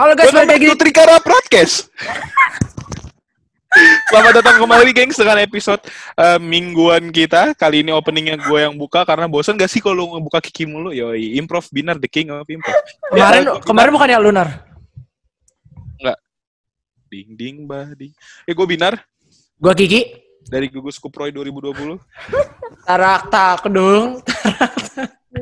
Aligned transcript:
Halo 0.00 0.16
guys, 0.16 0.32
balik 0.32 0.56
lagi. 0.56 0.64
to 0.72 0.80
Trikara 0.80 1.20
Broadcast. 1.20 1.92
Selamat 4.08 4.40
datang 4.40 4.56
kembali 4.56 4.96
gengs 4.96 5.20
dengan 5.20 5.36
episode 5.44 5.84
eh, 6.16 6.40
mingguan 6.40 7.12
kita. 7.12 7.52
Kali 7.52 7.84
ini 7.84 7.92
openingnya 7.92 8.40
gue 8.40 8.64
yang 8.64 8.80
buka 8.80 9.04
karena 9.04 9.28
bosan 9.28 9.60
gak 9.60 9.68
sih 9.68 9.84
kalau 9.84 10.16
ngebuka 10.16 10.40
Kiki 10.40 10.64
mulu? 10.64 10.88
Yoi, 10.96 11.36
improv 11.36 11.68
Binar 11.68 12.00
the 12.00 12.08
king 12.08 12.32
of 12.32 12.48
improv. 12.48 12.72
Kemarin 13.12 13.42
Ya, 13.44 13.52
kemarin 13.60 13.92
bukannya 13.92 14.18
Lunar. 14.24 14.48
Ding 17.12 17.36
ding 17.36 17.68
ding. 17.92 18.16
Eh 18.48 18.56
gue 18.56 18.64
Binar 18.64 18.96
Gua 19.60 19.76
Kiki. 19.76 20.16
dari 20.48 20.72
Gugus 20.72 20.96
Kuproy 20.96 21.28
2020. 21.28 22.00
Tarak 22.88 23.28
tak 23.28 23.68
dong. 23.68 24.24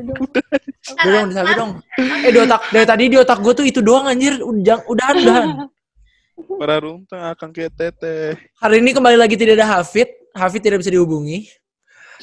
Udah 0.09 1.11
dong, 1.13 1.27
disabi 1.31 1.53
dong. 1.55 1.71
Eh 2.25 2.31
di 2.33 2.39
otak 2.39 2.61
dari 2.73 2.85
tadi 2.87 3.03
di 3.11 3.17
otak 3.17 3.39
gue 3.39 3.53
tuh 3.53 3.65
itu 3.65 3.79
doang 3.79 4.09
anjir. 4.09 4.41
Udah 4.41 4.83
udahan 4.89 5.15
udahan. 5.21 5.47
Para 6.59 6.75
runtang 6.79 7.23
akan 7.35 7.49
kayak 7.51 7.75
teteh. 7.75 8.39
Hari 8.63 8.79
ini 8.79 8.95
kembali 8.95 9.17
lagi 9.19 9.35
tidak 9.35 9.59
ada 9.59 9.79
Hafid. 9.79 10.07
Hafid 10.31 10.61
tidak 10.63 10.79
bisa 10.81 10.91
dihubungi. 10.91 11.51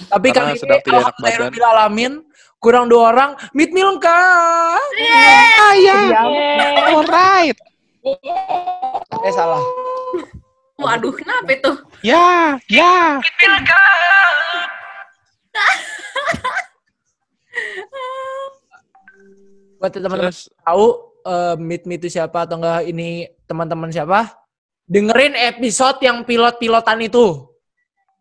Tapi 0.08 0.28
Karena 0.28 0.52
kali 0.52 0.60
sedang 0.60 0.80
ini 0.80 0.84
tidak 0.84 1.00
enak 1.00 1.14
alhamdulillah 1.24 1.72
alamin 1.72 2.12
kurang 2.60 2.88
dua 2.88 3.12
orang 3.14 3.30
meet 3.56 3.72
me 3.72 3.80
lengkap. 3.84 4.82
Alright. 6.92 7.58
Eh 9.24 9.32
salah. 9.32 9.62
Waduh, 10.76 11.12
kenapa 11.16 11.56
itu? 11.56 11.72
Ya, 12.04 12.60
ya. 12.68 13.16
Buat 19.76 19.90
teman-teman 19.92 20.18
Terus 20.28 20.48
tahu 20.56 20.86
eh, 21.22 21.54
meet 21.60 21.82
me 21.84 21.94
itu 21.96 22.08
siapa 22.08 22.48
atau 22.48 22.56
enggak 22.56 22.88
ini 22.88 23.28
teman-teman 23.44 23.90
siapa? 23.92 24.32
Dengerin 24.86 25.34
episode 25.34 25.98
yang 26.00 26.22
pilot-pilotan 26.22 27.02
itu. 27.02 27.50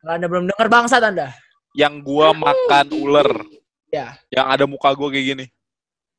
Kalau 0.02 0.12
Anda 0.12 0.28
belum 0.28 0.50
denger 0.50 0.68
bangsat 0.68 1.02
Anda. 1.02 1.30
yang 1.76 2.00
gua 2.00 2.32
makan 2.32 2.88
ular, 2.96 3.28
Ya. 3.92 4.16
yang 4.32 4.48
ada 4.48 4.64
muka 4.64 4.96
gua 4.96 5.12
kayak 5.12 5.26
gini. 5.36 5.46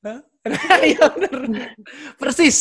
Iya 0.87 1.11
bener. 1.11 1.67
Persis. 2.15 2.59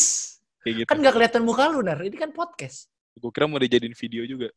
Kayak 0.63 0.73
gitu. 0.81 0.87
Kan 0.89 0.97
nggak 1.03 1.13
kelihatan 1.13 1.43
muka 1.45 1.69
lu, 1.69 1.85
Nar. 1.85 2.01
Ini 2.01 2.17
kan 2.17 2.33
podcast. 2.33 2.89
Gue 3.13 3.29
kira 3.29 3.45
mau 3.45 3.61
dijadiin 3.61 3.93
video 3.93 4.25
juga. 4.25 4.49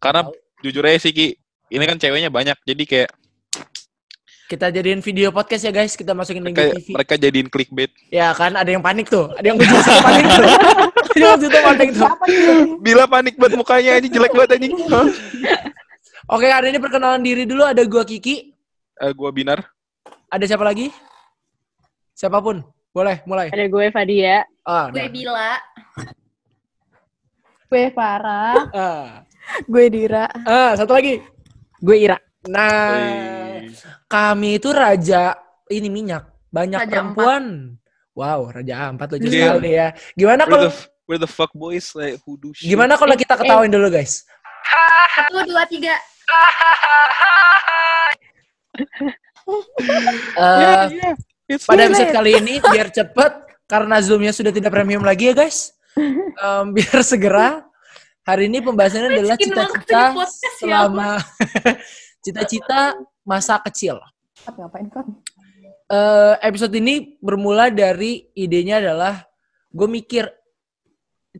Karena 0.00 0.24
jujur 0.64 0.80
aja 0.80 0.96
sih 0.96 1.12
Ki, 1.12 1.36
ini 1.68 1.84
kan 1.84 2.00
ceweknya 2.00 2.32
banyak, 2.32 2.56
jadi 2.64 2.82
kayak 2.88 3.10
Kita 4.44 4.68
jadiin 4.68 5.00
video 5.00 5.32
podcast 5.32 5.64
ya 5.64 5.72
guys. 5.72 5.92
Kita 5.92 6.12
masukin 6.12 6.44
link 6.44 6.52
mereka, 6.52 6.70
di 6.70 6.82
TV. 6.82 6.88
mereka 6.92 7.14
jadiin 7.16 7.48
clickbait. 7.48 7.90
Ya 8.08 8.28
kan 8.30 8.52
ada 8.52 8.68
yang 8.68 8.84
panik 8.84 9.08
tuh. 9.08 9.32
Ada 9.34 9.46
yang 9.46 9.58
panik 9.58 10.26
tuh. 10.28 10.44
Ada 11.14 11.22
yang 11.22 11.30
waktu 11.30 11.46
itu 11.46 11.58
panik 11.62 11.88
tuh. 11.90 12.08
Bila 12.82 13.04
panik 13.06 13.34
banget 13.36 13.54
mukanya 13.56 13.92
ini 13.96 14.08
jelek 14.08 14.34
banget 14.34 14.58
anjing. 14.58 14.74
Hah? 14.90 15.06
Oke 16.28 16.46
hari 16.46 16.70
ini 16.70 16.78
perkenalan 16.78 17.22
diri 17.22 17.44
dulu. 17.44 17.62
Ada 17.62 17.86
gua 17.86 18.02
Kiki. 18.02 18.52
Eh, 18.98 19.12
gua 19.12 19.30
Binar. 19.30 19.62
Ada 20.28 20.44
siapa 20.44 20.62
lagi? 20.62 20.90
Siapa 22.12 22.38
pun. 22.38 22.60
Boleh, 22.90 23.22
mulai. 23.24 23.50
Ada 23.50 23.66
gue 23.66 23.90
Fadia, 23.90 24.46
Ah, 24.62 24.86
Gue 24.86 25.02
dah. 25.02 25.10
Bila. 25.10 25.50
gue 27.66 27.84
Farah, 27.90 28.54
Ah. 28.70 29.06
gue 29.66 29.84
Dira, 29.90 30.30
Ah, 30.46 30.78
satu 30.78 30.94
lagi. 30.94 31.18
gue 31.76 31.96
Ira. 31.98 32.14
Nah, 32.46 32.94
Wih. 32.94 33.43
Kami 34.06 34.56
itu 34.56 34.68
raja 34.70 35.34
ini 35.68 35.88
minyak. 35.88 36.28
Banyak 36.48 36.86
Raja 36.86 36.90
perempuan. 36.90 37.44
Wow, 38.14 38.46
raja 38.48 38.94
empat 38.94 39.18
lucu 39.18 39.26
Iya. 39.26 39.58
sekali 39.58 39.70
ya. 39.74 39.88
Gimana 40.14 40.46
kalau 40.46 40.70
where 41.04 41.18
the 41.18 41.26
fuck 41.26 41.50
boys 41.52 41.90
like 41.92 42.16
who 42.22 42.38
do 42.38 42.54
shit? 42.54 42.70
gimana 42.70 42.94
kalau 42.94 43.12
kita 43.14 43.34
ketawain 43.34 43.68
dulu, 43.68 43.90
guys? 43.90 44.22
Satu, 45.14 45.42
dua, 45.44 45.66
tiga. 45.66 45.94
Eh, 50.34 51.14
It's 51.44 51.68
pada 51.68 51.84
so 51.84 51.88
episode 51.92 52.08
late. 52.08 52.16
kali 52.16 52.30
ini 52.40 52.54
biar 52.58 52.88
cepet 52.88 53.32
karena 53.68 54.00
zoomnya 54.00 54.32
sudah 54.32 54.48
tidak 54.48 54.72
premium 54.72 55.04
lagi 55.04 55.28
ya 55.28 55.34
guys. 55.36 55.76
Em, 55.94 56.66
biar 56.76 57.04
segera. 57.04 57.60
Hari 58.24 58.48
ini 58.48 58.64
pembahasannya 58.64 59.20
adalah 59.20 59.36
cita-cita 59.36 60.16
ya. 60.16 60.24
selama 60.56 61.20
cita-cita 62.24 62.96
masa 63.22 63.60
kecil. 63.60 64.00
Ngapain 64.48 64.88
kan? 64.88 65.06
Eh, 65.84 66.34
episode 66.40 66.72
ini 66.80 67.20
bermula 67.20 67.68
dari 67.68 68.24
idenya 68.32 68.80
adalah 68.80 69.20
gue 69.68 69.84
mikir 69.84 70.24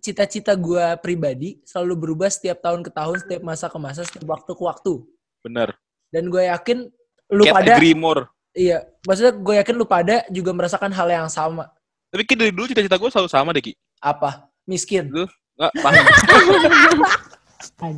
cita-cita 0.05 0.53
gue 0.53 1.00
pribadi 1.00 1.65
selalu 1.65 1.94
berubah 1.97 2.28
setiap 2.28 2.61
tahun 2.61 2.84
ke 2.84 2.91
tahun, 2.93 3.17
setiap 3.25 3.43
masa 3.43 3.73
ke 3.73 3.78
masa, 3.81 4.05
setiap 4.05 4.28
waktu 4.28 4.53
ke 4.53 4.62
waktu. 4.62 4.93
Bener. 5.41 5.73
Dan 6.12 6.28
gue 6.28 6.44
yakin 6.44 6.93
lu 7.33 7.44
Can't 7.49 7.56
pada 7.56 7.73
agree 7.81 7.97
more. 7.97 8.28
iya, 8.53 8.84
maksudnya 9.09 9.33
gue 9.33 9.55
yakin 9.65 9.75
lu 9.81 9.87
pada 9.89 10.28
juga 10.28 10.53
merasakan 10.53 10.93
hal 10.93 11.09
yang 11.09 11.28
sama. 11.33 11.73
Tapi 12.12 12.23
Ki 12.28 12.37
dari 12.37 12.53
dulu 12.53 12.69
cita-cita 12.69 13.00
gue 13.00 13.11
selalu 13.11 13.31
sama 13.33 13.50
deh 13.56 13.65
Ki. 13.65 13.73
Apa? 13.99 14.47
Miskin. 14.69 15.09
Nggak, 15.09 15.73
paham. 15.81 16.05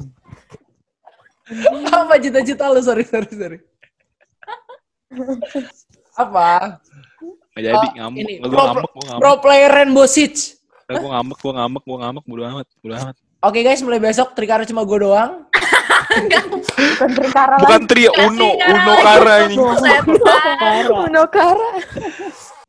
Apa 1.86 2.14
cita-cita 2.18 2.66
lu? 2.68 2.82
Sorry, 2.82 3.06
sorry, 3.06 3.30
sorry. 3.30 3.58
Apa? 6.16 6.80
Nggak 7.56 7.62
jadi, 7.62 7.86
Oh, 7.88 7.92
ngamuk. 7.96 8.18
ini, 8.20 8.32
Nggak, 8.36 8.50
pro- 8.50 8.52
gue 8.52 8.66
ngambek, 8.66 8.90
gue 8.90 9.04
ngambek. 9.06 9.22
Pro 9.22 9.32
player 9.40 9.70
Rainbow 9.70 10.06
Six. 10.06 10.32
Nggak, 10.86 10.96
gue 10.98 11.10
ngambek, 11.14 11.38
gue 11.38 11.52
ngambek, 11.54 11.82
gue 11.82 11.96
ngambek. 11.96 12.24
Bodo 12.26 12.42
amat, 12.44 12.66
bodo 12.82 12.94
amat. 12.98 13.16
Oke 13.46 13.60
guys, 13.62 13.80
mulai 13.80 14.00
besok 14.02 14.34
Trikara 14.34 14.66
cuma 14.66 14.82
gue 14.82 14.98
doang. 14.98 15.46
Bukan 15.46 17.10
Trikara 17.14 17.54
Bukan 17.62 17.80
Kasih 17.84 18.10
Uno. 18.26 18.48
Uno. 18.56 18.92
Kara 18.98 19.34
ini. 19.46 19.54
Uno 20.90 21.22
Kara. 21.30 21.68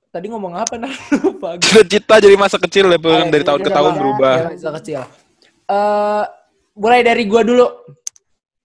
Tadi 0.08 0.26
ngomong 0.30 0.54
apa? 0.54 0.76
Nah, 0.78 0.92
gue. 0.92 1.52
Cita-cita 1.66 2.16
jadi 2.22 2.36
masa 2.38 2.62
kecil 2.62 2.88
ya, 2.88 3.00
dari 3.26 3.44
tahun 3.44 3.62
ke 3.64 3.72
tahun 3.74 3.94
berubah. 3.96 4.34
Ya, 4.38 4.46
masa 4.54 4.72
kecil. 4.80 5.02
Eh, 5.68 6.24
mulai 6.78 7.02
dari 7.02 7.24
gua 7.26 7.42
dulu. 7.44 7.66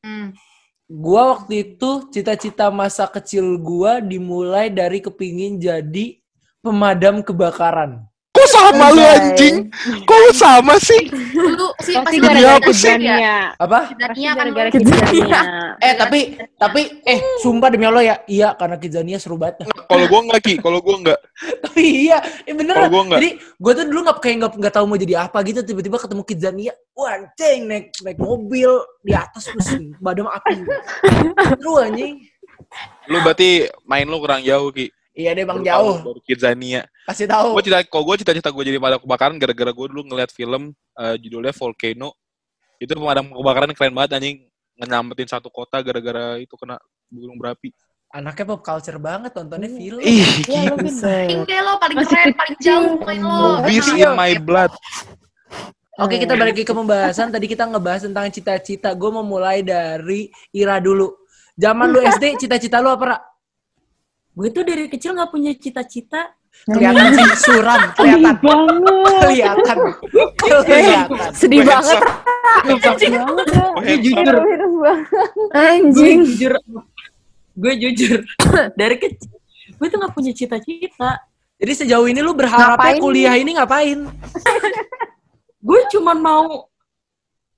Hmm. 0.02 0.34
Gua 0.90 1.38
waktu 1.38 1.72
itu 1.72 2.10
cita-cita 2.10 2.68
masa 2.68 3.06
kecil 3.06 3.56
gua 3.62 4.02
dimulai 4.02 4.68
dari 4.68 4.98
kepingin 4.98 5.62
jadi 5.62 6.18
pemadam 6.58 7.22
kebakaran. 7.22 8.11
Kok 8.42 8.50
sama 8.50 8.90
lu 8.90 9.02
anjing? 9.06 9.70
Kok 10.02 10.18
lu 10.18 10.30
sama 10.34 10.74
sih? 10.82 11.06
Dulu 11.14 11.78
sih 11.78 11.94
Pasti 11.94 12.18
gara-gara 12.18 12.58
kejadiannya. 12.58 13.36
Apa? 13.54 13.78
Pasti 13.94 14.20
kan 14.26 14.34
gara-gara 14.34 14.66
lu. 14.66 14.74
kejadiannya. 14.82 15.52
Eh 15.78 15.92
tapi 15.94 16.20
tapi 16.58 16.80
eh 17.06 17.22
sumpah 17.38 17.70
demi 17.70 17.86
Allah 17.86 18.02
ya, 18.02 18.16
iya 18.26 18.48
karena 18.58 18.82
Kidzania 18.82 19.22
seru 19.22 19.38
banget. 19.38 19.62
Kalau 19.70 20.04
gue 20.10 20.20
enggak 20.26 20.40
Ki, 20.42 20.54
kalau 20.58 20.82
gue 20.82 20.96
enggak. 21.06 21.20
Tapi 21.62 21.82
iya, 22.10 22.18
eh 22.42 22.50
bener. 22.50 22.74
Kalau 22.74 22.90
gua 22.90 23.02
nggak. 23.14 23.20
Jadi 23.22 23.30
gue 23.38 23.72
tuh 23.78 23.84
dulu 23.86 24.00
nggak 24.10 24.18
kayak 24.18 24.36
nggak 24.42 24.52
nggak 24.58 24.74
tahu 24.74 24.84
mau 24.90 24.98
jadi 24.98 25.14
apa 25.22 25.38
gitu. 25.46 25.60
Tiba-tiba 25.62 25.96
ketemu 26.02 26.22
Kidzania, 26.26 26.72
wah 26.98 27.14
anjing 27.14 27.60
naik 27.70 27.94
naik 28.02 28.18
mobil 28.18 28.70
di 29.06 29.14
atas 29.14 29.46
terus 29.46 29.70
badam 30.02 30.26
api. 30.26 30.66
Seru 31.62 31.78
anjing. 31.78 32.18
Lu 33.06 33.22
berarti 33.22 33.70
main 33.86 34.10
lu 34.10 34.18
kurang 34.18 34.42
jauh 34.42 34.74
Ki. 34.74 34.90
Iya 35.12 35.30
deh 35.32 35.44
bang 35.44 35.60
Baru 35.60 35.68
jauh. 35.68 35.94
tahu, 35.94 36.06
Baru 36.08 36.20
Kidzania. 36.24 36.82
Kasih 37.04 37.28
tahu. 37.28 37.48
Gue 37.52 37.62
cita, 37.62 37.78
kalau 37.84 38.04
gue 38.06 38.16
cita-cita 38.16 38.48
gue 38.48 38.64
jadi 38.64 38.76
pemadam 38.76 39.00
kebakaran 39.00 39.36
gara-gara 39.36 39.70
gue 39.70 39.86
dulu 39.92 40.02
ngeliat 40.06 40.30
film 40.30 40.62
eh, 40.72 41.14
judulnya 41.20 41.52
Volcano. 41.52 42.16
Itu 42.76 42.92
pemadam 42.92 43.28
kebakaran 43.28 43.70
keren 43.72 43.92
banget 43.92 44.10
anjing 44.16 44.36
ngenyampetin 44.72 45.28
satu 45.28 45.52
kota 45.52 45.78
gara-gara 45.78 46.40
itu 46.40 46.56
kena 46.56 46.80
gunung 47.06 47.36
berapi. 47.36 47.70
Anaknya 48.08 48.44
pop 48.46 48.60
culture 48.60 48.96
banget 48.96 49.32
nontonnya 49.32 49.68
film. 49.68 50.00
Ih, 50.00 50.20
Iya, 50.44 50.72
gila. 50.72 50.76
Paling 50.76 51.40
deh 51.44 51.60
lo, 51.60 51.72
paling 51.76 51.96
Masih 51.96 52.08
keren, 52.10 52.32
paling 52.32 52.56
jauh 52.58 52.92
main 53.00 53.20
lo. 53.20 53.36
Movies 53.60 53.88
Iya. 53.90 54.08
in 54.08 54.16
my 54.16 54.32
blood. 54.38 54.72
Oke 55.94 56.16
kita 56.16 56.32
balik 56.34 56.56
lagi 56.56 56.64
ke 56.64 56.72
pembahasan. 56.72 57.28
Tadi 57.28 57.46
kita 57.46 57.68
ngebahas 57.68 58.08
tentang 58.08 58.28
cita-cita. 58.28 58.96
Gue 58.96 59.12
mau 59.12 59.20
mulai 59.22 59.60
dari 59.60 60.28
Ira 60.50 60.80
dulu. 60.80 61.12
Zaman 61.52 61.88
lu 61.88 62.00
SD, 62.10 62.40
cita-cita 62.40 62.80
lu 62.80 62.88
apa, 62.88 63.04
Ra? 63.06 63.16
Gue 64.32 64.48
tuh 64.48 64.64
dari 64.64 64.88
kecil 64.88 65.12
nggak 65.12 65.30
punya 65.30 65.52
cita-cita. 65.52 66.32
Kelihatan 66.68 67.16
sih 67.16 67.48
suram, 67.48 67.80
kelihatan. 67.96 68.58
Kelihatan. 69.24 69.78
Kelihatan. 70.36 71.32
Sedih 71.32 71.64
banget. 71.64 72.00
Anjing. 72.68 73.12
Gue 73.82 73.96
jujur, 73.98 74.36
gue 74.36 74.94
Anjing. 75.56 76.20
jujur, 76.28 76.54
gue 77.56 77.72
jujur 77.80 78.20
dari 78.76 78.96
kecil. 79.00 79.32
Gue 79.80 79.88
tuh 79.88 79.98
nggak 79.98 80.12
punya 80.12 80.32
cita-cita. 80.36 81.18
Jadi 81.56 81.72
sejauh 81.86 82.06
ini 82.10 82.20
lu 82.20 82.34
berharapnya 82.34 82.74
Ngapain 82.74 83.00
kuliah 83.00 83.34
ini 83.38 83.54
ngapain? 83.56 83.98
Gue 85.62 85.80
cuman 85.94 86.18
mau 86.18 86.68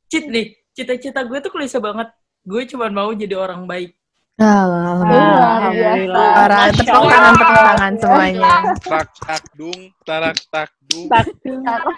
cheat 0.08 0.28
nih. 0.28 0.54
Cita-cita 0.74 1.24
gue 1.24 1.38
tuh 1.40 1.50
klise 1.50 1.80
banget. 1.82 2.12
Gue 2.44 2.68
cuman 2.68 2.90
mau 2.92 3.10
jadi 3.16 3.34
orang 3.36 3.64
baik. 3.64 3.96
Luar 4.34 5.70
biasa. 5.70 6.22
Para 6.34 6.58
tepuk 6.74 7.04
tangan 7.06 7.32
tepuk 7.32 7.54
tangan 7.56 7.92
semuanya. 7.94 8.50
Tak 8.82 9.08
tak 9.22 9.42
dung, 9.54 9.80
tarak 10.02 10.36
tak 10.50 10.70
dung. 10.84 11.06
Tak 11.06 11.26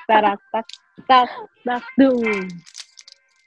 tarak 0.05 0.41
tak 0.53 0.67
tak 1.09 1.29
tak 1.65 1.83
dung. 1.97 2.21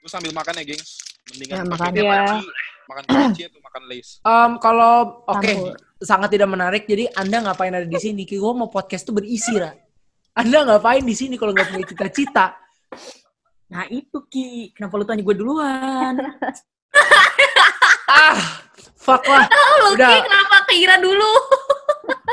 Lu 0.02 0.08
sambil 0.10 0.34
makan 0.34 0.58
ya, 0.58 0.74
gengs. 0.74 0.98
Mendingan 1.30 1.56
Ya, 1.56 1.64
makan. 1.64 1.92
Iya. 1.94 2.10
pagi 2.26 2.48
makan 2.90 3.04
kunci 3.06 3.42
atau 3.46 3.60
makan 3.62 3.82
lace. 3.86 4.12
Em, 4.20 4.52
kalau 4.58 4.94
oke 5.22 5.38
Campur. 5.46 5.78
sangat 6.02 6.30
tidak 6.34 6.50
menarik. 6.50 6.84
Jadi 6.84 7.06
Anda 7.14 7.38
ngapain 7.46 7.70
ada 7.70 7.86
di 7.86 8.00
sini? 8.02 8.26
Ki 8.26 8.42
gue 8.42 8.54
mau 8.58 8.66
podcast 8.66 9.06
tuh 9.06 9.14
berisi, 9.14 9.54
Ra. 9.54 9.70
Anda 10.34 10.66
ngapain 10.66 11.06
di 11.06 11.14
sini 11.14 11.38
kalau 11.38 11.54
nggak 11.54 11.70
punya 11.70 11.86
cita-cita? 11.86 12.58
Nah 13.70 13.86
itu 13.86 14.18
Ki, 14.26 14.74
kenapa 14.74 14.98
lu 14.98 15.06
tanya 15.06 15.22
gue 15.22 15.36
duluan? 15.38 16.18
Ah, 18.10 18.38
fuck 18.98 19.22
lah. 19.24 19.46
Lu 19.86 19.94
Udah. 19.94 20.10
Ki, 20.10 20.20
kenapa 20.26 20.58
ke 20.66 20.74
Ira 20.76 20.98
dulu? 20.98 21.30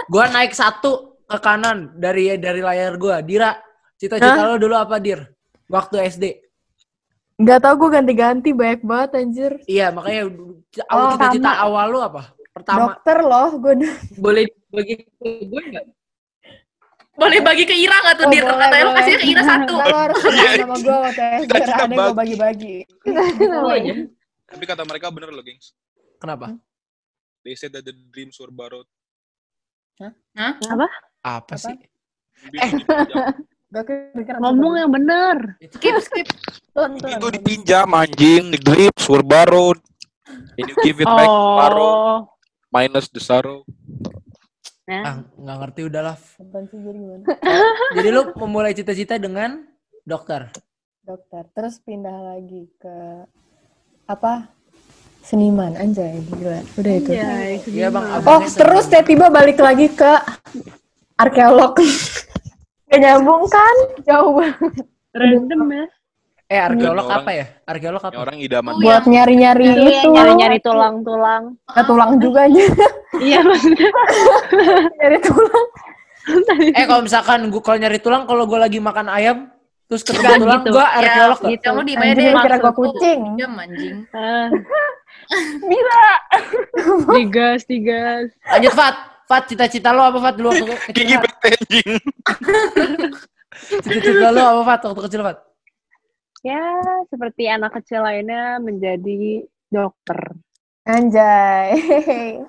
Gua 0.08 0.24
naik 0.32 0.56
satu 0.56 1.20
ke 1.28 1.38
kanan 1.38 1.92
dari 1.94 2.32
dari 2.40 2.64
layar 2.64 2.96
gua. 2.96 3.20
Dira, 3.20 3.52
cita-cita 3.94 4.48
lo 4.48 4.56
dulu 4.56 4.72
apa, 4.72 4.96
Dir? 4.96 5.28
Waktu 5.68 6.00
SD. 6.08 6.24
Gak 7.36 7.60
tau 7.60 7.76
gue 7.76 7.92
ganti-ganti 7.92 8.56
banyak 8.56 8.80
banget 8.80 9.10
anjir. 9.20 9.52
Iya, 9.68 9.92
makanya 9.92 10.32
awal 10.88 11.04
Oh, 11.04 11.12
cita-cita 11.20 11.50
sama. 11.52 11.64
awal 11.68 11.86
lu 11.92 12.00
apa? 12.00 12.22
Pertama. 12.56 12.78
Dokter 12.96 13.18
loh, 13.20 13.48
gue 13.60 13.74
Boleh 14.16 14.44
bagi 14.72 14.94
ke 15.04 15.28
gue 15.44 15.62
nggak? 15.68 15.84
Boleh 17.12 17.40
bagi 17.44 17.68
ke 17.68 17.76
Ira 17.76 17.92
nggak 17.92 18.16
tuh, 18.16 18.24
Oh, 18.24 18.32
Dir? 18.32 18.44
Katanya 18.48 18.72
lu 18.72 18.88
boleh. 18.88 18.96
kasih 19.04 19.14
ke 19.20 19.26
Ira 19.28 19.42
satu. 19.44 19.72
Lo 19.76 19.96
harus 20.00 20.16
sama 20.56 20.76
gue 20.80 20.96
waktu 20.96 21.22
SD, 21.44 21.52
ada 21.52 21.60
yang 21.76 21.92
gue 21.92 21.96
bagi. 22.16 22.16
bagi-bagi. 22.16 22.76
Tapi 24.46 24.64
kata 24.64 24.82
mereka 24.86 25.10
bener 25.10 25.34
loh, 25.34 25.42
gengs. 25.42 25.74
Kenapa? 26.22 26.54
They 27.42 27.54
said 27.54 27.74
that 27.74 27.86
the 27.86 27.94
dreams 28.14 28.38
were 28.42 28.50
borrowed. 28.50 28.86
Apa 31.22 31.54
sih? 31.58 31.74
Mimpi 32.46 32.58
itu 32.58 32.78
dipinjam. 32.84 33.16
Gak 33.66 33.84
kedengeran. 33.90 34.38
Ngomong 34.42 34.74
yang 34.78 34.90
bener. 34.92 35.36
Skip, 35.74 35.96
skip. 36.02 36.26
Mimpi 36.74 37.10
itu 37.16 37.28
dipinjam, 37.32 37.88
anjing. 37.94 38.54
The 38.54 38.60
dreams 38.62 39.04
were 39.10 39.24
borrowed. 39.26 39.80
And 40.58 40.66
you 40.66 40.76
give 40.82 40.98
it 40.98 41.06
back. 41.06 41.28
Oh. 41.28 42.26
Minus 42.70 43.08
the 43.10 43.22
sorrow. 43.22 43.62
Nah, 44.86 45.02
Ah, 45.02 45.16
nggak 45.34 45.56
ngerti 45.66 45.80
udahlah. 45.90 46.14
Sih 46.14 46.46
jadi 46.46 46.94
gimana? 46.94 47.24
Jadi 47.98 48.08
lu 48.14 48.22
memulai 48.38 48.70
cita-cita 48.70 49.18
dengan 49.18 49.66
dokter. 50.06 50.54
Dokter. 51.02 51.42
Terus 51.50 51.82
pindah 51.82 52.14
lagi 52.34 52.70
ke 52.78 53.26
apa? 54.06 54.48
Seniman 55.20 55.74
anjay 55.74 56.22
gila. 56.24 56.62
Udah 56.78 56.92
itu. 56.94 57.10
Anjay, 57.10 57.52
Iya, 57.66 57.90
Bang. 57.90 58.06
Oh, 58.22 58.40
terus 58.40 58.86
tiba-tiba 58.86 59.26
balik 59.26 59.58
lagi 59.58 59.90
ke 59.90 60.12
arkeolog. 61.14 61.74
Gak 62.88 63.00
nyambung 63.02 63.50
kan? 63.50 63.76
Jauh 64.06 64.38
banget. 64.38 64.86
Random 65.10 65.62
ya. 65.68 65.86
Eh, 66.46 66.60
arkeolog 66.62 67.10
Orang- 67.10 67.26
apa 67.26 67.30
ya? 67.34 67.46
Arkeolog 67.66 67.98
apa? 67.98 68.14
orang 68.14 68.38
idaman. 68.38 68.78
Buat 68.78 69.02
nyari-nyari 69.04 69.66
Itu 69.66 69.82
itu. 69.82 69.90
yang 69.90 70.14
nyari-nyari 70.14 70.58
tulang-tulang. 70.62 71.42
Nah, 71.58 71.84
tulang 71.84 72.10
juga 72.22 72.46
aja. 72.46 72.62
Iya 73.16 73.40
maksudnya. 73.40 73.88
nyari 74.94 75.18
tulang. 75.18 75.66
Eh, 76.70 76.84
kalau 76.84 77.00
misalkan 77.00 77.48
gua 77.48 77.62
kalau 77.64 77.78
nyari 77.80 77.98
tulang 77.98 78.28
kalau 78.28 78.44
gua 78.44 78.62
lagi 78.62 78.76
makan 78.76 79.08
ayam 79.08 79.48
terus 79.86 80.02
ketemu 80.02 80.22
Bukan 80.26 80.38
tulang, 80.42 80.62
gitu. 80.62 80.70
gua 80.74 80.86
arkeolog 80.98 81.38
nggak? 81.38 81.52
Gitu. 81.54 81.68
Lu 81.70 81.82
di 81.86 81.94
mana 81.94 82.12
deh? 82.12 82.32
kira 82.34 82.56
lu 82.58 82.72
kucing. 82.74 83.20
Jam 83.38 83.52
anjing. 83.54 83.96
Ah, 84.10 84.48
Bisa. 85.70 86.00
digas, 87.18 87.60
digas. 87.66 88.28
Lanjut, 88.46 88.72
Fat. 88.74 88.96
Fat, 89.26 89.42
cita-cita 89.50 89.90
lo 89.90 90.06
apa, 90.06 90.18
Fat? 90.22 90.34
Dulu 90.38 90.54
waktu 90.54 90.66
kecil, 90.90 90.94
Gigi 90.94 91.16
bete 91.18 91.48
anjing. 91.50 91.90
Cita-cita 93.82 94.28
lo 94.30 94.42
apa, 94.42 94.62
Fat? 94.62 94.80
Waktu 94.86 95.02
kecil, 95.10 95.22
Fat? 95.26 95.38
Ya, 96.46 96.62
seperti 97.10 97.50
anak 97.50 97.74
kecil 97.74 98.06
lainnya 98.06 98.62
menjadi 98.62 99.42
dokter. 99.66 100.20
Anjay. 100.86 101.74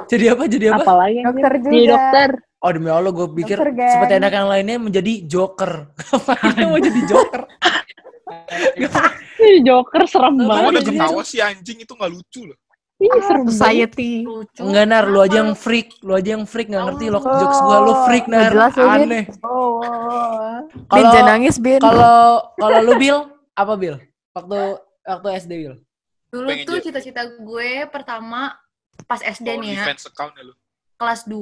Jadi 0.06 0.26
apa? 0.30 0.44
Jadi 0.46 0.66
apa? 0.70 0.86
Apalagi 0.86 1.26
yang 1.26 1.34
Dokter 1.34 1.54
juga. 1.58 1.70
Jadi 1.74 1.82
dokter. 1.90 2.30
Oh, 2.58 2.70
demi 2.70 2.90
Allah, 2.90 3.14
gue 3.14 3.28
pikir 3.34 3.54
Gang. 3.54 3.78
seperti 3.88 4.14
anak 4.18 4.34
yang 4.34 4.50
lainnya 4.50 4.78
menjadi 4.78 5.14
joker. 5.24 5.94
Ngapain 6.10 6.66
mau 6.66 6.80
jadi 6.80 7.02
joker? 7.06 7.42
Joker 9.64 10.02
serem 10.04 10.34
Nggak 10.36 10.50
udah 10.50 10.58
banget. 10.66 10.82
jadi- 10.84 11.00
ketawa 11.00 11.22
sih 11.24 11.40
anjing 11.40 11.78
itu 11.80 11.94
nggak 11.94 12.12
lucu 12.12 12.42
loh. 12.44 12.58
Ih, 12.98 13.14
serem 13.22 13.46
banget. 13.46 13.54
Society. 13.54 14.12
Lucu. 14.26 14.62
Enggak, 14.66 14.86
Nar. 14.90 15.06
Lu 15.06 15.20
aja 15.22 15.38
yang 15.40 15.54
freak. 15.54 15.88
Lu 16.02 16.12
aja 16.12 16.30
yang 16.34 16.44
freak. 16.44 16.68
Nggak 16.68 16.84
ngerti 16.90 17.06
lo 17.08 17.20
jokes 17.22 17.60
gue. 17.62 17.78
Lu 17.78 17.94
freak, 18.10 18.26
Nar. 18.26 18.50
Nggak 18.50 18.52
jelas 18.52 18.74
Bin. 18.74 18.90
Aneh. 19.06 19.26
Oh, 19.46 19.54
oh, 19.54 19.78
oh. 19.86 20.58
Kalau 20.90 21.08
jangan 21.14 21.28
nangis, 21.30 21.56
Bin. 21.62 21.78
kalau 21.78 22.18
kalau 22.58 22.78
lu, 22.82 22.94
Bill, 22.98 23.18
apa, 23.54 23.74
Bill? 23.78 23.96
Waktu 24.34 24.58
waktu 25.06 25.28
SD, 25.38 25.52
Bill? 25.56 25.76
Dulu 26.28 26.48
Pengen 26.50 26.66
tuh 26.66 26.78
cita-cita 26.82 27.22
gue 27.24 27.70
pertama 27.88 28.58
pas 29.06 29.22
SD 29.22 29.48
Oh, 29.48 29.62
nih 29.62 29.78
ya, 29.78 29.94
account 29.94 30.34
ya 30.34 30.44
lu. 30.44 30.54
kelas 30.98 31.22
2 31.24 31.38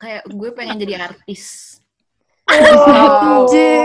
kayak 0.00 0.22
gue 0.32 0.50
pengen 0.56 0.80
jadi 0.80 0.94
artis. 1.12 1.76
Anjir. 2.50 3.84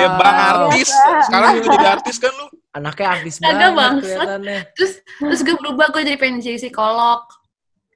Ya 0.00 0.08
bang 0.18 0.38
artis. 0.40 0.90
Sekarang 1.28 1.50
juga 1.60 1.68
jadi 1.76 1.88
artis 2.00 2.16
kan 2.18 2.32
lu. 2.32 2.46
Anaknya 2.74 3.06
artis 3.06 3.34
Kagak, 3.38 3.70
banget 3.70 4.02
kelihatannya. 4.02 4.60
Terus 4.74 4.92
terus 5.22 5.40
gue 5.46 5.54
berubah 5.54 5.86
gue 5.94 6.02
jadi 6.02 6.18
pengen 6.18 6.42
jadi 6.42 6.58
psikolog. 6.58 7.22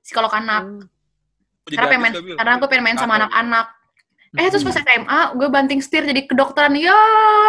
Psikolog 0.04 0.30
anak. 0.30 0.86
Jadi 1.66 1.74
Karena 1.74 1.88
pengen 1.90 2.02
main, 2.04 2.14
karena 2.38 2.52
gue 2.62 2.68
pengen 2.70 2.84
main 2.86 2.98
sama 3.00 3.14
anak-anak. 3.18 3.66
Eh 4.38 4.46
terus 4.52 4.60
pas 4.60 4.76
SMA 4.76 5.20
gue 5.34 5.48
banting 5.50 5.80
setir 5.82 6.06
jadi 6.06 6.30
kedokteran. 6.30 6.78
Ya 6.78 6.94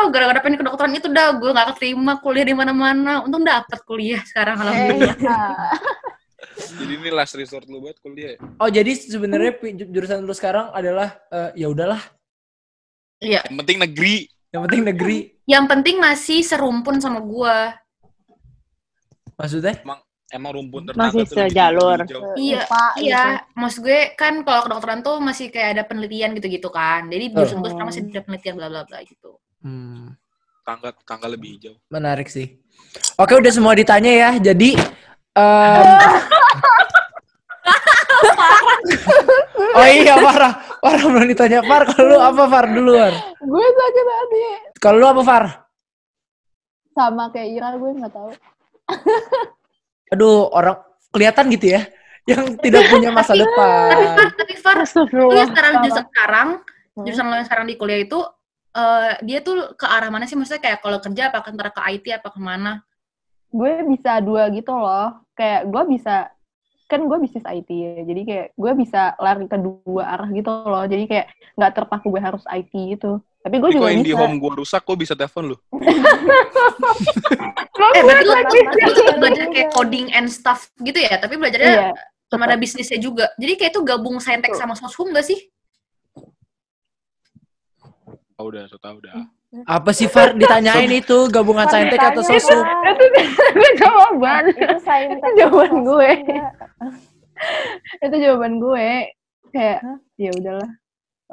gara-gara 0.09 0.41
pengen 0.41 0.57
kedokteran 0.63 0.95
itu 0.95 1.11
dah 1.11 1.37
gue 1.37 1.51
gak 1.53 1.77
keterima 1.77 2.17
kuliah 2.17 2.49
di 2.49 2.55
mana-mana. 2.57 3.21
Untung 3.21 3.45
dapet 3.45 3.77
kuliah 3.85 4.25
sekarang 4.25 4.57
alhamdulillah. 4.57 5.15
Jadi 6.59 6.93
ini 6.93 7.09
last 7.09 7.33
resort 7.33 7.65
lu 7.65 7.79
buat 7.79 7.95
kuliah 7.97 8.35
ya? 8.35 8.37
Oh, 8.57 8.67
jadi 8.67 8.91
sebenarnya 8.91 9.55
jurusan 9.85 10.21
lu 10.21 10.31
sekarang 10.31 10.69
adalah 10.69 11.15
eh, 11.27 11.51
ya 11.55 11.67
udahlah, 11.67 12.01
Iya. 13.19 13.43
Yang 13.45 13.57
penting 13.57 13.77
negeri. 13.79 14.15
yang 14.49 14.61
penting 14.65 14.83
negeri. 14.83 15.17
Yang 15.45 15.65
penting 15.67 15.95
masih 15.97 16.39
serumpun 16.41 16.97
sama 16.97 17.19
gue. 17.19 17.57
Maksudnya? 19.35 19.75
Emang 20.29 20.51
rumpun 20.53 20.85
ternaga 20.85 21.09
Masih 21.09 21.25
sejalur. 21.25 21.97
Iya, 22.37 22.61
IPA 22.61 22.85
iya. 22.97 23.23
gitu. 23.41 23.57
Maksud 23.57 23.79
gue 23.81 23.99
kan 24.13 24.33
kalau 24.41 24.61
kedokteran 24.63 24.99
tuh 25.01 25.17
masih 25.17 25.49
kayak 25.49 25.69
ada 25.73 25.83
penelitian 25.83 26.31
gitu-gitu 26.33 26.69
kan. 26.69 27.09
Jadi 27.09 27.25
Oh. 27.29 27.41
jurusan 27.41 27.57
gue 27.59 27.69
sekarang 27.69 27.89
masih 27.89 28.01
ada 28.05 28.21
penelitian 28.21 28.55
bla 28.55 28.67
bla 28.69 28.81
bla 28.85 28.99
gitu. 29.01 29.31
Hmm, 29.59 30.13
Tangga 30.61 30.93
tangga 31.01 31.27
lebih 31.27 31.57
hijau. 31.57 31.73
menarik 31.89 32.29
sih. 32.29 32.61
Oke, 33.15 33.33
udah 33.33 33.49
semua 33.49 33.73
ditanya 33.73 34.09
ya. 34.09 34.53
Jadi 34.53 34.77
em, 35.39 35.85
Oh 39.75 39.87
iya, 39.87 40.15
parah. 40.17 40.53
Parah 40.79 41.03
belum 41.03 41.27
ditanya. 41.29 41.59
Far, 41.61 41.83
kalau 41.85 42.05
lu 42.09 42.17
apa 42.17 42.43
Far 42.47 42.65
duluan? 42.67 43.13
Gue 43.39 43.65
sakit 43.67 44.05
hati. 44.07 44.39
Kalau 44.79 44.97
lu 44.97 45.07
apa 45.07 45.21
Far? 45.21 45.43
Sama 46.91 47.29
kayak 47.29 47.47
Ira 47.53 47.67
gue 47.75 47.89
nggak 47.95 48.11
tahu. 48.11 48.31
Aduh, 50.09 50.49
orang 50.49 50.79
kelihatan 51.13 51.45
gitu 51.53 51.75
ya. 51.77 51.81
Yang 52.25 52.61
tidak 52.61 52.89
punya 52.89 53.09
masa 53.09 53.33
Tapi 53.33 53.41
depan. 53.45 53.95
Far, 54.15 54.29
tapi 54.35 54.53
Far, 54.57 54.77
lu 55.13 55.33
yang 55.33 55.49
sekarang 55.49 55.73
Apa? 55.75 55.81
jurusan 55.85 56.05
sekarang, 56.09 56.49
Hmm. 56.89 57.05
jurusan 57.07 57.25
lo 57.25 57.35
yang 57.37 57.47
sekarang 57.47 57.65
di 57.69 57.75
kuliah 57.79 58.01
itu 58.01 58.19
eh, 58.69 59.11
dia 59.23 59.39
tuh 59.39 59.73
ke 59.73 59.85
arah 59.87 60.11
mana 60.11 60.27
sih? 60.27 60.35
Maksudnya 60.35 60.59
kayak 60.59 60.79
kalau 60.83 60.99
kerja 60.99 61.31
apa 61.31 61.41
antara 61.41 61.71
ke 61.71 61.81
IT 61.89 62.05
apa 62.11 62.27
ke 62.27 62.39
mana? 62.41 62.83
Gue 63.49 63.81
bisa 63.87 64.19
dua 64.19 64.45
gitu 64.51 64.69
loh. 64.69 65.15
Kayak 65.39 65.71
gue 65.71 65.83
bisa 65.95 66.15
kan 66.89 66.99
gue 67.05 67.17
bisnis 67.21 67.45
IT 67.47 67.69
ya. 67.71 68.03
Jadi 68.03 68.21
kayak 68.27 68.47
gue 68.59 68.71
bisa 68.75 69.15
lari 69.23 69.47
ke 69.47 69.55
dua 69.55 70.03
arah 70.19 70.27
gitu 70.35 70.51
loh. 70.51 70.83
Jadi 70.83 71.07
kayak 71.07 71.31
nggak 71.55 71.71
terpaku 71.79 72.11
gue 72.11 72.19
harus 72.19 72.43
IT 72.51 72.73
gitu. 72.99 73.23
Tapi 73.39 73.55
gue 73.55 73.69
juga 73.71 73.87
yang 73.87 74.03
di 74.03 74.11
bisa. 74.11 74.19
home 74.19 74.35
gua 74.35 74.51
rusak, 74.59 74.83
gua 74.83 74.97
bisa 74.99 75.15
telepon 75.15 75.55
lu. 75.55 75.57
Eh, 77.79 78.03
berarti 78.03 78.27
lu 78.27 78.91
tetap 78.99 79.15
belajar 79.23 79.45
kayak 79.55 79.71
coding 79.71 80.11
and 80.11 80.27
stuff 80.27 80.67
gitu 80.83 80.99
ya? 80.99 81.15
Tapi 81.15 81.39
belajarnya 81.39 81.71
Iya. 81.71 81.89
sama 82.27 82.43
ada 82.51 82.59
bisnisnya 82.59 82.99
juga. 82.99 83.31
Jadi 83.39 83.55
kayak 83.55 83.71
itu 83.71 83.81
gabung 83.87 84.19
saintek 84.19 84.51
sama 84.59 84.75
soshum 84.75 85.15
gak 85.15 85.23
sih? 85.23 85.39
Oh, 88.35 88.51
udah, 88.51 88.67
so 88.67 88.75
tau 88.75 88.99
udah. 88.99 89.15
Apa 89.65 89.89
sih 89.97 90.05
Far 90.05 90.37
ditanyain 90.37 90.93
itu 90.93 91.25
gabungan 91.33 91.65
Far 91.65 91.81
saintek 91.81 91.97
atau 91.97 92.21
sosum? 92.21 92.61
Itu 92.61 93.03
itu 93.09 93.69
jawaban. 93.81 94.53
Itu 94.53 94.77
saintek. 94.85 95.31
jawaban 95.41 95.73
gue. 95.81 96.09
itu 98.05 98.15
jawaban 98.21 98.53
gue. 98.61 98.89
Kayak 99.49 99.79
ya 100.21 100.29
udahlah. 100.37 100.71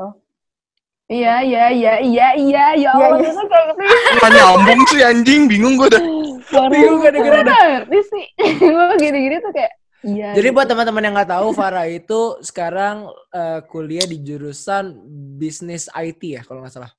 Oh. 0.00 0.12
Iya, 1.06 1.44
iya, 1.44 1.64
iya, 1.70 1.94
iya, 2.02 2.28
iya, 2.34 2.64
ya 2.74 2.90
Allah, 2.98 3.22
itu 3.22 3.42
kayak 3.46 3.78
gitu. 3.78 4.26
Nyambung 4.26 4.80
sih 4.90 5.00
anjing, 5.06 5.46
bingung 5.46 5.78
gua 5.78 5.86
dah. 5.86 6.02
Bingung 6.66 6.98
gak 6.98 7.14
dengerin 7.14 7.46
Gue 7.46 7.62
ngerti 7.62 7.98
sih. 8.10 8.24
gue 8.74 8.86
gini-gini 8.98 9.36
tuh 9.38 9.52
kayak, 9.54 9.72
iya. 10.02 10.34
Jadi 10.34 10.48
gitu. 10.50 10.56
buat 10.58 10.66
teman-teman 10.66 11.06
yang 11.06 11.14
nggak 11.14 11.30
tahu, 11.30 11.54
Farah 11.54 11.86
itu 11.86 12.42
sekarang 12.42 13.06
eh, 13.30 13.62
kuliah 13.70 14.02
di 14.02 14.18
jurusan 14.18 14.98
bisnis 15.38 15.86
IT 15.94 16.22
ya, 16.26 16.42
kalau 16.42 16.66
nggak 16.66 16.74
salah. 16.74 16.90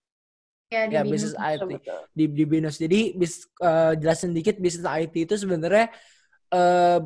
Ya, 0.74 0.84
di 0.92 0.96
Ya, 0.96 1.04
Binus. 1.04 1.32
bisnis 1.32 1.36
IT 1.36 1.68
Betul, 1.68 1.80
betul. 1.80 2.02
di 2.16 2.24
di 2.32 2.44
Binus. 2.48 2.80
Jadi 2.80 3.12
bis, 3.20 3.44
eh, 3.60 3.94
jelasin 4.00 4.32
dikit 4.32 4.56
bisnis 4.64 4.88
IT 4.88 5.28
itu 5.28 5.36
sebenarnya 5.36 5.92
eh 6.54 7.00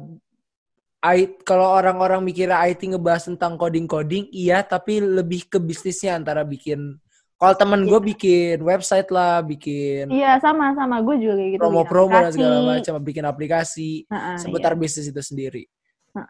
I- 1.01 1.34
kalau 1.41 1.65
orang-orang 1.82 2.22
mikirnya 2.22 2.62
IT 2.62 2.86
ngebahas 2.94 3.25
tentang 3.34 3.58
coding-coding, 3.58 4.30
iya, 4.30 4.62
tapi 4.62 5.01
lebih 5.01 5.50
ke 5.50 5.58
bisnisnya 5.58 6.13
antara 6.13 6.46
bikin. 6.46 7.01
Kalau 7.41 7.53
temen 7.58 7.89
gue 7.89 7.98
bikin 8.13 8.62
website 8.62 9.10
lah, 9.10 9.41
bikin 9.41 10.13
Iya 10.13 10.27
sama 10.44 10.65
sama 10.80 10.96
gue 11.06 11.15
juga 11.22 11.34
kayak 11.39 11.51
gitu. 11.56 11.68
promo-promo 11.68 12.18
dan 12.25 12.34
segala 12.34 12.58
macam, 12.65 12.98
bikin 13.03 13.25
aplikasi 13.27 14.06
Heeh, 14.12 14.39
seputar 14.39 14.74
iya. 14.74 14.74
bisnis 14.74 15.12
itu 15.12 15.22
sendiri. 15.22 15.63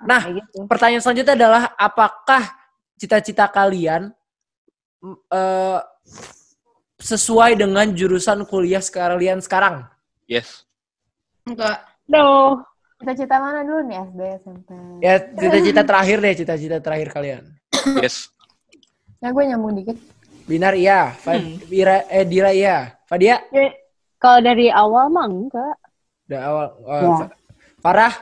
Nah, 0.07 0.23
kayak 0.23 0.33
gitu. 0.39 0.59
Pertanyaan 0.69 1.03
selanjutnya 1.03 1.35
adalah 1.38 1.63
apakah 1.77 2.43
cita-cita 2.97 3.47
kalian 3.51 4.15
eh, 5.31 5.79
sesuai 7.01 7.58
dengan 7.58 7.89
jurusan 7.91 8.46
kuliah 8.46 8.79
kalian 8.79 9.41
sekarang? 9.41 9.84
Yes. 10.29 10.63
Enggak. 11.43 11.81
No. 12.05 12.62
Cita-cita 13.01 13.41
mana 13.41 13.65
dulu 13.65 13.81
nih 13.89 13.98
SD, 14.13 14.22
SMP? 14.46 14.70
Ya, 15.01 15.17
cita-cita 15.17 15.81
terakhir 15.81 16.17
deh, 16.22 16.34
cita-cita 16.38 16.77
terakhir 16.77 17.10
kalian. 17.10 17.43
Yes. 17.98 18.29
Ya 19.17 19.34
gue 19.34 19.43
nyambung 19.50 19.74
dikit. 19.74 19.98
Binar 20.46 20.77
iya, 20.77 21.17
Fa- 21.17 21.41
Ira, 21.70 22.05
eh, 22.10 22.25
Dira 22.25 22.50
iya, 22.53 22.98
Fadia 23.05 23.41
Ya, 23.50 23.74
Kalau 24.22 24.39
dari 24.41 24.70
awal 24.70 25.10
mah 25.10 25.25
enggak. 25.25 25.75
udah 26.29 26.41
awal. 26.46 26.67
oh, 26.86 27.01
Ya. 27.01 27.10
Fa- 27.17 27.34
Farah, 27.81 28.13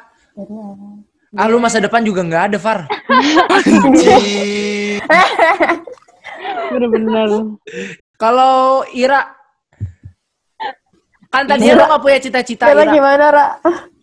ah 1.36 1.48
lu 1.52 1.60
masa 1.60 1.84
depan 1.84 2.00
juga 2.00 2.24
nggak 2.24 2.44
ada 2.52 2.58
Far. 2.60 2.88
Bener-bener. 6.72 7.30
Kalau 8.20 8.84
Ira, 8.92 9.32
kan 11.32 11.48
tadi 11.48 11.72
lu 11.72 11.80
nggak 11.80 12.04
punya 12.04 12.20
cita-cita 12.20 12.68
Ira. 12.68 12.92
gimana, 12.92 13.26
Ra? 13.32 13.48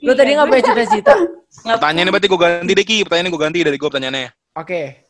Lu 0.00 0.16
tadi 0.16 0.32
nggak 0.32 0.48
punya 0.48 0.64
cita-cita. 0.72 1.12
Pertanyaannya 1.76 2.12
berarti 2.16 2.28
gue 2.32 2.40
ganti 2.40 2.72
deh 2.72 2.86
Ki. 2.88 3.04
Pertanyaannya 3.04 3.32
gue 3.36 3.42
ganti 3.44 3.58
dari 3.60 3.76
gue 3.76 3.88
pertanyaannya. 3.92 4.30
Oke. 4.56 5.04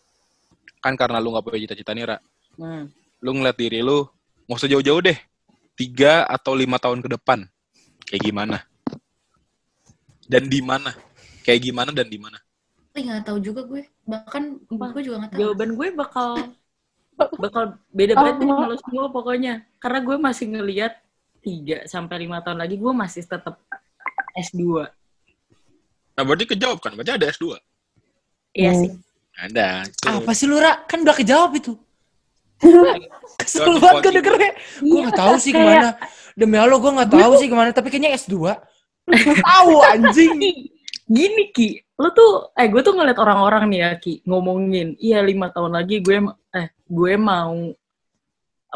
Kan 0.82 0.98
karena 0.98 1.22
lu 1.22 1.34
gak 1.34 1.46
punya 1.46 1.62
cita-cita 1.66 1.94
nih, 1.94 2.04
Ra. 2.06 2.18
Hmm. 2.58 2.90
Lu 3.22 3.30
ngeliat 3.34 3.58
diri 3.58 3.78
lu, 3.82 4.06
mau 4.50 4.58
sejauh-jauh 4.58 5.02
deh. 5.02 5.18
Tiga 5.78 6.26
atau 6.26 6.58
lima 6.58 6.78
tahun 6.82 6.98
ke 7.02 7.14
depan. 7.14 7.46
Kayak 8.06 8.22
gimana? 8.26 8.58
Dan 10.26 10.50
di 10.50 10.58
mana? 10.62 10.94
Kayak 11.46 11.70
gimana 11.70 11.90
dan 11.94 12.10
di 12.10 12.18
mana? 12.18 12.38
Ih, 12.98 13.06
nggak 13.06 13.22
tahu 13.28 13.38
juga 13.38 13.62
gue. 13.66 13.86
Bahkan 14.06 14.66
gue 14.66 15.02
juga 15.02 15.16
nggak 15.22 15.30
tahu. 15.34 15.40
Jawaban 15.42 15.70
gue 15.78 15.88
bakal 15.94 16.30
bakal 17.16 17.80
beda 17.90 18.14
banget 18.14 18.44
sama 18.44 18.68
lo 18.68 18.76
semua 18.76 19.06
pokoknya. 19.08 19.64
Karena 19.80 19.98
gue 20.04 20.16
masih 20.20 20.46
ngelihat 20.52 20.92
3 21.40 21.88
sampai 21.88 22.28
5 22.28 22.44
tahun 22.44 22.58
lagi 22.60 22.76
gue 22.76 22.92
masih 22.92 23.22
tetap 23.24 23.56
S2. 24.36 24.84
Nah, 26.16 26.22
berarti 26.24 26.44
kejawab 26.48 26.78
kan? 26.80 26.92
Berarti 26.96 27.12
ada 27.16 27.26
S2. 27.28 27.56
Iya 28.56 28.70
sih. 28.72 28.90
Ada. 29.36 29.84
Itu. 29.84 30.08
Apa 30.08 30.32
sih 30.32 30.48
lu, 30.48 30.56
Ra? 30.56 30.80
Kan 30.88 31.04
udah 31.04 31.16
kejawab 31.16 31.52
itu. 31.56 31.76
Kesel 33.40 33.76
banget 33.76 34.00
gue 34.00 34.12
dengernya. 34.16 34.52
Gue 34.80 35.00
gak 35.12 35.18
tahu 35.20 35.34
sih 35.36 35.52
ke 35.52 35.60
mana. 35.60 35.92
Demi 36.32 36.56
Allah 36.56 36.80
gue 36.80 36.92
gak 37.04 37.12
tahu 37.12 37.32
sih 37.36 37.48
ke 37.52 37.56
mana. 37.56 37.70
Tapi 37.76 37.88
kayaknya 37.92 38.16
S2. 38.16 38.32
tahu 39.52 39.74
anjing. 39.84 40.40
Gini 41.06 41.54
Ki, 41.54 41.85
lo 41.96 42.08
tuh 42.12 42.52
eh 42.52 42.68
gue 42.68 42.80
tuh 42.84 42.92
ngeliat 42.92 43.16
orang-orang 43.16 43.72
nih 43.72 43.80
ya 43.80 43.90
Ki 43.96 44.20
ngomongin, 44.28 45.00
iya 45.00 45.24
lima 45.24 45.48
tahun 45.48 45.80
lagi 45.80 46.04
gue 46.04 46.20
eh 46.52 46.68
gue 46.84 47.12
mau 47.16 47.72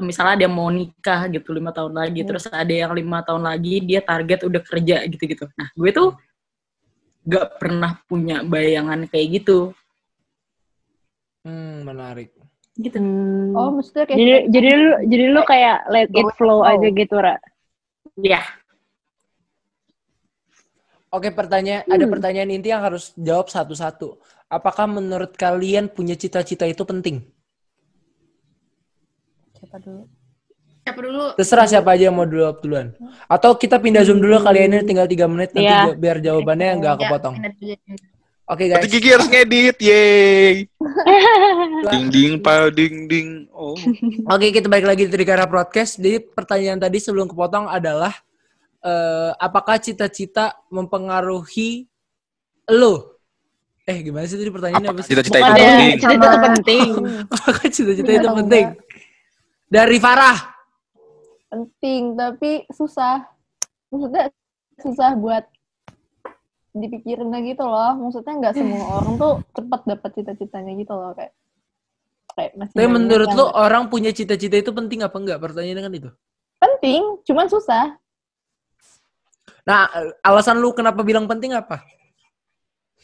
misalnya 0.00 0.46
dia 0.46 0.50
mau 0.50 0.72
nikah 0.72 1.28
gitu 1.28 1.52
lima 1.52 1.76
tahun 1.76 1.92
lagi, 1.92 2.24
terus 2.24 2.48
ada 2.48 2.72
yang 2.72 2.96
lima 2.96 3.20
tahun 3.20 3.44
lagi 3.44 3.84
dia 3.84 4.00
target 4.00 4.48
udah 4.48 4.62
kerja 4.64 5.04
gitu-gitu. 5.04 5.44
Nah 5.52 5.68
gue 5.76 5.90
tuh 5.92 6.16
gak 7.28 7.60
pernah 7.60 8.00
punya 8.08 8.40
bayangan 8.40 9.04
kayak 9.12 9.44
gitu. 9.44 9.76
Hmm, 11.44 11.84
menarik. 11.84 12.32
Gitu. 12.80 12.96
Hmm. 12.96 13.52
Oh 13.52 13.76
maksudnya 13.76 14.08
kayak 14.08 14.16
jadi 14.16 14.34
jadi 14.48 14.68
lu 14.72 14.90
jadi 15.04 15.24
lu 15.28 15.40
kayak 15.44 15.78
let 15.92 16.08
it 16.08 16.24
flow 16.40 16.64
flow. 16.64 16.68
aja 16.68 16.88
gitu, 16.88 17.16
Ra. 17.20 17.36
Ya, 18.16 18.40
Oke, 21.10 21.28
pertanyaan 21.30 21.82
ada 21.84 22.06
pertanyaan 22.06 22.50
inti 22.50 22.70
yang 22.70 22.80
harus 22.80 23.10
jawab 23.14 23.50
satu-satu. 23.50 24.14
Apakah 24.46 24.86
menurut 24.86 25.34
kalian 25.34 25.90
punya 25.90 26.14
cita-cita 26.14 26.64
itu 26.64 26.82
penting? 26.82 27.26
Siapa 29.52 29.76
dulu? 29.76 30.02
Siapa 30.80 31.00
dulu? 31.00 31.24
Terserah 31.34 31.66
siapa 31.66 31.88
aja 31.92 32.08
yang 32.08 32.14
mau 32.14 32.24
dulu 32.24 32.54
duluan. 32.58 32.94
Atau 33.26 33.54
kita 33.54 33.76
pindah 33.76 34.02
zoom 34.02 34.18
dulu 34.18 34.38
kalian 34.38 34.70
ini 34.72 34.82
tinggal 34.82 35.04
tiga 35.04 35.26
menit 35.26 35.50
nanti 35.50 35.66
Iya. 35.66 35.90
ja- 35.90 35.98
biar 35.98 36.18
jawabannya 36.18 36.68
nggak 36.78 36.94
Ya, 36.94 37.00
kepotong. 37.00 37.34
dulu. 37.36 37.74
Oke 38.46 38.64
Berarti 38.66 38.82
guys. 38.82 38.92
Gigi 38.92 39.08
harus 39.08 39.28
ngedit, 39.28 39.76
yeay. 39.78 40.54
ding 41.90 42.06
ding 42.08 42.34
pa 42.38 42.66
ding 42.68 43.06
ding. 43.06 43.28
Oh. 43.52 43.78
Oke, 44.26 44.50
kita 44.50 44.66
balik 44.66 44.86
lagi 44.86 45.06
di 45.06 45.12
Trikara 45.12 45.42
Broadcast. 45.44 45.98
Jadi 45.98 46.18
pertanyaan 46.24 46.78
tadi 46.78 46.98
sebelum 46.98 47.26
kepotong 47.26 47.66
adalah 47.66 48.10
eh, 48.84 49.30
apakah 49.36 49.76
cita-cita 49.80 50.56
mempengaruhi 50.72 51.88
lo? 52.72 53.20
Eh, 53.88 54.06
gimana 54.06 54.24
sih 54.28 54.38
tadi 54.38 54.52
pertanyaannya 54.52 54.90
apa 54.92 55.02
cita-cita 55.02 55.38
itu 55.40 55.50
penting? 55.50 55.98
cita 55.98 56.14
itu 56.14 56.38
penting. 56.38 56.88
Apakah 57.34 57.66
cita-cita 57.66 58.10
itu 58.12 58.28
penting? 58.28 58.66
Dari 59.70 59.98
Farah. 59.98 60.38
penting 61.50 62.14
tapi 62.14 62.62
susah. 62.70 63.26
Maksudnya 63.90 64.30
susah 64.78 65.18
buat 65.18 65.42
dipikirin 66.70 67.34
gitu 67.42 67.66
loh. 67.66 67.98
Maksudnya 67.98 68.38
nggak 68.38 68.54
semua 68.62 69.02
orang 69.02 69.18
tuh 69.18 69.42
cepat 69.58 69.80
dapat 69.82 70.10
cita-citanya 70.14 70.72
gitu 70.78 70.94
loh 70.94 71.10
kayak 71.18 71.34
kayak 72.38 72.52
masih 72.54 72.74
Tapi 72.78 72.86
menurut 72.86 73.28
lo 73.34 73.50
orang 73.50 73.90
punya 73.90 74.14
cita-cita 74.14 74.54
itu 74.62 74.70
penting 74.70 75.02
apa 75.02 75.16
enggak? 75.18 75.42
Pertanyaannya 75.42 75.82
kan 75.82 75.94
itu. 75.94 76.10
penting, 76.60 77.02
cuman 77.24 77.48
susah. 77.48 77.96
Nah, 79.66 79.88
alasan 80.24 80.58
lu 80.58 80.72
kenapa 80.72 81.00
bilang 81.04 81.28
penting 81.28 81.52
apa? 81.56 81.84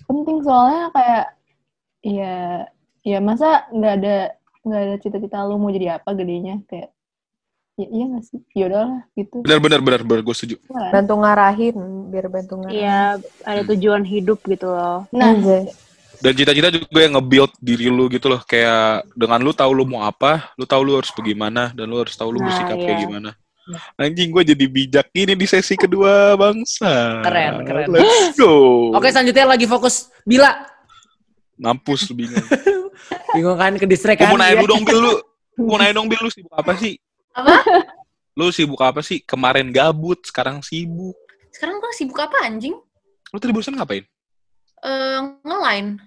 Penting 0.06 0.44
soalnya 0.44 0.92
kayak 0.92 1.26
ya 2.06 2.36
ya 3.02 3.18
masa 3.18 3.66
nggak 3.72 3.94
ada 4.02 4.16
nggak 4.66 4.80
ada 4.82 4.94
cita-cita 4.98 5.46
lu 5.46 5.58
mau 5.58 5.70
jadi 5.70 5.98
apa 5.98 6.10
gedenya 6.14 6.62
kayak 6.66 6.90
ya 7.76 7.86
iya 7.92 8.04
nggak 8.08 8.24
sih? 8.24 8.40
Ya 8.56 8.64
udahlah 8.72 9.00
gitu. 9.12 9.36
Benar 9.44 9.60
benar 9.60 9.80
benar 9.84 10.00
benar 10.02 10.20
gue 10.24 10.34
setuju. 10.36 10.56
Kan? 10.64 10.90
Bantu 10.92 11.14
ngarahin, 11.20 11.76
biar 12.08 12.26
bantu 12.32 12.54
ngarahin. 12.64 12.80
Iya, 12.80 13.00
ada 13.44 13.62
tujuan 13.68 14.02
hidup 14.02 14.40
gitu 14.48 14.72
loh. 14.72 15.04
Nah, 15.12 15.36
Anjay. 15.36 15.68
Dan 16.16 16.32
cita-cita 16.32 16.72
juga 16.72 17.00
yang 17.04 17.20
nge-build 17.20 17.52
diri 17.60 17.92
lu 17.92 18.08
gitu 18.08 18.32
loh. 18.32 18.40
Kayak 18.48 19.04
dengan 19.12 19.36
lu 19.44 19.52
tahu 19.52 19.70
lu 19.76 19.84
mau 19.84 20.08
apa, 20.08 20.48
lu 20.56 20.64
tahu 20.64 20.80
lu 20.80 20.92
harus 20.96 21.12
bagaimana, 21.12 21.76
dan 21.76 21.84
lu 21.84 22.00
harus 22.00 22.16
tahu 22.16 22.32
lu 22.32 22.40
Nah, 22.40 22.48
bersikap 22.48 22.76
kayak 22.80 22.96
iya. 22.96 23.04
gimana. 23.04 23.30
Anjing 23.98 24.30
gue 24.30 24.42
jadi 24.46 24.64
bijak 24.64 25.06
ini 25.10 25.34
di 25.34 25.42
sesi 25.42 25.74
kedua 25.74 26.38
bangsa. 26.38 27.18
Keren, 27.26 27.66
keren. 27.66 27.86
Let's 27.90 28.38
go. 28.38 28.94
Oke, 28.94 29.10
selanjutnya 29.10 29.42
lagi 29.44 29.66
fokus 29.66 30.06
Bila. 30.22 30.54
Mampus 31.58 32.06
lu 32.06 32.14
bingung. 32.14 32.46
Bingung 33.34 33.58
kan 33.58 33.74
ke 33.74 33.84
Gue 33.84 33.98
kan? 34.14 34.30
mau 34.30 34.38
nanya 34.38 34.54
Iya. 34.54 34.62
lu 34.62 34.66
dong 34.68 34.84
Bil 34.86 34.98
lu. 34.98 35.12
Gue 35.56 35.66
mau 35.66 35.78
nanya 35.78 35.94
dong 35.98 36.06
Bil 36.06 36.20
lu 36.20 36.30
sibuk 36.30 36.52
apa 36.54 36.72
sih? 36.78 36.94
Apa? 37.34 37.58
Lu 38.36 38.52
sibuk 38.52 38.80
apa 38.80 39.00
sih? 39.02 39.18
Kemarin 39.24 39.72
gabut, 39.74 40.20
sekarang 40.22 40.62
sibuk. 40.62 41.16
Sekarang 41.50 41.80
gue 41.80 41.90
sibuk 41.90 42.20
apa 42.20 42.44
anjing? 42.44 42.76
Lu 43.32 43.38
tadi 43.40 43.50
bosan 43.50 43.74
ngapain? 43.74 44.04
Eh, 44.84 45.18
nge-line. 45.42 45.98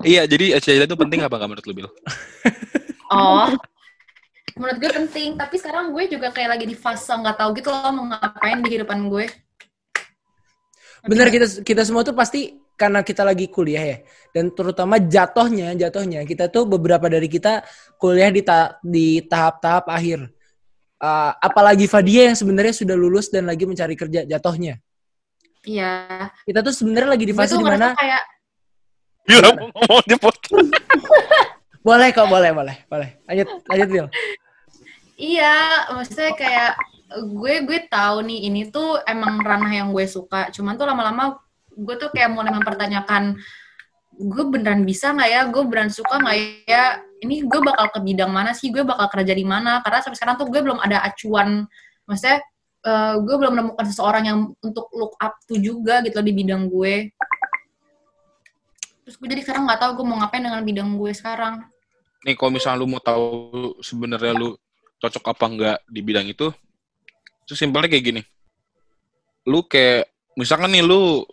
Iya, 0.00 0.24
jadi 0.24 0.56
cita-cita 0.58 0.86
itu 0.88 0.96
penting 0.96 1.20
apa 1.22 1.36
nggak 1.36 1.48
menurut 1.48 1.66
lu 1.68 1.74
Bil? 1.76 1.88
Oh. 3.08 3.48
Menurut 4.58 4.76
gue 4.82 4.90
penting, 4.90 5.38
tapi 5.38 5.54
sekarang 5.56 5.94
gue 5.94 6.04
juga 6.10 6.34
kayak 6.34 6.58
lagi 6.58 6.66
di 6.66 6.74
fase 6.74 7.14
nggak 7.14 7.38
tahu 7.38 7.50
gitu 7.54 7.70
loh 7.70 7.94
mau 7.94 8.04
ngapain 8.10 8.58
di 8.58 8.68
kehidupan 8.74 9.06
gue. 9.06 9.30
Bener 11.06 11.30
kita 11.30 11.46
kita 11.62 11.82
semua 11.86 12.02
tuh 12.02 12.12
pasti 12.12 12.58
karena 12.74 13.06
kita 13.06 13.22
lagi 13.22 13.46
kuliah 13.50 13.82
ya 13.82 13.98
dan 14.34 14.54
terutama 14.54 15.02
jatohnya 15.02 15.74
jatohnya 15.74 16.22
kita 16.22 16.46
tuh 16.46 16.66
beberapa 16.66 17.10
dari 17.10 17.26
kita 17.26 17.62
kuliah 17.98 18.30
di 18.34 18.42
ta- 18.42 18.78
di 18.82 19.22
tahap-tahap 19.22 19.86
akhir. 19.86 20.26
Uh, 20.98 21.30
apalagi 21.38 21.86
Fadia 21.86 22.34
yang 22.34 22.34
sebenarnya 22.34 22.74
sudah 22.74 22.98
lulus 22.98 23.30
dan 23.30 23.46
lagi 23.46 23.62
mencari 23.62 23.94
kerja 23.94 24.26
jatohnya. 24.26 24.82
Iya. 25.62 26.26
Kita 26.42 26.58
tuh 26.66 26.74
sebenarnya 26.74 27.14
lagi 27.14 27.24
di 27.30 27.34
fase 27.34 27.54
di 27.54 27.62
mana 27.62 27.94
kayak 27.94 28.22
Bila 29.28 29.48
mau 29.60 29.68
ngomong 29.70 30.02
di 30.08 30.16
podcast. 30.18 30.70
boleh 31.78 32.08
kok 32.10 32.26
boleh 32.26 32.50
boleh 32.52 32.76
boleh 32.90 33.08
lanjut 33.30 33.48
lanjut 33.70 33.88
Bil. 33.88 34.06
Iya, 35.18 35.90
maksudnya 35.98 36.30
kayak 36.38 36.72
gue 37.26 37.54
gue 37.66 37.78
tahu 37.90 38.22
nih 38.22 38.46
ini 38.46 38.60
tuh 38.70 39.02
emang 39.02 39.42
ranah 39.42 39.72
yang 39.74 39.90
gue 39.90 40.06
suka. 40.06 40.46
Cuman 40.54 40.78
tuh 40.78 40.86
lama-lama 40.86 41.42
gue 41.74 41.94
tuh 41.98 42.14
kayak 42.14 42.30
mulai 42.30 42.54
mempertanyakan 42.54 43.34
gue 44.14 44.44
beneran 44.46 44.86
bisa 44.86 45.10
nggak 45.10 45.30
ya? 45.30 45.40
Gue 45.50 45.66
beneran 45.66 45.90
suka 45.90 46.22
nggak 46.22 46.36
ya? 46.70 47.02
Ini 47.18 47.50
gue 47.50 47.60
bakal 47.66 47.90
ke 47.90 47.98
bidang 47.98 48.30
mana 48.30 48.54
sih? 48.54 48.70
Gue 48.70 48.86
bakal 48.86 49.10
kerja 49.10 49.34
di 49.34 49.42
mana? 49.42 49.82
Karena 49.82 49.98
sampai 50.06 50.16
sekarang 50.22 50.38
tuh 50.38 50.46
gue 50.54 50.60
belum 50.62 50.78
ada 50.78 51.02
acuan. 51.02 51.66
Maksudnya 52.06 52.38
eh, 52.86 53.14
gue 53.18 53.34
belum 53.42 53.52
menemukan 53.58 53.84
seseorang 53.90 54.22
yang 54.22 54.38
untuk 54.62 54.86
look 54.94 55.18
up 55.18 55.34
to 55.50 55.58
juga 55.58 55.98
gitu 56.06 56.22
loh 56.22 56.26
di 56.30 56.34
bidang 56.34 56.70
gue. 56.70 57.10
Terus 59.02 59.18
gue 59.18 59.28
jadi 59.34 59.42
sekarang 59.42 59.66
nggak 59.66 59.82
tahu 59.82 59.90
gue 59.98 60.06
mau 60.06 60.22
ngapain 60.22 60.46
dengan 60.46 60.62
bidang 60.62 60.94
gue 60.94 61.10
sekarang. 61.10 61.66
Nih 62.22 62.38
kalau 62.38 62.54
misalnya 62.54 62.78
lu 62.78 62.86
mau 62.86 63.02
tahu 63.02 63.26
sebenarnya 63.82 64.38
lu 64.38 64.54
cocok 64.98 65.24
apa 65.30 65.44
enggak 65.46 65.78
di 65.86 66.00
bidang 66.02 66.26
itu, 66.26 66.50
itu 67.46 67.54
simpelnya 67.54 67.88
kayak 67.90 68.04
gini. 68.04 68.22
Lu 69.46 69.64
kayak 69.64 70.10
misalkan 70.34 70.74
nih 70.74 70.82
lu 70.84 71.24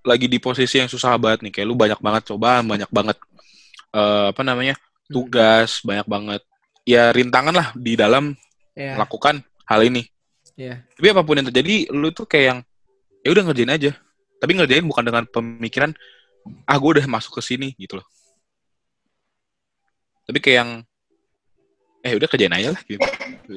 lagi 0.00 0.26
di 0.26 0.40
posisi 0.40 0.80
yang 0.80 0.88
susah 0.88 1.16
banget 1.20 1.44
nih, 1.44 1.52
kayak 1.60 1.66
lu 1.68 1.76
banyak 1.76 2.00
banget 2.00 2.22
cobaan, 2.32 2.64
banyak 2.64 2.88
banget 2.88 3.16
eh, 3.92 4.26
apa 4.32 4.42
namanya? 4.44 4.76
tugas, 5.10 5.82
banyak 5.82 6.06
banget 6.06 6.42
ya 6.86 7.10
rintangan 7.10 7.50
lah 7.50 7.68
di 7.74 7.98
dalam 7.98 8.30
Iya. 8.78 8.94
melakukan 8.96 9.42
hal 9.66 9.80
ini. 9.82 10.06
Iya. 10.54 10.86
Tapi 10.94 11.06
apa 11.10 11.26
pun 11.26 11.34
yang 11.36 11.48
terjadi, 11.50 11.90
lu 11.90 12.14
tuh 12.14 12.24
kayak 12.24 12.46
yang 12.46 12.58
ya 13.26 13.28
udah 13.34 13.42
ngerjain 13.50 13.72
aja. 13.74 13.90
Tapi 14.40 14.52
ngerjain 14.56 14.86
bukan 14.86 15.04
dengan 15.04 15.24
pemikiran 15.28 15.90
ah 16.64 16.76
gue 16.78 16.90
udah 16.96 17.06
masuk 17.10 17.36
ke 17.36 17.42
sini 17.44 17.74
gitu 17.76 18.00
loh. 18.00 18.06
Tapi 20.24 20.38
kayak 20.38 20.56
yang 20.62 20.70
eh 22.00 22.16
udah 22.16 22.28
kerjain 22.32 22.52
aja 22.56 22.72
lah 22.72 22.82
gitu. 22.88 23.04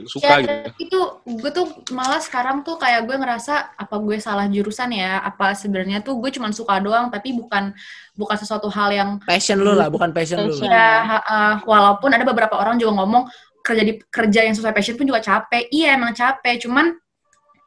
Suka 0.04 0.44
ya, 0.44 0.68
gitu. 0.68 0.84
itu 0.84 1.00
gue 1.40 1.52
tuh 1.56 1.68
malah 1.96 2.20
sekarang 2.20 2.60
tuh 2.68 2.76
kayak 2.76 3.08
gue 3.08 3.16
ngerasa 3.16 3.80
apa 3.80 3.96
gue 4.04 4.20
salah 4.20 4.52
jurusan 4.52 4.92
ya 4.92 5.24
apa 5.24 5.56
sebenarnya 5.56 6.04
tuh 6.04 6.20
gue 6.20 6.28
cuma 6.36 6.52
suka 6.52 6.84
doang 6.84 7.08
tapi 7.08 7.32
bukan 7.32 7.72
bukan 8.20 8.38
sesuatu 8.38 8.68
hal 8.68 8.92
yang 8.92 9.10
Passion 9.24 9.64
lu 9.64 9.72
lah, 9.72 9.88
bukan 9.88 10.12
passion 10.12 10.44
lu. 10.44 10.60
Lah. 10.60 10.68
ya 10.68 10.92
uh, 11.24 11.56
walaupun 11.64 12.12
ada 12.12 12.28
beberapa 12.28 12.60
orang 12.60 12.76
juga 12.76 13.00
ngomong 13.00 13.32
kerja 13.64 13.84
di 13.88 13.94
kerja 14.12 14.40
yang 14.44 14.56
sesuai 14.60 14.76
passion 14.76 15.00
pun 15.00 15.08
juga 15.08 15.24
capek 15.24 15.72
iya 15.72 15.96
emang 15.96 16.12
capek 16.12 16.68
cuman 16.68 16.92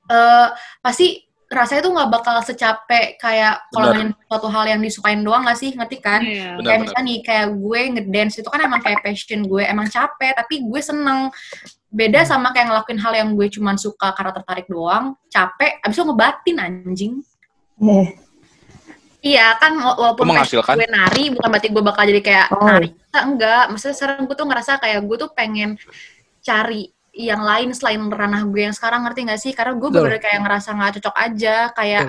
eh 0.06 0.48
pasti 0.84 1.25
rasanya 1.46 1.82
tuh 1.82 1.92
nggak 1.94 2.10
bakal 2.10 2.36
secapek 2.42 3.16
kayak 3.16 3.70
kalau 3.70 3.94
main 3.94 4.10
suatu 4.26 4.50
hal 4.50 4.64
yang 4.66 4.80
disukain 4.80 5.22
doang 5.22 5.46
gak 5.46 5.54
sih? 5.54 5.70
Ngerti 5.72 5.96
kan. 5.98 6.20
Benar, 6.20 6.58
kayak 6.58 6.78
misalnya 6.82 7.04
nih 7.06 7.18
kayak 7.22 7.46
gue 7.54 7.80
ngedance 7.94 8.34
itu 8.38 8.48
kan 8.50 8.60
emang 8.60 8.82
kayak 8.82 8.98
passion 9.00 9.46
gue 9.46 9.62
emang 9.62 9.86
capek 9.86 10.34
tapi 10.34 10.54
gue 10.60 10.80
seneng. 10.82 11.30
Beda 11.86 12.26
sama 12.26 12.50
kayak 12.50 12.66
ngelakuin 12.68 12.98
hal 12.98 13.12
yang 13.14 13.28
gue 13.32 13.46
cuman 13.46 13.78
suka 13.78 14.10
karena 14.12 14.34
tertarik 14.34 14.66
doang 14.66 15.14
capek 15.26 15.78
abis 15.80 15.96
itu 15.96 16.04
ngebatin 16.04 16.56
anjing. 16.58 17.14
Eh, 17.78 18.08
Iya 19.22 19.58
kan 19.58 19.74
wa- 19.74 19.96
walaupun 19.96 20.28
passion 20.30 20.62
gue 20.62 20.86
nari 20.86 21.34
bukan 21.34 21.48
berarti 21.50 21.68
gue 21.70 21.82
bakal 21.82 22.02
jadi 22.06 22.22
kayak 22.22 22.46
Oh. 22.54 22.62
nari. 22.62 22.90
Enggak, 23.10 23.22
enggak 23.26 23.62
maksudnya 23.70 23.94
sekarang 23.94 24.18
gue 24.26 24.36
tuh 24.36 24.46
ngerasa 24.46 24.72
kayak 24.78 25.00
gue 25.02 25.16
tuh 25.18 25.30
pengen 25.34 25.70
cari 26.42 26.94
yang 27.16 27.40
lain 27.40 27.72
selain 27.72 28.00
ranah 28.12 28.44
gue 28.44 28.68
yang 28.68 28.76
sekarang 28.76 29.08
ngerti 29.08 29.20
gak 29.24 29.40
sih 29.40 29.52
karena 29.56 29.72
gue 29.72 29.88
bener 29.88 30.20
kayak 30.20 30.44
ngerasa 30.44 30.68
nggak 30.76 30.92
cocok 31.00 31.16
aja 31.16 31.56
kayak 31.72 32.04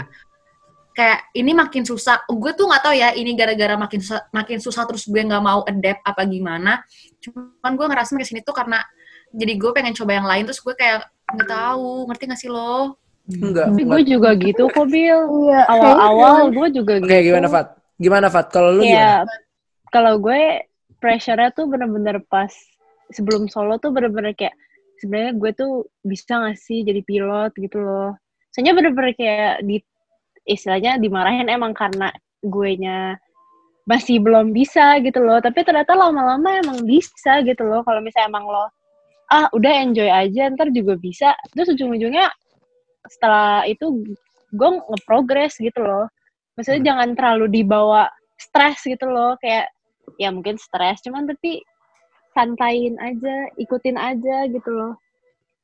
kayak 0.92 1.20
ini 1.32 1.52
makin 1.56 1.88
susah 1.88 2.28
gue 2.28 2.52
tuh 2.52 2.68
nggak 2.68 2.84
tahu 2.84 2.96
ya 2.98 3.16
ini 3.16 3.32
gara-gara 3.38 3.80
makin 3.80 4.04
susah, 4.04 4.28
makin 4.36 4.60
susah 4.60 4.84
terus 4.84 5.08
gue 5.08 5.22
nggak 5.24 5.40
mau 5.40 5.64
adapt 5.64 6.04
apa 6.04 6.22
gimana 6.28 6.84
cuman 7.24 7.72
gue 7.78 7.86
ngerasa 7.88 8.20
makin 8.20 8.28
sini 8.28 8.42
tuh 8.44 8.52
karena 8.52 8.84
jadi 9.32 9.54
gue 9.56 9.72
pengen 9.72 9.96
coba 9.96 10.12
yang 10.20 10.28
lain 10.28 10.44
terus 10.44 10.60
gue 10.60 10.76
kayak 10.76 11.08
nggak 11.38 11.48
tahu 11.48 12.10
ngerti 12.12 12.24
gak 12.28 12.40
sih 12.44 12.52
lo 12.52 13.00
Enggak. 13.28 13.76
Tapi 13.76 13.84
gue 13.84 14.02
juga 14.08 14.30
gitu 14.40 14.72
kok, 14.72 14.88
Bil. 14.88 15.20
Iya. 15.20 15.68
Awal-awal 15.68 16.48
gue 16.48 16.68
juga 16.80 16.96
gitu. 16.96 17.12
Oke, 17.12 17.28
gimana 17.28 17.48
Fat? 17.52 17.68
Gimana 18.00 18.28
Fat? 18.32 18.48
Kalau 18.56 18.72
lu 18.72 18.88
Kayak 18.88 19.28
gimana? 19.28 19.36
kalau 19.92 20.14
gue 20.20 20.42
pressure-nya 21.00 21.50
tuh 21.56 21.68
bener-bener 21.68 22.24
pas 22.28 22.52
sebelum 23.12 23.48
solo 23.48 23.80
tuh 23.80 23.96
bener-bener 23.96 24.36
kayak 24.36 24.56
sebenarnya 25.00 25.34
gue 25.38 25.52
tuh 25.54 25.74
bisa 26.04 26.42
gak 26.42 26.58
sih 26.58 26.82
jadi 26.84 27.02
pilot 27.06 27.52
gitu 27.58 27.78
loh. 27.82 28.18
Soalnya 28.54 28.74
bener-bener 28.74 29.14
kayak 29.14 29.66
di 29.66 29.78
istilahnya 30.48 30.98
dimarahin 30.98 31.52
emang 31.52 31.76
karena 31.76 32.10
gue 32.42 32.72
nya 32.80 33.18
masih 33.88 34.20
belum 34.20 34.52
bisa 34.52 35.00
gitu 35.04 35.24
loh. 35.24 35.40
Tapi 35.40 35.64
ternyata 35.64 35.96
lama-lama 35.96 36.60
emang 36.60 36.84
bisa 36.84 37.42
gitu 37.46 37.64
loh. 37.64 37.82
Kalau 37.86 38.02
misalnya 38.02 38.30
emang 38.32 38.46
lo 38.50 38.68
ah 39.28 39.52
udah 39.52 39.74
enjoy 39.84 40.08
aja 40.08 40.48
ntar 40.56 40.72
juga 40.72 40.96
bisa. 40.96 41.36
Terus 41.52 41.76
ujung-ujungnya 41.76 42.32
setelah 43.08 43.64
itu 43.68 44.04
gue 44.56 44.70
nge-progress 44.70 45.60
gitu 45.60 45.84
loh. 45.84 46.08
Maksudnya 46.56 46.94
jangan 46.94 47.14
terlalu 47.14 47.62
dibawa 47.62 48.08
stres 48.38 48.86
gitu 48.86 49.06
loh 49.10 49.36
kayak 49.42 49.70
ya 50.16 50.32
mungkin 50.32 50.56
stres 50.56 51.04
cuman 51.04 51.28
tapi 51.28 51.60
santain 52.38 52.94
aja 53.02 53.50
ikutin 53.58 53.98
aja 53.98 54.46
gitu 54.46 54.70
loh 54.70 54.94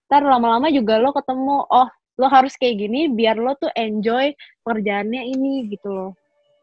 ntar 0.10 0.26
lama-lama 0.26 0.74
juga 0.74 0.98
lo 0.98 1.14
ketemu 1.14 1.70
oh 1.70 1.90
lo 2.18 2.28
harus 2.30 2.58
kayak 2.58 2.82
gini 2.82 3.14
biar 3.14 3.38
lo 3.38 3.54
tuh 3.62 3.70
enjoy 3.78 4.34
pekerjaannya 4.66 5.22
ini 5.30 5.70
gitu 5.70 5.94
loh 5.94 6.12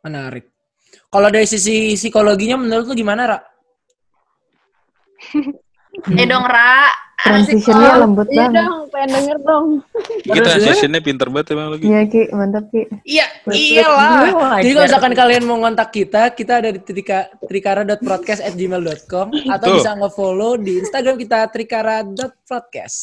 Menarik. 0.01 0.49
Kalau 1.13 1.29
dari 1.29 1.45
sisi 1.45 1.93
psikologinya 1.95 2.57
menurut 2.57 2.89
lu 2.89 2.95
gimana, 2.97 3.23
Ra? 3.29 3.39
eh 6.09 6.27
dong 6.27 6.47
Ra 6.47 6.89
Transitionnya 7.21 8.01
lembut 8.01 8.29
Iya 8.33 8.49
banget. 8.49 8.65
dong, 8.65 8.81
pengen 8.89 9.09
denger 9.13 9.39
dong. 9.45 9.67
Kita 10.25 10.41
transitionnya 10.41 11.01
pinter 11.05 11.29
banget 11.29 11.53
emang 11.53 11.69
lagi. 11.77 11.85
Iya 11.85 12.01
Ki, 12.09 12.23
mantap 12.33 12.65
Ki. 12.73 12.83
Iya, 13.05 13.27
Gue 13.45 13.55
iyalah. 13.77 14.09
Jadi 14.25 14.33
kalau 14.33 14.81
wajar. 14.81 14.89
misalkan 14.89 15.13
kalian 15.13 15.43
mau 15.45 15.61
ngontak 15.61 15.89
kita, 15.93 16.33
kita 16.33 16.65
ada 16.65 16.73
di 16.73 16.81
trika, 16.81 17.29
trikara.broadcast@gmail.com 17.45 19.27
atau 19.53 19.67
Tuh. 19.69 19.77
bisa 19.77 19.91
nge-follow 20.01 20.53
di 20.65 20.81
Instagram 20.81 21.15
kita 21.21 21.39
trikara.broadcast. 21.53 22.99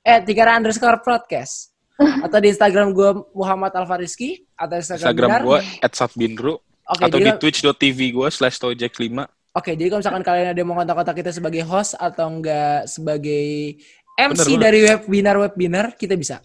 Eh, 0.00 0.18
trikara 0.24 0.56
underscore 0.56 1.04
broadcast. 1.04 1.76
Atau 1.98 2.38
di 2.40 2.48
Instagram 2.48 2.96
gue 2.96 3.10
Muhammad 3.36 3.76
Alfariski 3.76 4.48
atau 4.56 4.80
Instagram, 4.80 5.12
Instagram 5.12 5.30
gue 5.44 5.60
@satbinru 5.92 6.54
Oke, 6.88 7.04
atau 7.04 7.18
di 7.20 7.30
twitch.tv 7.36 7.98
gue 8.16 8.28
slash 8.32 8.56
tojack5 8.56 9.28
Oke, 9.58 9.74
jadi 9.74 9.90
kalau 9.90 10.00
misalkan 10.00 10.22
kalian 10.22 10.54
ada 10.54 10.58
yang 10.62 10.68
mau 10.70 10.78
kontak-kontak 10.78 11.18
kita 11.18 11.30
sebagai 11.34 11.66
host 11.66 11.98
atau 11.98 12.30
enggak 12.30 12.86
sebagai 12.86 13.74
MC 14.14 14.54
Bener, 14.54 14.62
dari 14.62 14.80
webinar-webinar, 14.86 15.98
kita 15.98 16.14
bisa. 16.14 16.38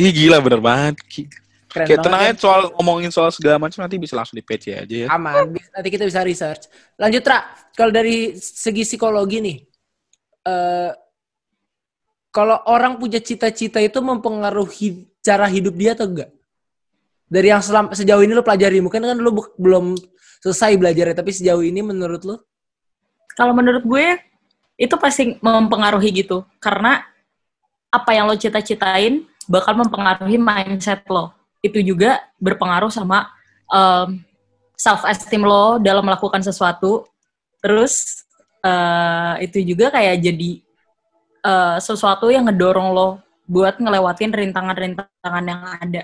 Ih 0.00 0.08
gila 0.08 0.40
bener 0.40 0.64
banget. 0.64 0.96
Keren 1.68 1.86
Kayak 1.90 2.00
tenang 2.06 2.22
ya. 2.24 2.30
aja 2.32 2.40
soal 2.40 2.62
ngomongin 2.78 3.10
soal 3.12 3.28
segala 3.34 3.60
macam 3.60 3.84
nanti 3.84 4.00
bisa 4.00 4.16
langsung 4.16 4.40
di 4.40 4.44
page 4.46 4.72
aja 4.72 4.96
ya. 5.04 5.08
Aman, 5.12 5.52
nanti 5.52 5.88
kita 5.92 6.08
bisa 6.08 6.24
research. 6.24 6.72
Lanjut, 6.96 7.20
Ra. 7.26 7.44
Kalau 7.76 7.92
dari 7.92 8.38
segi 8.38 8.86
psikologi 8.86 9.38
nih, 9.44 9.56
eh 10.48 10.92
kalau 12.34 12.58
orang 12.66 12.98
punya 12.98 13.22
cita-cita 13.22 13.78
itu 13.78 14.02
mempengaruhi 14.02 15.06
cara 15.22 15.46
hidup 15.46 15.74
dia 15.76 15.94
atau 15.94 16.10
enggak? 16.10 16.30
Dari 17.30 17.46
yang 17.52 17.62
selam, 17.62 17.92
sejauh 17.94 18.22
ini 18.24 18.34
lo 18.34 18.42
pelajari, 18.42 18.82
mungkin 18.82 19.06
kan 19.06 19.18
lo 19.18 19.30
belum 19.54 19.94
selesai 20.42 20.74
belajarnya, 20.74 21.14
tapi 21.14 21.30
sejauh 21.30 21.62
ini 21.62 21.80
menurut 21.82 22.26
lo? 22.26 22.36
Kalau 23.34 23.52
menurut 23.54 23.82
gue 23.82 24.18
itu 24.74 24.94
pasti 24.98 25.38
mempengaruhi 25.38 26.10
gitu 26.24 26.42
karena 26.58 27.06
apa 27.94 28.10
yang 28.10 28.26
lo 28.26 28.34
cita-citain 28.34 29.22
bakal 29.46 29.78
mempengaruhi 29.78 30.34
mindset 30.34 31.06
lo. 31.06 31.30
Itu 31.62 31.78
juga 31.80 32.20
berpengaruh 32.42 32.90
sama 32.90 33.30
self 34.74 35.06
esteem 35.06 35.46
lo 35.46 35.78
dalam 35.78 36.02
melakukan 36.02 36.42
sesuatu. 36.42 37.06
Terus 37.62 38.26
eh, 38.60 39.46
itu 39.46 39.62
juga 39.74 39.94
kayak 39.94 40.20
jadi 40.20 40.50
eh, 41.46 41.76
sesuatu 41.78 42.28
yang 42.28 42.50
ngedorong 42.50 42.90
lo 42.90 43.08
buat 43.44 43.78
ngelewatin 43.78 44.32
rintangan-rintangan 44.34 45.44
yang 45.44 45.62
ada. 45.78 46.02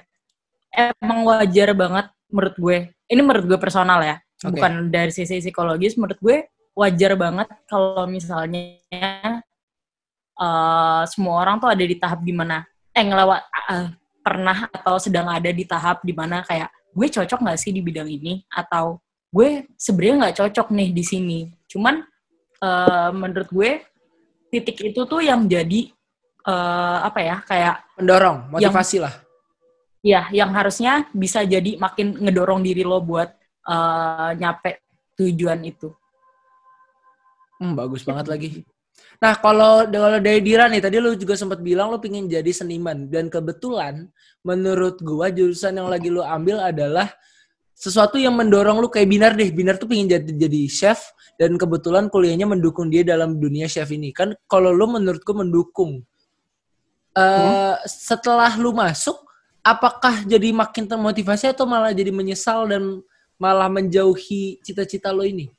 Emang 0.70 1.26
wajar 1.26 1.74
banget 1.74 2.06
menurut 2.30 2.56
gue. 2.56 2.78
Ini 3.10 3.20
menurut 3.26 3.44
gue 3.50 3.58
personal 3.58 3.98
ya, 4.06 4.16
Oke. 4.46 4.54
bukan 4.54 4.88
dari 4.94 5.10
sisi 5.10 5.42
psikologis. 5.42 5.98
Menurut 5.98 6.20
gue 6.22 6.46
wajar 6.74 7.12
banget 7.18 7.48
kalau 7.66 8.06
misalnya 8.06 8.78
eh, 10.38 11.02
semua 11.10 11.34
orang 11.42 11.58
tuh 11.58 11.68
ada 11.70 11.84
di 11.84 11.96
tahap 11.98 12.22
gimana 12.22 12.64
eh 12.90 13.04
ngelewat 13.04 13.42
eh, 13.70 13.88
pernah 14.20 14.68
atau 14.70 15.00
sedang 15.00 15.26
ada 15.26 15.50
di 15.50 15.64
tahap 15.64 16.04
di 16.04 16.12
mana 16.12 16.44
kayak 16.44 16.68
gue 16.90 17.06
cocok 17.06 17.38
nggak 17.40 17.58
sih 17.58 17.70
di 17.72 17.80
bidang 17.80 18.08
ini? 18.10 18.42
Atau 18.50 19.00
gue 19.30 19.66
sebenarnya 19.78 20.14
nggak 20.26 20.36
cocok 20.42 20.68
nih 20.74 20.90
di 20.92 21.04
sini. 21.06 21.38
Cuman 21.70 22.02
eh, 22.60 23.10
menurut 23.14 23.48
gue 23.50 23.70
titik 24.50 24.78
itu 24.92 25.00
tuh 25.06 25.22
yang 25.22 25.46
jadi 25.46 25.90
eh, 26.46 26.98
apa 27.06 27.20
ya 27.22 27.36
kayak 27.46 27.76
Mendorong, 28.00 28.38
motivasi 28.50 28.98
lah. 29.02 29.14
ya 30.00 30.32
yang 30.32 30.50
harusnya 30.56 31.04
bisa 31.12 31.44
jadi 31.44 31.76
makin 31.76 32.16
ngedorong 32.24 32.64
diri 32.64 32.82
lo 32.82 33.00
buat 33.00 33.30
eh, 33.68 34.30
nyampe 34.36 34.82
tujuan 35.20 35.60
itu 35.64 35.92
Hmm, 37.60 37.76
bagus 37.76 38.02
banget 38.08 38.26
lagi. 38.26 38.50
Nah, 39.20 39.36
kalau 39.36 39.84
kalau 39.84 40.16
dari 40.16 40.40
Dira 40.40 40.64
nih, 40.64 40.80
tadi 40.80 40.96
lu 40.96 41.12
juga 41.12 41.36
sempat 41.36 41.60
bilang 41.60 41.92
lu 41.92 42.00
pingin 42.00 42.24
jadi 42.24 42.48
seniman. 42.48 43.04
Dan 43.12 43.28
kebetulan, 43.28 44.08
menurut 44.40 44.96
gua, 45.04 45.28
jurusan 45.28 45.76
yang 45.76 45.92
lagi 45.92 46.08
lu 46.08 46.24
ambil 46.24 46.64
adalah 46.64 47.12
sesuatu 47.76 48.16
yang 48.16 48.32
mendorong 48.32 48.80
lu 48.80 48.88
kayak 48.88 49.08
Binar 49.08 49.32
deh. 49.36 49.52
Binar 49.52 49.76
tuh 49.76 49.88
pengen 49.92 50.08
jadi 50.08 50.24
jadi 50.24 50.62
chef 50.72 51.12
dan 51.36 51.56
kebetulan 51.60 52.08
kuliahnya 52.08 52.48
mendukung 52.48 52.88
dia 52.88 53.04
dalam 53.04 53.36
dunia 53.36 53.68
chef 53.68 53.92
ini. 53.92 54.12
Kan 54.12 54.32
kalau 54.48 54.72
lu 54.72 54.88
menurutku 54.88 55.36
mendukung. 55.36 56.00
eh 57.10 57.74
setelah 57.90 58.54
lu 58.54 58.70
masuk 58.70 59.18
apakah 59.66 60.22
jadi 60.22 60.54
makin 60.54 60.86
termotivasi 60.86 61.50
atau 61.50 61.66
malah 61.66 61.90
jadi 61.90 62.14
menyesal 62.14 62.70
dan 62.70 63.02
malah 63.34 63.66
menjauhi 63.66 64.62
cita-cita 64.62 65.10
lo 65.10 65.26
ini? 65.26 65.50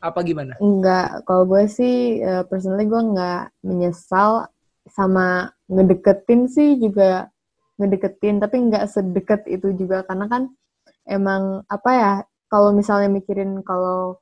Apa 0.00 0.24
gimana? 0.24 0.56
Enggak, 0.56 1.28
kalau 1.28 1.44
gue 1.44 1.68
sih 1.68 2.24
eh, 2.24 2.42
personally 2.48 2.88
gue 2.88 3.00
nggak 3.00 3.52
menyesal 3.68 4.48
sama 4.88 5.52
ngedeketin 5.68 6.48
sih 6.48 6.80
juga 6.80 7.28
ngedeketin, 7.76 8.40
tapi 8.40 8.56
nggak 8.68 8.88
sedekat 8.88 9.44
itu 9.48 9.76
juga 9.76 10.00
karena 10.08 10.24
kan 10.28 10.42
emang 11.04 11.60
apa 11.68 11.90
ya 11.92 12.12
kalau 12.48 12.72
misalnya 12.72 13.12
mikirin 13.12 13.60
kalau 13.60 14.16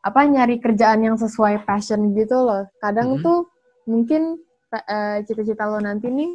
apa 0.00 0.24
nyari 0.24 0.56
kerjaan 0.56 1.04
yang 1.04 1.16
sesuai 1.20 1.68
passion 1.68 2.16
gitu 2.16 2.40
loh, 2.40 2.64
kadang 2.80 3.20
Mhm. 3.20 3.24
tuh 3.24 3.40
mungkin 3.84 4.40
eh, 4.72 5.20
cita-cita 5.26 5.66
lo 5.66 5.82
nanti 5.82 6.08
nih 6.08 6.30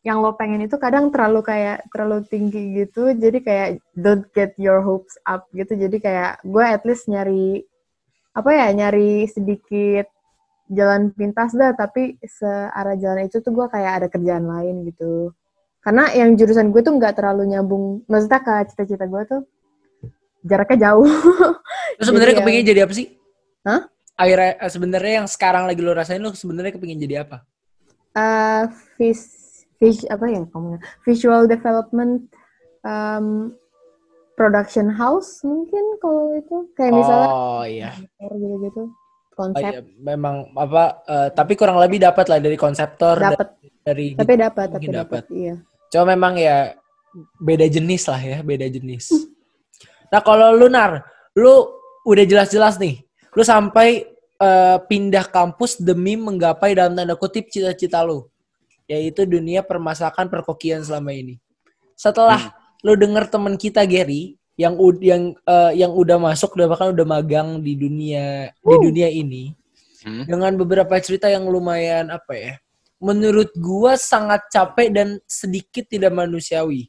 yang 0.00 0.24
lo 0.24 0.32
pengen 0.32 0.64
itu 0.64 0.80
kadang 0.80 1.12
terlalu 1.12 1.44
kayak 1.44 1.84
terlalu 1.92 2.24
tinggi 2.24 2.72
gitu 2.72 3.12
jadi 3.12 3.38
kayak 3.44 3.68
don't 3.92 4.24
get 4.32 4.56
your 4.56 4.80
hopes 4.80 5.20
up 5.28 5.44
gitu 5.52 5.76
jadi 5.76 5.96
kayak 6.00 6.32
gue 6.40 6.64
at 6.64 6.80
least 6.88 7.04
nyari 7.12 7.68
apa 8.30 8.50
ya 8.54 8.66
nyari 8.70 9.26
sedikit 9.26 10.06
jalan 10.70 11.10
pintas 11.10 11.50
dah 11.54 11.74
tapi 11.74 12.14
searah 12.22 12.94
jalan 12.94 13.26
itu 13.26 13.42
tuh 13.42 13.50
gue 13.50 13.66
kayak 13.66 13.92
ada 14.02 14.06
kerjaan 14.06 14.46
lain 14.46 14.86
gitu 14.86 15.34
karena 15.82 16.12
yang 16.14 16.38
jurusan 16.38 16.70
gue 16.70 16.82
tuh 16.84 16.94
nggak 16.94 17.18
terlalu 17.18 17.50
nyambung 17.50 18.06
maksudnya 18.06 18.38
ke 18.38 18.54
cita-cita 18.70 19.10
gue 19.10 19.22
tuh 19.26 19.42
jaraknya 20.46 20.90
jauh 20.90 21.10
Lu 22.00 22.02
sebenarnya 22.08 22.40
kepingin 22.40 22.64
jadi 22.64 22.88
apa 22.88 22.96
sih? 22.96 23.12
Hah? 23.60 23.84
Akhirnya 24.16 24.56
eh, 24.56 24.70
sebenarnya 24.72 25.12
yang 25.20 25.28
sekarang 25.28 25.68
lagi 25.68 25.84
lo 25.84 25.92
rasain 25.92 26.22
lu 26.22 26.32
sebenarnya 26.32 26.72
kepingin 26.72 26.96
jadi 26.96 27.28
apa? 27.28 27.44
uh, 28.16 28.64
vis, 28.98 29.20
vis 29.78 30.02
apa 30.10 30.26
ya 30.26 30.42
kamu 30.50 30.78
visual 31.06 31.46
development 31.46 32.26
um, 32.82 33.54
production 34.40 34.88
house 34.88 35.44
mungkin 35.44 36.00
kalau 36.00 36.32
itu 36.40 36.56
kayak 36.72 36.96
misalnya 36.96 37.28
oh 37.28 37.62
iya. 37.68 37.92
gitu-gitu 38.16 38.88
Oh, 39.40 39.48
konsep 39.48 39.72
iya. 39.72 39.80
Memang 40.04 40.52
apa 40.52 41.00
eh, 41.08 41.28
tapi 41.32 41.56
kurang 41.56 41.80
lebih 41.80 41.96
dapat 41.96 42.28
lah 42.28 42.44
dari 42.44 42.60
konseptor 42.60 43.16
dapat 43.16 43.56
dari 43.80 44.12
tapi 44.12 44.36
dapat 44.36 44.66
tapi 44.68 44.88
dapat 44.92 45.24
iya 45.32 45.56
Cuma 45.90 46.14
memang 46.14 46.38
ya 46.38 46.78
beda 47.42 47.66
jenis 47.66 48.06
lah 48.06 48.22
ya, 48.22 48.38
beda 48.46 48.70
jenis. 48.70 49.10
Nah 50.14 50.22
kalau 50.22 50.54
lu 50.54 50.70
Nar, 50.70 51.02
lu 51.34 51.66
udah 52.06 52.24
jelas-jelas 52.24 52.78
nih, 52.78 53.02
lu 53.34 53.42
sampai 53.42 54.06
eh, 54.38 54.78
pindah 54.86 55.26
kampus 55.26 55.82
demi 55.82 56.14
menggapai 56.14 56.78
dalam 56.78 56.94
tanda 56.94 57.18
kutip 57.18 57.50
cita-cita 57.50 58.06
lu, 58.06 58.30
yaitu 58.86 59.26
dunia 59.26 59.66
permasakan 59.66 60.30
perkokian 60.30 60.86
selama 60.86 61.10
ini. 61.10 61.42
Setelah 61.98 62.54
lu 62.80 62.96
denger 62.96 63.28
temen 63.28 63.54
kita 63.54 63.84
Gary 63.84 64.36
yang 64.56 64.76
ud- 64.76 65.00
yang 65.00 65.32
eh, 65.40 65.72
yang 65.76 65.92
udah 65.92 66.16
masuk 66.16 66.52
udah 66.54 66.68
bahkan 66.68 66.92
udah 66.92 67.06
magang 67.06 67.60
di 67.60 67.76
dunia 67.76 68.52
di 68.52 68.76
dunia 68.80 69.08
ini. 69.08 69.52
Hmm. 70.00 70.24
dengan 70.24 70.56
beberapa 70.56 70.96
cerita 70.96 71.28
yang 71.28 71.44
lumayan 71.44 72.08
apa 72.08 72.32
ya 72.32 72.54
menurut 73.04 73.52
gua 73.52 74.00
sangat 74.00 74.48
capek 74.48 74.88
dan 74.88 75.08
sedikit 75.28 75.84
tidak 75.84 76.08
manusiawi. 76.08 76.88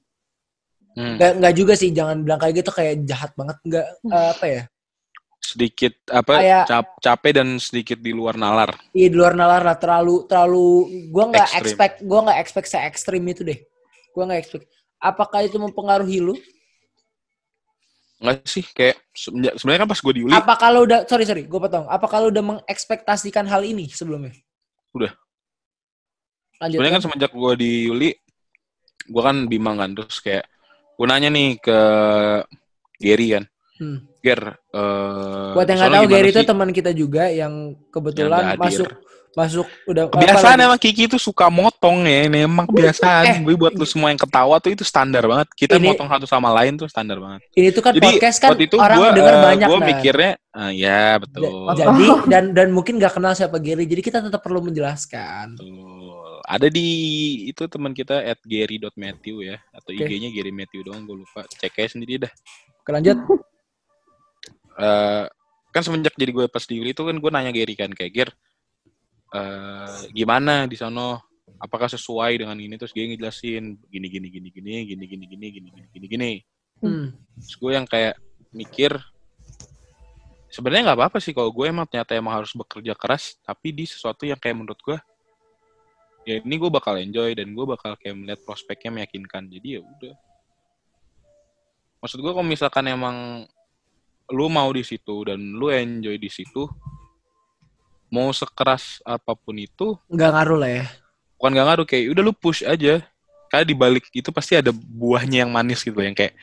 Hmm. 0.95 1.19
nggak 1.19 1.31
nggak 1.43 1.53
juga 1.55 1.73
sih 1.75 1.91
jangan 1.91 2.23
bilang 2.23 2.39
kayak 2.39 2.63
gitu 2.63 2.71
kayak 2.71 3.03
jahat 3.03 3.35
banget 3.35 3.57
nggak 3.67 3.87
eh, 4.07 4.27
apa 4.31 4.45
ya. 4.47 4.63
Sedikit 5.43 5.91
apa 6.07 6.33
Kayak- 6.39 6.67
cap- 6.71 6.95
capek 7.03 7.31
dan 7.35 7.47
sedikit 7.59 7.99
di 7.99 8.15
luar 8.15 8.39
nalar. 8.39 8.79
iya 8.95 9.11
di 9.11 9.15
luar 9.19 9.35
nalar 9.35 9.59
lah 9.67 9.75
terlalu 9.75 10.23
terlalu 10.23 10.67
gua 11.11 11.35
nggak 11.35 11.49
expect 11.59 11.95
gua 12.07 12.19
nggak 12.31 12.39
expect 12.39 12.67
se 12.71 12.79
ekstrim 12.79 13.23
itu 13.27 13.43
deh. 13.43 13.59
Gua 14.15 14.23
nggak 14.23 14.39
expect 14.39 14.71
apakah 15.01 15.41
itu 15.43 15.57
mempengaruhi 15.57 16.21
lu? 16.21 16.37
Enggak 18.21 18.45
sih 18.45 18.61
kayak 18.61 19.01
semenjak- 19.17 19.57
sebenarnya 19.57 19.81
kan 19.81 19.89
pas 19.89 19.99
gue 20.05 20.13
diuli 20.13 20.29
apa 20.31 20.53
kalau 20.53 20.85
udah 20.85 21.09
sorry 21.09 21.25
sorry 21.25 21.49
gue 21.49 21.59
potong. 21.59 21.89
Apa 21.89 22.05
kalau 22.05 22.29
udah 22.29 22.43
mengekspektasikan 22.45 23.49
hal 23.49 23.65
ini 23.65 23.89
sebelumnya? 23.89 24.31
Udah. 24.93 25.09
lanjut 26.61 26.77
sebenarnya 26.77 26.95
kan 27.01 27.03
semenjak 27.09 27.31
gue 27.33 27.53
di 27.57 27.71
Yuli 27.89 28.09
gue 29.09 29.21
kan 29.25 29.49
bimbang 29.49 29.81
kan 29.81 29.89
terus 29.97 30.21
kayak 30.21 30.45
gue 30.93 31.05
nanya 31.09 31.33
nih 31.33 31.57
ke 31.57 31.79
Gary 33.01 33.27
kan. 33.33 33.43
Hmm. 33.81 34.05
Ger 34.21 34.61
eh 34.69 35.51
buat 35.57 35.65
yang 35.65 35.77
nggak 35.81 35.97
tahu 35.97 36.05
Gary 36.05 36.29
itu 36.29 36.41
teman 36.45 36.69
kita 36.69 36.91
juga 36.93 37.25
yang 37.33 37.73
kebetulan 37.89 38.53
Yang 38.53 38.61
hadir. 38.61 38.89
Masuk 39.31 39.63
udah 39.87 40.11
kebiasaan 40.11 40.59
emang 40.59 40.75
Kiki 40.75 41.07
tuh 41.07 41.15
suka 41.15 41.47
motong 41.47 42.03
ya 42.03 42.27
ini 42.27 42.43
emang 42.43 42.67
kebiasaan 42.67 43.47
gue 43.47 43.55
buat 43.55 43.71
lu 43.71 43.87
semua 43.87 44.11
yang 44.11 44.19
ketawa 44.19 44.59
tuh 44.59 44.75
itu 44.75 44.83
standar 44.83 45.23
banget 45.23 45.47
kita 45.55 45.75
Eh, 45.75 45.79
Ini- 45.79 45.87
motong 45.95 46.11
satu 46.11 46.27
sama 46.27 46.51
lain 46.51 46.75
tuh 46.75 46.91
standar 46.91 47.15
banget 47.15 47.39
ini 47.55 47.71
tuh 47.71 47.79
kan 47.79 47.95
jadi 47.95 48.11
podcast 48.11 48.37
kan 48.43 48.49
itu 48.59 48.75
orang 48.75 48.97
gue 48.99 49.07
denger 49.15 49.35
banyak 49.39 49.67
gue 49.71 49.79
Nar. 49.79 49.87
mikirnya 49.87 50.31
ah, 50.51 50.67
ya 50.67 51.15
betul 51.15 51.63
Jadi 51.79 52.05
dan 52.27 52.43
dan 52.51 52.67
mungkin 52.75 52.99
nggak 52.99 53.15
kenal 53.15 53.31
siapa 53.31 53.55
Gary, 53.63 53.87
jadi 53.87 54.03
kita 54.03 54.19
tetap 54.19 54.43
perlu 54.43 54.59
menjelaskan. 54.59 55.55
Betul. 55.55 56.43
Ada 56.43 56.67
di 56.67 56.87
itu 57.47 57.63
teman 57.71 57.95
kita 57.95 58.19
at 58.19 58.35
gary.matthew 58.43 59.47
ya 59.47 59.63
atau 59.71 59.95
Oke. 59.95 60.03
IG-nya 60.03 60.27
Gary 60.27 60.51
Matthew 60.51 60.83
doang 60.83 61.07
gue 61.07 61.23
lupa. 61.23 61.47
Cek 61.47 61.79
aja 61.79 61.95
sendiri 61.95 62.27
dah. 62.27 62.31
Oke, 62.83 62.89
lanjut. 62.91 63.15
Eh, 64.75 65.23
kan 65.71 65.81
semenjak 65.81 66.11
jadi 66.19 66.31
gue 66.33 66.45
pas 66.51 66.63
di 66.63 66.73
Yuli 66.79 66.91
itu 66.91 67.03
kan 67.03 67.15
gue 67.15 67.31
nanya 67.31 67.51
Gary 67.55 67.75
kan 67.79 67.91
kayak 67.91 68.11
Ger 68.11 68.29
eh, 69.31 69.97
gimana 70.11 70.67
di 70.67 70.75
sono 70.75 71.31
apakah 71.61 71.87
sesuai 71.87 72.41
dengan 72.41 72.57
ini 72.57 72.75
terus 72.79 72.91
dia 72.95 73.05
ngejelasin 73.05 73.77
gini 73.87 74.07
gini 74.07 74.27
gini 74.27 74.49
gini 74.49 74.69
gini 74.85 75.05
gini 75.07 75.25
gini 75.27 75.47
gini 75.47 75.47
gini 75.49 75.87
gini 75.93 76.07
gini 76.07 76.31
Hmm. 76.81 77.13
terus 77.37 77.55
gue 77.61 77.71
yang 77.77 77.85
kayak 77.85 78.17
mikir 78.49 78.97
sebenarnya 80.49 80.91
nggak 80.91 80.97
apa-apa 80.97 81.17
sih 81.21 81.29
kalau 81.29 81.53
gue 81.53 81.69
emang 81.69 81.85
ternyata 81.85 82.17
emang 82.17 82.41
harus 82.41 82.57
bekerja 82.57 82.97
keras 82.97 83.37
tapi 83.45 83.69
di 83.69 83.85
sesuatu 83.85 84.25
yang 84.25 84.41
kayak 84.41 84.57
menurut 84.57 84.81
gue 84.81 84.97
ya 86.25 86.41
ini 86.41 86.55
gue 86.57 86.73
bakal 86.73 86.97
enjoy 86.97 87.37
dan 87.37 87.53
gue 87.53 87.65
bakal 87.69 87.93
kayak 88.01 88.17
melihat 88.17 88.41
prospeknya 88.41 88.89
meyakinkan 88.97 89.45
jadi 89.45 89.77
ya 89.77 89.81
udah 89.85 90.15
maksud 92.01 92.17
gue 92.17 92.31
kalau 92.33 92.49
misalkan 92.49 92.85
emang 92.89 93.45
lu 94.33 94.49
mau 94.49 94.73
di 94.73 94.81
situ 94.81 95.29
dan 95.29 95.37
lu 95.37 95.69
enjoy 95.69 96.17
di 96.17 96.33
situ 96.33 96.65
mau 98.11 98.29
sekeras 98.29 98.99
apa 99.01 99.31
pun 99.33 99.55
itu 99.55 99.95
Nggak 100.05 100.29
ngaruh 100.29 100.59
lah 100.59 100.71
ya. 100.73 100.85
bukan 101.35 101.51
gak 101.55 101.65
ngaruh 101.65 101.85
kayak 101.87 102.03
udah 102.11 102.21
lu 102.21 102.33
push 102.35 102.61
aja 102.61 103.01
karena 103.47 103.65
di 103.65 103.73
balik 103.73 104.05
itu 104.11 104.29
pasti 104.29 104.53
ada 104.53 104.69
buahnya 104.69 105.41
yang 105.41 105.51
manis 105.51 105.81
gitu 105.81 105.97
yang 105.97 106.13
kayak 106.13 106.35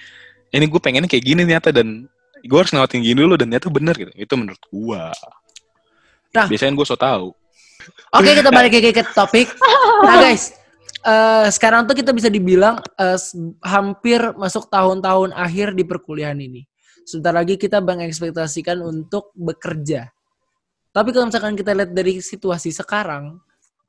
ini 0.48 0.64
gue 0.64 0.80
pengennya 0.80 1.06
kayak 1.06 1.22
gini 1.22 1.44
ternyata 1.44 1.70
dan 1.70 2.08
gue 2.38 2.56
harus 2.56 2.72
ngelawatin 2.72 3.00
gini 3.00 3.14
dulu 3.14 3.36
dan 3.36 3.46
ternyata 3.46 3.68
bener 3.68 3.94
gitu 3.94 4.12
itu 4.12 4.34
menurut 4.34 4.62
gua 4.66 5.12
Nah. 6.28 6.44
biasanya 6.44 6.72
gue 6.72 6.84
so 6.84 6.92
tau 6.92 7.32
Oke, 8.12 8.34
kita 8.34 8.50
balik 8.50 8.74
lagi 8.74 8.90
ke 8.90 9.00
topik. 9.14 9.48
Nah, 10.04 10.18
guys, 10.24 10.52
eh, 11.00 11.46
sekarang 11.48 11.86
tuh 11.86 11.94
kita 11.94 12.10
bisa 12.10 12.28
dibilang 12.28 12.76
eh, 12.94 13.16
s- 13.16 13.32
hampir 13.62 14.18
masuk 14.34 14.68
tahun-tahun 14.68 15.32
akhir 15.32 15.72
di 15.72 15.84
perkuliahan 15.84 16.36
ini. 16.36 16.68
Sebentar 17.02 17.32
lagi 17.32 17.54
kita 17.54 17.80
mengekspektasikan 17.80 18.82
untuk 18.82 19.32
bekerja. 19.32 20.10
Tapi 20.98 21.14
kalau 21.14 21.30
misalkan 21.30 21.54
kita 21.54 21.78
lihat 21.78 21.94
dari 21.94 22.18
situasi 22.18 22.74
sekarang, 22.74 23.38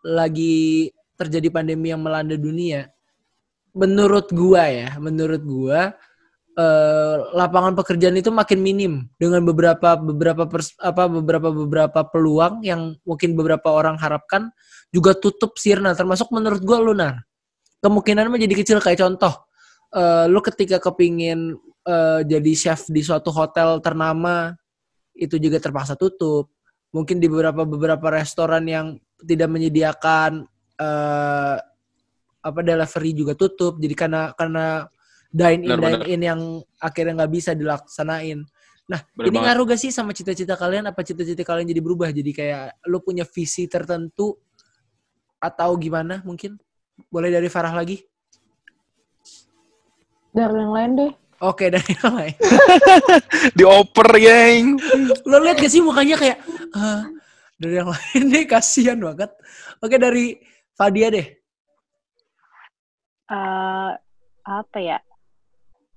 lagi 0.05 0.93
terjadi 1.17 1.49
pandemi 1.49 1.89
yang 1.89 2.05
melanda 2.05 2.37
dunia, 2.37 2.85
menurut 3.73 4.29
gua 4.29 4.69
ya, 4.69 4.93
menurut 5.01 5.41
gua 5.41 5.97
eh, 6.53 7.17
lapangan 7.33 7.73
pekerjaan 7.73 8.13
itu 8.13 8.29
makin 8.29 8.61
minim 8.61 8.93
dengan 9.17 9.41
beberapa 9.41 9.97
beberapa 9.97 10.45
pers- 10.45 10.77
apa 10.77 11.09
beberapa 11.09 11.49
beberapa 11.49 12.05
peluang 12.05 12.61
yang 12.61 12.93
mungkin 13.01 13.33
beberapa 13.33 13.73
orang 13.73 13.97
harapkan 13.97 14.53
juga 14.93 15.17
tutup 15.17 15.57
sirna. 15.57 15.97
Termasuk 15.97 16.29
menurut 16.29 16.61
gua 16.61 16.77
lunar. 16.77 17.25
Kemungkinan 17.81 18.29
menjadi 18.29 18.53
kecil. 18.53 18.77
Kayak 18.85 19.09
contoh 19.09 19.33
eh, 19.97 20.29
lu 20.29 20.45
ketika 20.45 20.77
kepingin 20.77 21.57
eh, 21.89 22.21
jadi 22.21 22.51
chef 22.53 22.85
di 22.85 23.01
suatu 23.01 23.33
hotel 23.33 23.81
ternama 23.81 24.53
itu 25.17 25.41
juga 25.41 25.57
terpaksa 25.57 25.97
tutup 25.97 26.53
mungkin 26.89 27.21
di 27.21 27.27
beberapa 27.29 27.63
beberapa 27.65 28.07
restoran 28.09 28.65
yang 28.65 28.97
tidak 29.21 29.49
menyediakan 29.51 30.47
eh, 30.79 31.57
apa 32.39 32.59
delivery 32.63 33.11
juga 33.11 33.33
tutup 33.35 33.77
jadi 33.77 33.95
karena 33.95 34.21
karena 34.33 34.87
dine 35.29 35.61
in 35.67 35.71
Benar, 35.75 36.01
dine 36.01 36.03
in 36.07 36.21
yang 36.23 36.41
akhirnya 36.79 37.23
nggak 37.23 37.33
bisa 37.33 37.51
dilaksanain 37.53 38.41
nah 38.89 39.05
Bener 39.13 39.29
ini 39.29 39.37
banget. 39.37 39.47
ngaruh 39.53 39.65
gak 39.69 39.81
sih 39.85 39.91
sama 39.93 40.17
cita-cita 40.17 40.57
kalian 40.57 40.89
apa 40.89 41.05
cita-cita 41.05 41.45
kalian 41.45 41.69
jadi 41.69 41.81
berubah 41.83 42.09
jadi 42.09 42.31
kayak 42.33 42.63
lu 42.89 42.97
punya 43.05 43.21
visi 43.21 43.69
tertentu 43.69 44.33
atau 45.37 45.69
gimana 45.77 46.25
mungkin 46.25 46.57
boleh 47.13 47.29
dari 47.29 47.47
Farah 47.47 47.75
lagi 47.75 48.01
Dari 50.29 50.61
yang 50.61 50.73
lain 50.73 50.91
deh. 50.93 51.11
Oke 51.41 51.69
dari 51.73 51.89
yang 51.89 52.13
lain. 52.13 52.35
Dioper, 53.57 54.09
geng. 54.21 54.77
Lo 55.25 55.41
lihat 55.41 55.57
gak 55.57 55.71
sih 55.73 55.81
mukanya 55.81 56.19
kayak 56.21 56.37
"Ah, 56.75 57.09
dari 57.59 57.75
yang 57.79 57.89
lain 57.93 58.23
deh 58.31 58.45
kasihan 58.47 58.99
banget. 58.99 59.31
Oke 59.83 59.95
dari 59.99 60.39
Fadia 60.73 61.11
deh. 61.11 61.27
Eh, 63.29 63.91
apa 64.49 64.77
ya? 64.81 64.97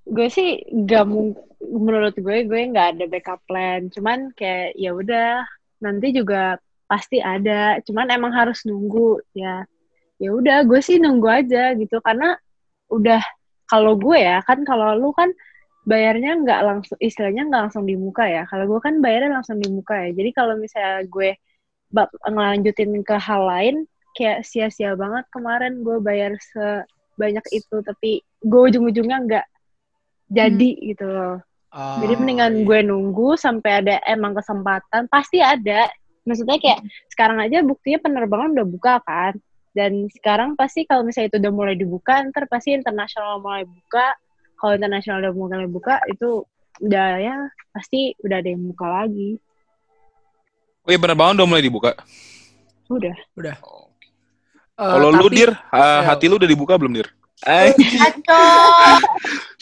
Gue 0.03 0.29
sih 0.29 0.61
gak 0.85 1.07
menurut 1.63 2.13
gue 2.19 2.45
gue 2.45 2.61
nggak 2.69 2.89
ada 2.99 3.05
backup 3.09 3.41
plan. 3.47 3.89
Cuman 3.89 4.35
kayak 4.35 4.77
ya 4.77 4.93
udah 4.93 5.47
nanti 5.81 6.13
juga 6.13 6.59
pasti 6.91 7.23
ada. 7.23 7.81
Cuman 7.87 8.11
emang 8.13 8.35
harus 8.35 8.67
nunggu 8.69 9.23
ya. 9.33 9.65
Ya 10.21 10.31
udah 10.35 10.67
gue 10.69 10.81
sih 10.85 11.01
nunggu 11.01 11.27
aja 11.27 11.73
gitu 11.79 11.99
karena 12.05 12.37
udah 12.93 13.23
kalau 13.67 13.97
gue 13.97 14.21
ya 14.21 14.45
kan 14.45 14.63
kalau 14.69 14.93
lu 14.95 15.11
kan 15.17 15.33
bayarnya 15.83 16.39
nggak 16.39 16.61
langsung 16.63 16.99
istilahnya 17.03 17.43
nggak 17.51 17.63
langsung 17.69 17.85
di 17.87 17.99
muka 17.99 18.25
ya. 18.27 18.43
Kalau 18.47 18.65
gue 18.71 18.81
kan 18.83 19.03
bayarnya 19.03 19.43
langsung 19.43 19.59
di 19.59 19.69
muka 19.69 19.99
ya. 19.99 20.11
Jadi 20.15 20.31
kalau 20.31 20.55
misalnya 20.59 21.03
gue 21.07 21.35
bak- 21.91 22.15
ngelanjutin 22.25 23.03
ke 23.03 23.17
hal 23.19 23.43
lain 23.47 23.77
kayak 24.15 24.45
sia-sia 24.47 24.95
banget 24.95 25.25
kemarin 25.33 25.83
gue 25.83 25.99
bayar 25.99 26.37
sebanyak 26.53 27.45
itu 27.51 27.77
tapi 27.83 28.23
gue 28.45 28.61
ujung-ujungnya 28.71 29.19
nggak 29.27 29.47
jadi 30.33 30.71
gitu 30.95 31.07
loh. 31.09 31.43
Jadi 31.73 32.15
mendingan 32.21 32.53
gue 32.69 32.79
nunggu 32.85 33.37
sampai 33.41 33.85
ada 33.85 33.97
emang 34.05 34.37
kesempatan 34.37 35.09
pasti 35.09 35.41
ada. 35.41 35.89
Maksudnya 36.23 36.61
kayak 36.61 36.81
sekarang 37.11 37.41
aja 37.43 37.65
buktinya 37.65 37.99
penerbangan 38.01 38.55
udah 38.55 38.67
buka 38.69 38.95
kan. 39.03 39.35
Dan 39.73 40.05
sekarang 40.13 40.53
pasti 40.53 40.85
kalau 40.85 41.01
misalnya 41.01 41.33
itu 41.33 41.39
udah 41.41 41.53
mulai 41.53 41.75
dibuka, 41.81 42.21
ntar 42.29 42.45
pasti 42.45 42.77
internasional 42.77 43.41
mulai 43.41 43.65
buka. 43.65 44.13
Kalau 44.63 44.79
internasional 44.79 45.19
udah 45.27 45.33
mulai 45.35 45.67
buka, 45.67 45.99
itu 46.07 46.47
udah 46.79 47.19
ya 47.19 47.35
pasti 47.75 48.15
udah 48.23 48.39
ada 48.39 48.47
yang 48.47 48.63
buka 48.71 48.87
lagi. 48.87 49.43
Oh 50.87 50.91
iya 50.95 51.03
penerbangan 51.03 51.43
udah 51.43 51.49
mulai 51.51 51.67
dibuka. 51.67 51.99
Udah. 52.87 53.17
Udah. 53.35 53.59
Oh. 53.67 53.91
Eh, 54.79 54.87
Kalau 54.87 55.11
lu 55.11 55.27
dir, 55.35 55.51
ah, 55.75 56.07
hati 56.07 56.31
lu 56.31 56.39
udah 56.39 56.47
dibuka 56.47 56.79
belum 56.79 56.95
dir? 56.95 57.11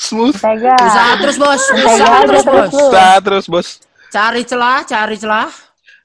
Smooth. 0.04 0.36
Tega. 0.36 0.76
Usaha 0.76 1.12
terus 1.16 1.36
bos, 1.40 1.62
usaha 1.64 2.18
terus 2.28 2.44
bos. 2.44 2.72
Nah, 2.92 3.16
terus 3.24 3.46
bos. 3.48 3.68
Cari 4.12 4.42
celah, 4.44 4.84
cari 4.84 5.16
celah. 5.16 5.48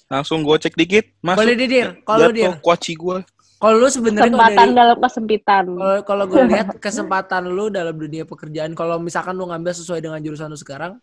Langsung 0.08 0.39
gue 0.39 0.55
cek 0.55 0.79
dikit. 0.79 1.12
Masuk. 1.19 1.43
Boleh 1.43 1.55
didir, 1.60 1.99
kalau 2.08 2.31
dir. 2.31 2.55
kuaci 2.63 2.95
gue. 2.95 3.19
Kalau 3.65 3.82
lu 3.82 3.89
sebenarnya 3.89 4.30
Kesempatan 4.30 4.54
dari 4.62 4.78
dalam 4.78 4.97
kesempitan. 5.01 5.63
kalau 6.06 6.23
gue 6.30 6.38
lihat 6.54 6.67
kesempatan 6.78 7.49
lu 7.49 7.73
dalam 7.73 7.97
dunia 7.97 8.21
pekerjaan, 8.21 8.78
kalau 8.78 9.01
misalkan 9.01 9.34
lu 9.34 9.49
ngambil 9.49 9.73
sesuai 9.73 10.06
dengan 10.06 10.21
jurusan 10.21 10.54
lu 10.54 10.60
sekarang, 10.60 11.01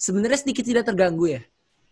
sebenarnya 0.00 0.40
sedikit 0.40 0.64
tidak 0.64 0.88
terganggu 0.88 1.36
ya. 1.36 1.42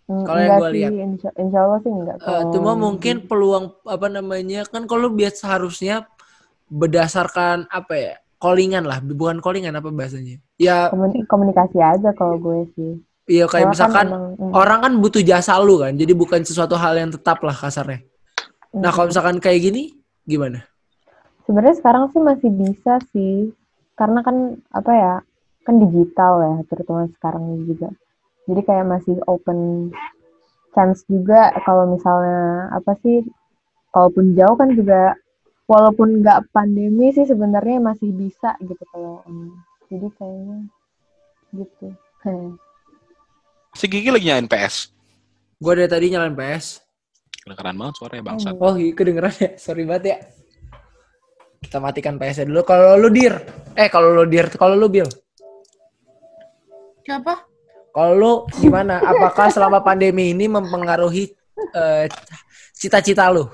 Mm, 0.09 0.25
Kalau 0.25 0.41
yang 0.41 0.57
sih, 0.57 0.73
lihat. 0.73 0.91
Insya, 0.97 1.31
insya 1.37 1.59
Allah 1.61 1.79
sih 1.85 1.93
enggak. 1.93 2.17
Kalau- 2.25 2.49
cuma 2.57 2.73
mungkin 2.73 3.15
peluang 3.29 3.77
apa 3.85 4.09
namanya 4.09 4.65
kan 4.65 4.89
kalau 4.89 5.13
biasa 5.13 5.45
harusnya 5.61 6.09
berdasarkan 6.69 7.65
apa 7.69 7.95
ya 7.97 8.15
callingan 8.39 8.85
lah 8.85 9.01
bukan 9.01 9.41
callingan 9.41 9.75
apa 9.75 9.89
bahasanya 9.91 10.39
ya 10.61 10.93
Komuni- 10.93 11.25
komunikasi 11.27 11.81
aja 11.81 12.13
kalau 12.15 12.37
gue 12.39 12.69
sih. 12.77 12.93
ya 13.27 13.45
kayak 13.45 13.51
Soalnya 13.51 13.65
kan 13.65 13.73
misalkan 13.73 14.07
emang, 14.09 14.25
mm, 14.37 14.53
orang 14.55 14.79
kan 14.85 14.93
butuh 15.01 15.23
jasa 15.25 15.57
lu 15.59 15.81
kan 15.81 15.93
jadi 15.97 16.13
bukan 16.13 16.41
sesuatu 16.45 16.77
hal 16.77 16.95
yang 16.97 17.11
tetap 17.11 17.41
lah 17.41 17.57
kasarnya 17.57 18.05
nah 18.71 18.93
mm. 18.93 18.95
kalau 18.95 19.07
misalkan 19.09 19.37
kayak 19.41 19.61
gini 19.65 19.98
gimana 20.29 20.69
Sebenarnya 21.49 21.81
sekarang 21.81 22.13
sih 22.13 22.21
masih 22.21 22.53
bisa 22.53 23.01
sih, 23.09 23.49
karena 23.97 24.21
kan 24.21 24.61
apa 24.69 24.93
ya, 24.93 25.15
kan 25.65 25.81
digital 25.81 26.45
ya, 26.45 26.55
terutama 26.69 27.09
sekarang 27.17 27.65
juga. 27.65 27.89
Jadi 28.45 28.61
kayak 28.69 28.85
masih 28.85 29.17
open 29.25 29.89
chance 30.77 31.09
juga 31.09 31.57
kalau 31.65 31.89
misalnya 31.89 32.69
apa 32.69 33.01
sih, 33.01 33.25
kalaupun 33.97 34.37
jauh 34.37 34.61
kan 34.61 34.77
juga, 34.77 35.17
walaupun 35.65 36.21
nggak 36.21 36.53
pandemi 36.53 37.17
sih 37.17 37.25
sebenarnya 37.25 37.81
masih 37.81 38.13
bisa 38.13 38.53
gitu 38.61 38.85
kalau, 38.93 39.25
jadi 39.89 40.05
kayaknya 40.21 40.59
gitu. 41.57 41.89
Si 43.79 43.87
Gigi 43.89 44.13
lagi 44.13 44.27
nyalain 44.29 44.49
PS. 44.49 44.91
gue 45.59 45.73
dari 45.75 45.89
tadi 45.91 46.07
nyalain 46.11 46.35
PS 46.35 46.88
Kedengeran 47.49 47.77
banget 47.81 47.95
suaranya 47.97 48.25
bangsat. 48.29 48.53
oh 48.61 48.75
iya, 48.77 48.93
kedengeran 48.93 49.35
ya 49.41 49.51
sorry 49.57 49.89
banget 49.89 50.05
ya 50.05 50.17
kita 51.65 51.81
matikan 51.81 52.21
PS 52.21 52.45
dulu 52.45 52.61
kalau 52.69 53.01
lu 53.01 53.09
dir 53.09 53.35
eh 53.73 53.89
kalau 53.89 54.13
lu 54.13 54.29
dir 54.29 54.53
kalau 54.53 54.77
lu 54.77 54.93
bil 54.93 55.09
Siapa? 57.09 57.41
Kalau 57.89 58.13
lu 58.13 58.33
gimana? 58.61 59.01
Apakah 59.01 59.49
selama 59.49 59.81
pandemi 59.81 60.37
ini 60.37 60.45
mempengaruhi 60.45 61.33
eh, 61.73 62.05
cita-cita 62.77 63.33
lu? 63.33 63.49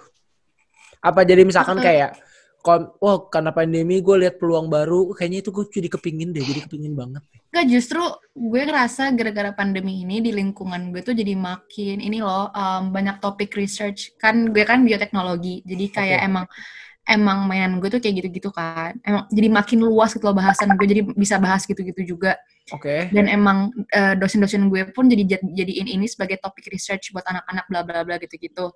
Apa 0.98 1.22
jadi 1.22 1.46
misalkan 1.46 1.78
kayak, 1.78 2.18
wah 2.64 3.18
karena 3.28 3.52
pandemi 3.52 4.00
gue 4.00 4.16
lihat 4.24 4.40
peluang 4.40 4.72
baru, 4.72 5.12
kayaknya 5.12 5.44
itu 5.44 5.50
gue 5.52 5.64
jadi 5.68 5.88
kepingin 5.92 6.32
deh, 6.32 6.40
jadi 6.40 6.64
kepingin 6.64 6.96
banget. 6.96 7.22
Enggak, 7.54 7.66
justru 7.70 8.02
gue 8.34 8.62
ngerasa 8.66 9.14
gara-gara 9.14 9.54
pandemi 9.54 10.02
ini 10.02 10.18
di 10.18 10.34
lingkungan 10.34 10.90
gue 10.90 11.06
tuh 11.06 11.14
jadi 11.14 11.38
makin 11.38 12.02
ini 12.02 12.18
loh 12.18 12.50
um, 12.50 12.90
banyak 12.90 13.22
topik 13.22 13.54
research 13.54 14.10
kan 14.18 14.50
gue 14.50 14.66
kan 14.66 14.82
bioteknologi 14.82 15.62
jadi 15.62 15.84
kayak 15.86 16.18
Oke. 16.18 16.26
emang 16.26 16.44
emang 17.04 17.38
mainan 17.46 17.78
gue 17.78 17.86
tuh 17.94 18.02
kayak 18.02 18.26
gitu-gitu 18.26 18.50
kan 18.50 18.98
emang 19.06 19.30
jadi 19.30 19.48
makin 19.54 19.86
luas 19.86 20.16
gitu 20.16 20.26
loh 20.26 20.34
bahasan 20.34 20.72
gue 20.74 20.88
jadi 20.88 21.02
bisa 21.14 21.38
bahas 21.38 21.62
gitu-gitu 21.62 22.16
juga 22.16 22.34
Oke. 22.74 23.12
dan 23.12 23.30
emang 23.30 23.70
eh, 23.92 24.18
dosen-dosen 24.18 24.66
gue 24.66 24.90
pun 24.90 25.06
jadi 25.06 25.36
jad- 25.36 25.52
jadiin 25.52 25.94
ini 25.94 26.10
sebagai 26.10 26.42
topik 26.42 26.66
research 26.74 27.14
buat 27.14 27.22
anak-anak 27.28 27.64
bla 27.70 27.80
bla 27.86 28.00
bla 28.02 28.16
gitu-gitu. 28.18 28.72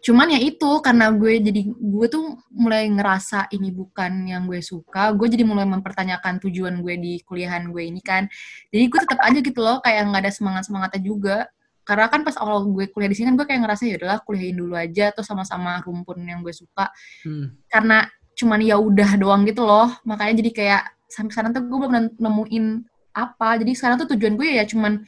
Cuman 0.00 0.32
ya 0.32 0.40
itu 0.40 0.80
karena 0.80 1.12
gue 1.12 1.44
jadi 1.44 1.60
gue 1.68 2.06
tuh 2.08 2.40
mulai 2.56 2.88
ngerasa 2.88 3.52
ini 3.52 3.68
bukan 3.68 4.32
yang 4.32 4.48
gue 4.48 4.64
suka, 4.64 5.12
gue 5.12 5.28
jadi 5.28 5.44
mulai 5.44 5.68
mempertanyakan 5.68 6.40
tujuan 6.40 6.80
gue 6.80 6.94
di 6.96 7.12
kuliahan 7.24 7.68
gue 7.68 7.82
ini 7.84 8.00
kan. 8.00 8.24
Jadi 8.72 8.84
gue 8.88 9.00
tetap 9.04 9.20
aja 9.20 9.38
gitu 9.38 9.60
loh 9.60 9.78
kayak 9.84 10.08
nggak 10.08 10.22
ada 10.24 10.32
semangat 10.32 10.64
semangatnya 10.64 11.00
juga. 11.04 11.38
Karena 11.84 12.06
kan 12.06 12.22
pas 12.22 12.36
awal 12.38 12.64
gue 12.70 12.88
kuliah 12.92 13.10
di 13.10 13.16
sini 13.18 13.34
kan 13.34 13.36
gue 13.36 13.46
kayak 13.50 13.60
ngerasa 13.66 13.82
ya 13.88 13.96
udahlah 14.00 14.20
kuliahin 14.24 14.56
dulu 14.56 14.78
aja 14.78 15.10
atau 15.10 15.26
sama-sama 15.26 15.80
rumpun 15.84 16.22
yang 16.22 16.40
gue 16.40 16.54
suka 16.54 16.86
Hmm. 17.26 17.56
karena 17.68 18.06
cuman 18.40 18.60
ya 18.64 18.80
udah 18.80 19.20
doang 19.20 19.44
gitu 19.44 19.68
loh 19.68 19.92
makanya 20.08 20.40
jadi 20.40 20.50
kayak 20.54 20.82
sampai 21.12 21.32
sekarang 21.34 21.50
tuh 21.52 21.62
gue 21.66 21.76
belum 21.76 21.92
nemuin 22.16 22.64
apa 23.12 23.58
jadi 23.60 23.72
sekarang 23.74 23.96
tuh 24.00 24.16
tujuan 24.16 24.38
gue 24.38 24.48
ya 24.48 24.64
cuman 24.64 25.04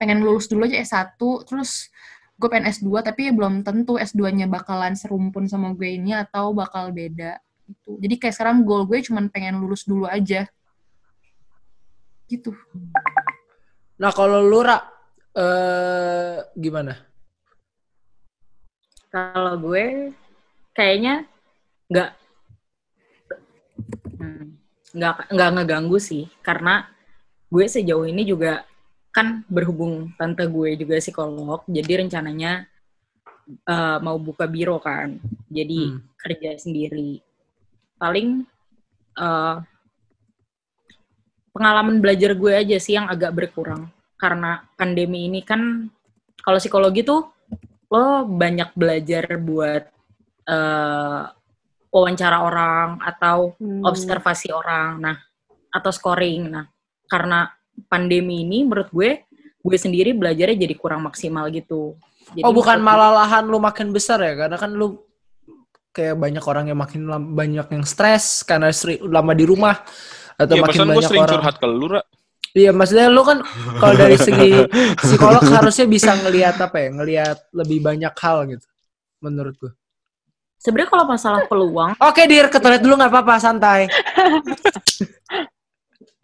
pengen 0.00 0.24
lulus 0.24 0.50
dulu 0.50 0.66
aja 0.66 0.80
S1 0.82 1.20
terus 1.46 1.92
gue 2.34 2.48
pengen 2.50 2.66
S2 2.66 2.90
tapi 3.06 3.30
ya 3.30 3.32
belum 3.32 3.62
tentu 3.62 3.94
S2-nya 3.94 4.50
bakalan 4.50 4.98
serumpun 4.98 5.46
sama 5.46 5.70
gue 5.78 5.94
ini 5.94 6.18
atau 6.18 6.50
bakal 6.50 6.90
beda 6.90 7.38
gitu. 7.64 7.96
Jadi 8.02 8.14
kayak 8.20 8.34
sekarang 8.34 8.66
goal 8.66 8.84
gue 8.84 9.00
cuman 9.00 9.30
pengen 9.30 9.62
lulus 9.62 9.86
dulu 9.86 10.04
aja. 10.10 10.44
Gitu. 12.26 12.50
Nah 14.00 14.10
kalau 14.10 14.42
lu 14.42 14.60
Ra, 14.66 14.82
eh 15.38 16.42
gimana? 16.58 16.98
Kalau 19.14 19.54
gue 19.62 20.10
kayaknya 20.74 21.30
nggak 21.86 22.10
nggak 24.94 25.14
nggak 25.30 25.50
ngeganggu 25.54 25.98
sih. 26.02 26.26
Karena 26.42 26.82
gue 27.46 27.64
sejauh 27.70 28.10
ini 28.10 28.26
juga 28.26 28.66
kan 29.14 29.46
berhubung 29.46 30.10
tante 30.18 30.42
gue 30.50 30.74
juga 30.74 30.98
psikolog 30.98 31.62
jadi 31.70 32.02
rencananya 32.02 32.66
eh, 33.46 33.98
mau 34.02 34.18
buka 34.18 34.50
biro 34.50 34.82
kan 34.82 35.16
jadi 35.46 35.94
Hmm. 35.94 36.02
kerja 36.18 36.58
sendiri 36.58 37.22
paling 37.96 38.42
eh, 39.14 39.56
pengalaman 41.54 42.02
belajar 42.02 42.34
gue 42.34 42.52
aja 42.52 42.76
sih 42.82 42.98
yang 42.98 43.06
agak 43.06 43.30
berkurang 43.30 43.86
karena 44.18 44.66
pandemi 44.74 45.30
ini 45.30 45.46
kan 45.46 45.86
kalau 46.42 46.58
psikologi 46.58 47.06
tuh 47.06 47.30
lo 47.94 48.26
banyak 48.26 48.74
belajar 48.74 49.38
buat 49.38 49.86
eh, 50.50 51.24
wawancara 51.94 52.42
orang 52.42 52.98
atau 52.98 53.54
Hmm. 53.54 53.86
observasi 53.86 54.50
orang, 54.50 54.98
nah 54.98 55.16
atau 55.70 55.90
scoring. 55.94 56.50
Nah, 56.50 56.66
karena 57.06 57.46
pandemi 57.86 58.42
ini 58.42 58.62
menurut 58.62 58.90
gue, 58.90 59.22
gue 59.60 59.78
sendiri 59.78 60.12
belajarnya 60.12 60.56
jadi 60.66 60.74
kurang 60.76 61.06
maksimal 61.06 61.48
gitu. 61.48 61.96
Jadi 62.32 62.42
oh 62.42 62.52
bukan 62.52 62.80
malah 62.80 63.12
lahan 63.24 63.44
lu 63.46 63.60
makin 63.60 63.92
besar 63.92 64.20
ya? 64.20 64.32
Karena 64.34 64.56
kan 64.56 64.72
lu 64.72 65.00
kayak 65.94 66.18
banyak 66.18 66.42
orang 66.42 66.64
yang 66.72 66.78
makin 66.80 67.06
lam- 67.06 67.32
banyak 67.32 67.66
yang 67.70 67.84
stres 67.86 68.42
karena 68.42 68.74
seri, 68.74 68.98
lama 68.98 69.30
di 69.30 69.44
rumah 69.46 69.78
atau 70.34 70.58
Ya, 70.58 70.62
makin 70.66 70.90
banyak 70.90 71.06
sering 71.06 71.22
orang. 71.22 71.32
curhat 71.38 71.56
ke 71.62 71.66
lu, 71.70 71.86
Ra. 71.86 72.02
Iya, 72.54 72.70
maksudnya 72.70 73.10
lu 73.10 73.22
kan 73.26 73.42
kalau 73.78 73.94
dari 73.94 74.14
segi 74.14 74.50
psikolog 75.02 75.42
harusnya 75.42 75.86
bisa 75.86 76.14
ngelihat 76.18 76.54
apa 76.58 76.76
ya? 76.78 76.88
Ngelihat 76.94 77.38
lebih 77.54 77.78
banyak 77.82 78.14
hal 78.14 78.46
gitu. 78.46 78.66
Menurut 79.22 79.54
gue. 79.58 79.72
Sebenarnya 80.58 80.90
kalau 80.90 81.04
masalah 81.04 81.44
peluang, 81.44 81.92
Oke, 82.00 82.24
Dir, 82.24 82.48
ke 82.48 82.56
toilet 82.56 82.80
dulu 82.80 82.96
nggak 82.96 83.12
apa-apa, 83.12 83.34
santai. 83.36 83.84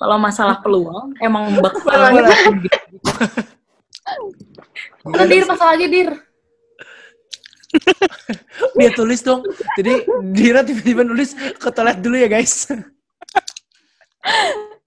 kalau 0.01 0.17
masalah 0.17 0.57
peluang 0.65 1.13
emang 1.21 1.53
bakal 1.65 1.85
Boleh, 1.85 2.25
boleh. 2.25 2.41
gitu. 2.65 2.79
Udah 5.05 5.27
dir 5.29 5.45
pasal 5.45 5.77
lagi 5.77 5.87
dir. 5.93 6.11
Dia 8.81 8.91
tulis 8.97 9.21
dong. 9.23 9.45
Jadi 9.79 10.09
Dira 10.35 10.65
tiba-tiba 10.67 11.05
nulis 11.07 11.37
ke 11.37 11.69
toilet 11.71 12.01
dulu 12.01 12.17
ya 12.19 12.27
guys. 12.27 12.67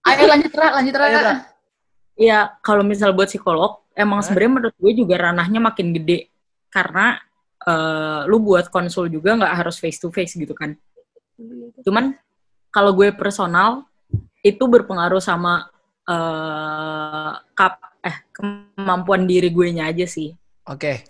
Ayo 0.04 0.28
lanjut 0.28 0.52
Ra, 0.52 0.68
lanjut 0.82 0.96
Ra. 0.98 1.06
Ayo, 1.08 1.20
Ra. 1.24 1.36
Ya 2.20 2.40
kalau 2.60 2.84
misal 2.84 3.16
buat 3.16 3.30
psikolog 3.32 3.86
emang 3.96 4.20
Hah? 4.20 4.26
sebenarnya 4.28 4.52
menurut 4.60 4.76
gue 4.76 4.92
juga 4.98 5.16
ranahnya 5.16 5.64
makin 5.64 5.96
gede 5.96 6.28
karena 6.68 7.18
eh, 7.64 8.22
lu 8.28 8.42
buat 8.44 8.68
konsul 8.68 9.08
juga 9.08 9.38
nggak 9.40 9.54
harus 9.64 9.80
face 9.80 10.02
to 10.02 10.12
face 10.12 10.36
gitu 10.36 10.52
kan. 10.52 10.76
Cuman 11.88 12.18
kalau 12.68 12.92
gue 12.98 13.16
personal 13.16 13.88
itu 14.44 14.64
berpengaruh 14.68 15.24
sama 15.24 15.72
eh 16.04 17.32
kap 17.56 17.80
eh 18.04 18.28
kemampuan 18.36 19.24
diri 19.24 19.48
gue 19.48 19.72
nya 19.72 19.88
aja 19.88 20.04
sih. 20.04 20.36
Oke. 20.68 21.08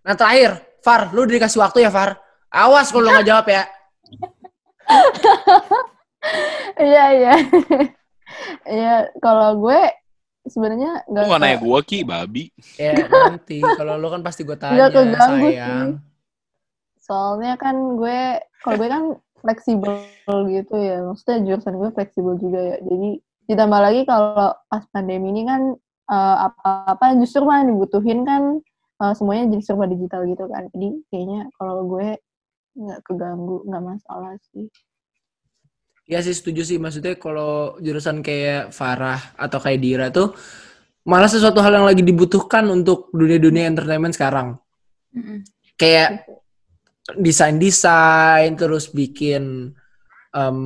Nah 0.00 0.14
terakhir, 0.16 0.64
Far, 0.80 1.12
lu 1.12 1.28
dikasih 1.28 1.60
waktu 1.60 1.84
ya 1.84 1.90
Far. 1.92 2.16
Awas 2.48 2.88
kalau 2.88 3.04
lu 3.04 3.10
nggak 3.12 3.28
jawab 3.28 3.46
ya. 3.46 3.62
Iya 6.76 7.04
iya. 7.14 7.34
Iya 8.66 8.94
kalau 9.22 9.62
gue 9.62 9.78
sebenarnya 10.50 11.06
Lu 11.06 11.14
nggak 11.14 11.30
gak 11.30 11.40
nanya 11.42 11.58
gue, 11.62 11.78
Ki, 11.86 11.98
babi. 12.02 12.50
Ya 12.74 12.98
nanti, 13.06 13.62
kalau 13.62 13.94
lu 13.94 14.10
kan 14.10 14.22
pasti 14.26 14.42
gue 14.42 14.58
tanya, 14.58 14.90
Nggak 14.90 15.22
sayang. 15.22 16.02
soalnya 16.98 17.54
kan 17.54 17.78
gue 17.94 18.42
kalau 18.66 18.76
gue 18.82 18.88
kan 18.90 19.02
fleksibel 19.46 19.94
gitu 20.50 20.74
ya. 20.74 21.06
Maksudnya 21.06 21.38
jurusan 21.46 21.74
gue 21.78 21.90
fleksibel 21.94 22.34
juga 22.42 22.60
ya. 22.74 22.76
Jadi 22.82 23.08
ditambah 23.46 23.80
lagi 23.80 24.02
kalau 24.02 24.50
pas 24.66 24.82
pandemi 24.90 25.30
ini 25.30 25.46
kan 25.46 25.78
eh, 26.10 26.36
apa-apa 26.50 27.14
justru 27.22 27.46
malah 27.46 27.62
dibutuhin 27.62 28.26
kan 28.26 28.58
eh, 29.06 29.14
semuanya 29.14 29.54
jadi 29.54 29.62
serba 29.62 29.86
digital 29.86 30.26
gitu 30.26 30.44
kan. 30.50 30.66
Jadi 30.74 30.88
kayaknya 31.14 31.46
kalau 31.54 31.86
gue 31.86 32.18
nggak 32.76 33.00
keganggu 33.06 33.62
nggak 33.70 33.84
masalah 33.94 34.34
sih. 34.50 34.66
Ya 36.06 36.22
sih 36.22 36.34
setuju 36.38 36.62
sih, 36.62 36.78
maksudnya 36.78 37.18
kalau 37.18 37.74
jurusan 37.82 38.22
kayak 38.22 38.70
Farah 38.70 39.18
atau 39.34 39.58
kayak 39.58 39.80
Dira 39.82 40.06
tuh 40.14 40.38
malah 41.02 41.26
sesuatu 41.26 41.58
hal 41.58 41.82
yang 41.82 41.86
lagi 41.86 42.02
dibutuhkan 42.02 42.62
untuk 42.70 43.10
dunia-dunia 43.10 43.66
entertainment 43.66 44.14
sekarang. 44.14 44.54
Mm-mm. 45.10 45.42
Kayak 45.74 46.30
desain-desain, 47.14 48.50
terus 48.58 48.90
bikin 48.90 49.70
em, 50.34 50.58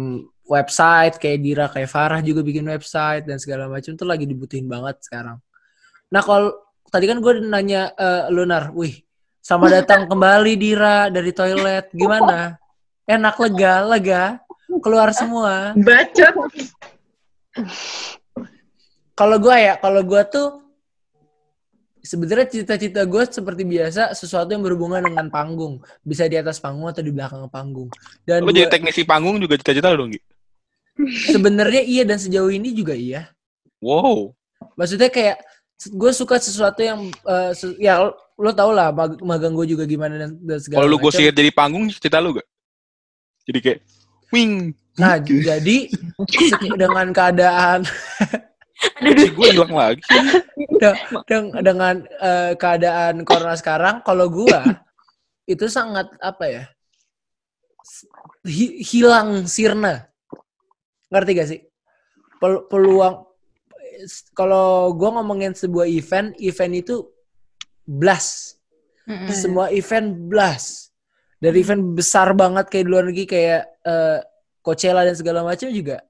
website 0.48 1.20
kayak 1.20 1.38
Dira, 1.44 1.66
kayak 1.68 1.92
Farah 1.92 2.20
juga 2.24 2.40
bikin 2.40 2.64
website 2.66 3.28
dan 3.28 3.36
segala 3.36 3.68
macam 3.68 3.92
tuh 3.94 4.08
lagi 4.08 4.24
dibutuhin 4.24 4.66
banget 4.66 4.98
sekarang. 5.04 5.36
Nah 6.10 6.22
kalau 6.24 6.50
tadi 6.88 7.04
kan 7.06 7.20
gue 7.22 7.44
nanya 7.44 7.92
eh, 7.94 8.24
Lunar, 8.32 8.74
wih, 8.74 8.98
sama 9.38 9.70
datang 9.70 10.10
kembali 10.10 10.58
Dira 10.58 11.06
dari 11.12 11.30
toilet, 11.30 11.92
gimana? 11.94 12.58
Enak, 13.06 13.36
lega, 13.42 13.74
lega, 13.86 14.24
keluar 14.82 15.10
semua. 15.14 15.74
Bacot. 15.74 16.34
Kalau 19.14 19.36
gue 19.36 19.56
ya, 19.58 19.74
kalau 19.78 20.02
gue 20.06 20.22
tuh 20.30 20.48
sebenarnya 22.00 22.46
cita-cita 22.48 23.04
gue 23.04 23.22
seperti 23.28 23.62
biasa 23.64 24.12
sesuatu 24.12 24.50
yang 24.50 24.64
berhubungan 24.64 25.04
dengan 25.04 25.28
panggung, 25.28 25.78
bisa 26.00 26.24
di 26.26 26.36
atas 26.36 26.58
panggung 26.58 26.88
atau 26.88 27.00
di 27.00 27.12
belakang 27.12 27.46
panggung. 27.48 27.88
Dan 28.24 28.44
gua- 28.44 28.52
jadi 28.52 28.68
teknisi 28.68 29.04
panggung 29.04 29.38
juga 29.38 29.56
cita-cita 29.60 29.92
lu 29.92 30.08
dong, 30.08 30.10
sebenarnya 31.30 31.82
iya 31.84 32.02
dan 32.04 32.20
sejauh 32.20 32.50
ini 32.50 32.72
juga 32.72 32.92
iya. 32.92 33.28
Wow. 33.80 34.36
Maksudnya 34.76 35.08
kayak 35.08 35.40
gue 35.80 36.12
suka 36.12 36.36
sesuatu 36.36 36.84
yang 36.84 37.08
se- 37.56 37.76
ya 37.80 38.12
lo 38.36 38.50
tau 38.52 38.72
lah 38.72 38.92
mag- 38.92 39.20
magang 39.20 39.52
gue 39.56 39.64
juga 39.68 39.84
gimana 39.88 40.16
dan, 40.16 40.36
dan 40.40 40.58
segala 40.60 40.84
Kalau 40.84 40.88
lu 40.88 41.00
gue 41.00 41.12
sihir 41.12 41.32
jadi 41.32 41.48
panggung, 41.52 41.88
cita 41.88 42.20
lu 42.20 42.36
gak? 42.36 42.48
Jadi 43.48 43.58
kayak, 43.60 43.78
wing. 44.28 44.72
Nah 45.00 45.16
jadi 45.20 45.88
dengan 46.80 47.08
keadaan 47.12 47.84
Si 49.00 49.28
gue 49.32 49.48
hilang 49.52 49.72
lagi. 49.76 50.00
Deng- 51.28 51.52
dengan 51.60 52.00
eh, 52.04 52.52
keadaan 52.56 53.24
corona 53.28 53.56
sekarang, 53.56 54.00
kalau 54.00 54.32
gua 54.32 54.64
itu 55.44 55.68
sangat 55.68 56.08
apa 56.20 56.44
ya? 56.48 56.64
hi- 58.44 58.80
hilang 58.80 59.44
sirna. 59.44 60.08
Ngerti 61.12 61.30
gak 61.36 61.48
sih? 61.48 61.60
Pel- 62.40 62.64
peluang 62.68 63.28
kalau 64.32 64.96
gua 64.96 65.20
ngomongin 65.20 65.52
sebuah 65.52 65.84
event, 65.84 66.32
event 66.40 66.72
itu 66.72 67.04
blast. 67.84 68.56
Mm-mm. 69.04 69.28
Semua 69.28 69.68
event 69.68 70.16
blast. 70.28 70.92
Dari 71.40 71.60
event 71.60 71.96
besar 71.96 72.32
banget 72.36 72.68
kayak 72.68 72.84
di 72.84 72.90
luar 72.92 73.04
negeri 73.08 73.26
kayak 73.28 73.62
eh, 73.84 74.18
Coachella 74.60 75.04
dan 75.08 75.16
segala 75.16 75.40
macam 75.40 75.68
juga 75.72 76.04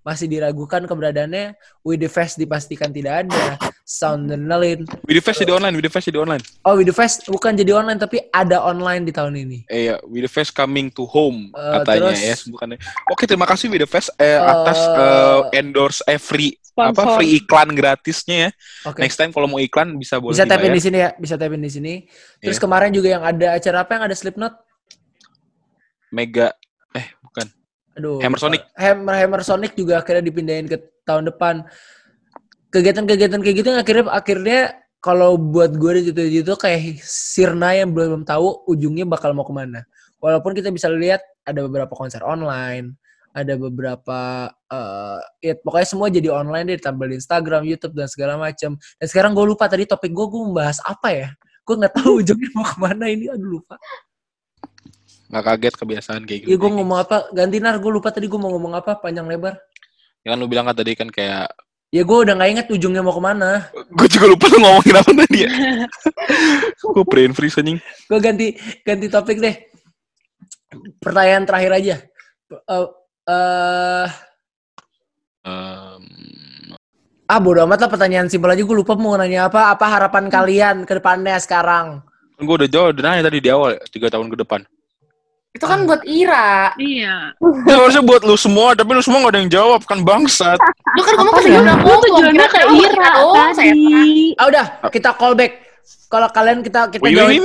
masih 0.00 0.26
diragukan 0.26 0.84
keberadaannya. 0.84 1.54
With 1.80 2.00
the 2.00 2.08
Fest 2.08 2.36
dipastikan 2.36 2.88
tidak 2.88 3.26
ada. 3.26 3.56
Sound 3.82 4.30
and 4.30 4.46
Lain. 4.46 4.86
With 5.02 5.18
the 5.18 5.24
Fest 5.24 5.42
jadi 5.42 5.50
online, 5.50 5.74
with 5.74 5.82
the 5.82 5.90
Fest 5.90 6.06
jadi 6.06 6.22
online. 6.22 6.38
Oh, 6.62 6.78
With 6.78 6.86
the 6.86 6.94
Fest 6.94 7.26
bukan 7.26 7.52
jadi 7.52 7.74
online 7.74 7.98
tapi 7.98 8.22
ada 8.30 8.62
online 8.62 9.02
di 9.02 9.10
tahun 9.10 9.34
ini. 9.34 9.58
Eh 9.66 9.90
ya, 9.90 9.98
with 10.06 10.22
the 10.22 10.30
Fest 10.30 10.54
coming 10.54 10.88
to 10.88 11.02
home 11.04 11.50
Eh, 11.50 11.72
katanya 11.82 12.14
terus- 12.14 12.22
ya 12.22 12.34
bukannya. 12.48 12.78
Oke, 13.10 13.26
terima 13.26 13.44
kasih 13.44 13.66
with 13.66 13.82
the 13.82 13.90
Fest 13.90 14.14
eh, 14.16 14.38
atas 14.38 14.78
Eh, 14.78 14.94
eh, 14.94 15.40
endorse 15.58 16.00
eh, 16.06 16.16
free 16.16 16.54
apa 16.70 16.94
Sponsor. 16.96 17.14
free 17.18 17.30
iklan 17.36 17.68
gratisnya 17.74 18.36
ya. 18.46 18.50
Oke. 18.86 19.02
Next 19.02 19.18
time 19.18 19.34
kalau 19.34 19.50
mau 19.50 19.58
iklan 19.58 19.90
bisa 19.98 20.16
boleh 20.16 20.32
Bisa 20.32 20.46
tap 20.46 20.62
in 20.62 20.70
dibayar. 20.70 20.78
di 20.78 20.82
sini 20.82 20.98
ya, 21.02 21.10
bisa 21.18 21.34
tap 21.34 21.50
in 21.50 21.60
di 21.60 21.68
sini. 21.68 21.94
Terus 22.38 22.56
Iya. 22.56 22.62
kemarin 22.62 22.90
juga 22.94 23.08
yang 23.10 23.24
ada 23.26 23.46
acara 23.52 23.82
apa 23.82 23.90
yang 23.92 24.04
ada 24.06 24.14
Slipknot? 24.14 24.54
Mega. 26.10 26.54
Aduh. 27.98 28.22
Hammer 28.22 28.38
Sonic. 28.38 28.62
Hammer 28.78 29.14
Hammer 29.18 29.42
Sonic 29.42 29.72
juga 29.74 30.02
akhirnya 30.02 30.22
dipindahin 30.22 30.66
ke 30.70 30.78
tahun 31.02 31.30
depan. 31.32 31.66
Kegiatan-kegiatan 32.70 33.40
kayak 33.42 33.56
gitu 33.58 33.68
yang 33.74 33.80
akhirnya 33.82 34.04
akhirnya 34.14 34.60
kalau 35.00 35.40
buat 35.40 35.74
gue 35.74 35.90
dan 35.96 36.04
itu 36.12 36.44
itu 36.44 36.54
kayak 36.54 37.00
sirna 37.02 37.72
yang 37.72 37.90
belum 37.90 38.22
tahu 38.22 38.68
ujungnya 38.68 39.08
bakal 39.08 39.32
mau 39.32 39.48
ke 39.48 39.50
mana. 39.50 39.82
Walaupun 40.20 40.52
kita 40.52 40.68
bisa 40.68 40.92
lihat 40.92 41.24
ada 41.48 41.64
beberapa 41.64 41.90
konser 41.96 42.20
online, 42.20 42.94
ada 43.32 43.56
beberapa 43.56 44.50
eh 44.70 45.20
ya 45.40 45.54
pokoknya 45.56 45.88
semua 45.88 46.08
jadi 46.12 46.28
online 46.30 46.74
deh 46.74 46.76
ditambah 46.78 47.06
di 47.08 47.16
Instagram, 47.16 47.62
YouTube 47.64 47.96
dan 47.96 48.06
segala 48.12 48.36
macam. 48.36 48.76
Dan 48.76 49.06
sekarang 49.08 49.32
gue 49.32 49.44
lupa 49.48 49.66
tadi 49.66 49.88
topik 49.88 50.12
gue 50.12 50.26
gue 50.28 50.40
membahas 50.52 50.78
apa 50.84 51.08
ya? 51.10 51.28
Gue 51.64 51.74
nggak 51.80 51.94
tahu 51.96 52.10
ujungnya 52.20 52.50
mau 52.52 52.66
ke 52.68 52.76
mana 52.76 53.04
ini. 53.08 53.32
Aduh 53.32 53.58
lupa. 53.58 53.80
Nggak 55.30 55.44
kaget 55.46 55.74
kebiasaan 55.78 56.22
kayak 56.26 56.38
gitu. 56.44 56.48
Iya 56.50 56.56
gue 56.58 56.70
ngomong 56.74 56.98
apa? 56.98 57.16
Ganti 57.30 57.56
nar 57.62 57.78
gue 57.78 57.90
lupa 57.90 58.10
tadi 58.10 58.26
gue 58.26 58.40
mau 58.40 58.50
ngomong 58.50 58.74
apa 58.74 58.98
panjang 58.98 59.30
lebar. 59.30 59.54
Ya 60.26 60.34
kan 60.34 60.38
lu 60.42 60.50
bilang 60.50 60.66
kan 60.66 60.76
tadi 60.76 60.92
kan 60.98 61.08
kayak 61.08 61.48
Ya 61.90 62.06
gue 62.06 62.18
udah 62.22 62.38
nggak 62.38 62.50
inget 62.54 62.66
ujungnya 62.70 63.02
mau 63.02 63.10
ke 63.14 63.22
mana. 63.22 63.66
gue 63.74 64.08
juga 64.10 64.26
lupa 64.30 64.46
lu 64.50 64.58
ngomongin 64.62 64.94
apa 64.98 65.10
tadi 65.10 65.38
ya. 65.46 65.50
gue 66.94 67.04
brain 67.06 67.32
freeze 67.34 67.58
anjing. 67.58 67.78
Gue 68.06 68.18
ganti 68.22 68.54
ganti 68.82 69.06
topik 69.10 69.38
deh. 69.42 69.54
Pertanyaan 71.02 71.46
terakhir 71.46 71.72
aja. 71.74 71.96
Eh 72.50 72.86
eh, 73.30 74.06
Em, 75.40 76.04
ah 77.24 77.40
bodo 77.40 77.64
amat 77.64 77.80
lah 77.80 77.90
pertanyaan 77.90 78.28
simpel 78.28 78.52
aja 78.52 78.60
gue 78.60 78.76
lupa 78.76 78.92
mau 78.98 79.16
nanya 79.16 79.48
apa. 79.48 79.72
Apa 79.72 79.86
harapan 79.88 80.28
kalian 80.28 80.76
ke 80.84 80.98
depannya 80.98 81.38
sekarang? 81.40 82.04
gue 82.40 82.56
udah 82.56 82.70
jawab 82.72 82.96
udah 82.96 83.04
nanya 83.04 83.28
tadi 83.28 83.38
di 83.44 83.50
awal 83.52 83.76
tiga 83.92 84.08
tahun 84.08 84.32
ke 84.32 84.36
depan. 84.46 84.64
Itu 85.50 85.66
kan 85.66 85.82
buat 85.82 86.06
Ira. 86.06 86.70
Iya. 86.78 87.34
Ya 87.66 87.74
harusnya 87.74 88.06
buat 88.06 88.22
lu 88.22 88.38
semua, 88.38 88.78
tapi 88.78 88.94
lu 88.94 89.02
semua 89.02 89.26
gak 89.26 89.34
ada 89.34 89.40
yang 89.42 89.50
jawab 89.50 89.80
kan 89.82 89.98
bangsat. 90.06 90.58
Lu 90.98 91.02
kan 91.06 91.14
kamu 91.18 91.30
Apa 91.30 91.38
tadi 91.38 91.50
ya? 91.50 91.60
udah 91.62 91.74
Lu 91.74 91.82
ngomong. 91.86 92.02
tujuannya 92.02 92.46
ke 92.46 92.60
Ira 92.70 93.10
tadi. 93.54 93.82
Ah 94.38 94.46
udah 94.46 94.64
kita 94.90 95.10
call 95.14 95.34
back. 95.34 95.52
Kalau 96.10 96.28
kalian 96.30 96.58
kita 96.62 96.90
kita 96.90 97.02
jauhin, 97.06 97.42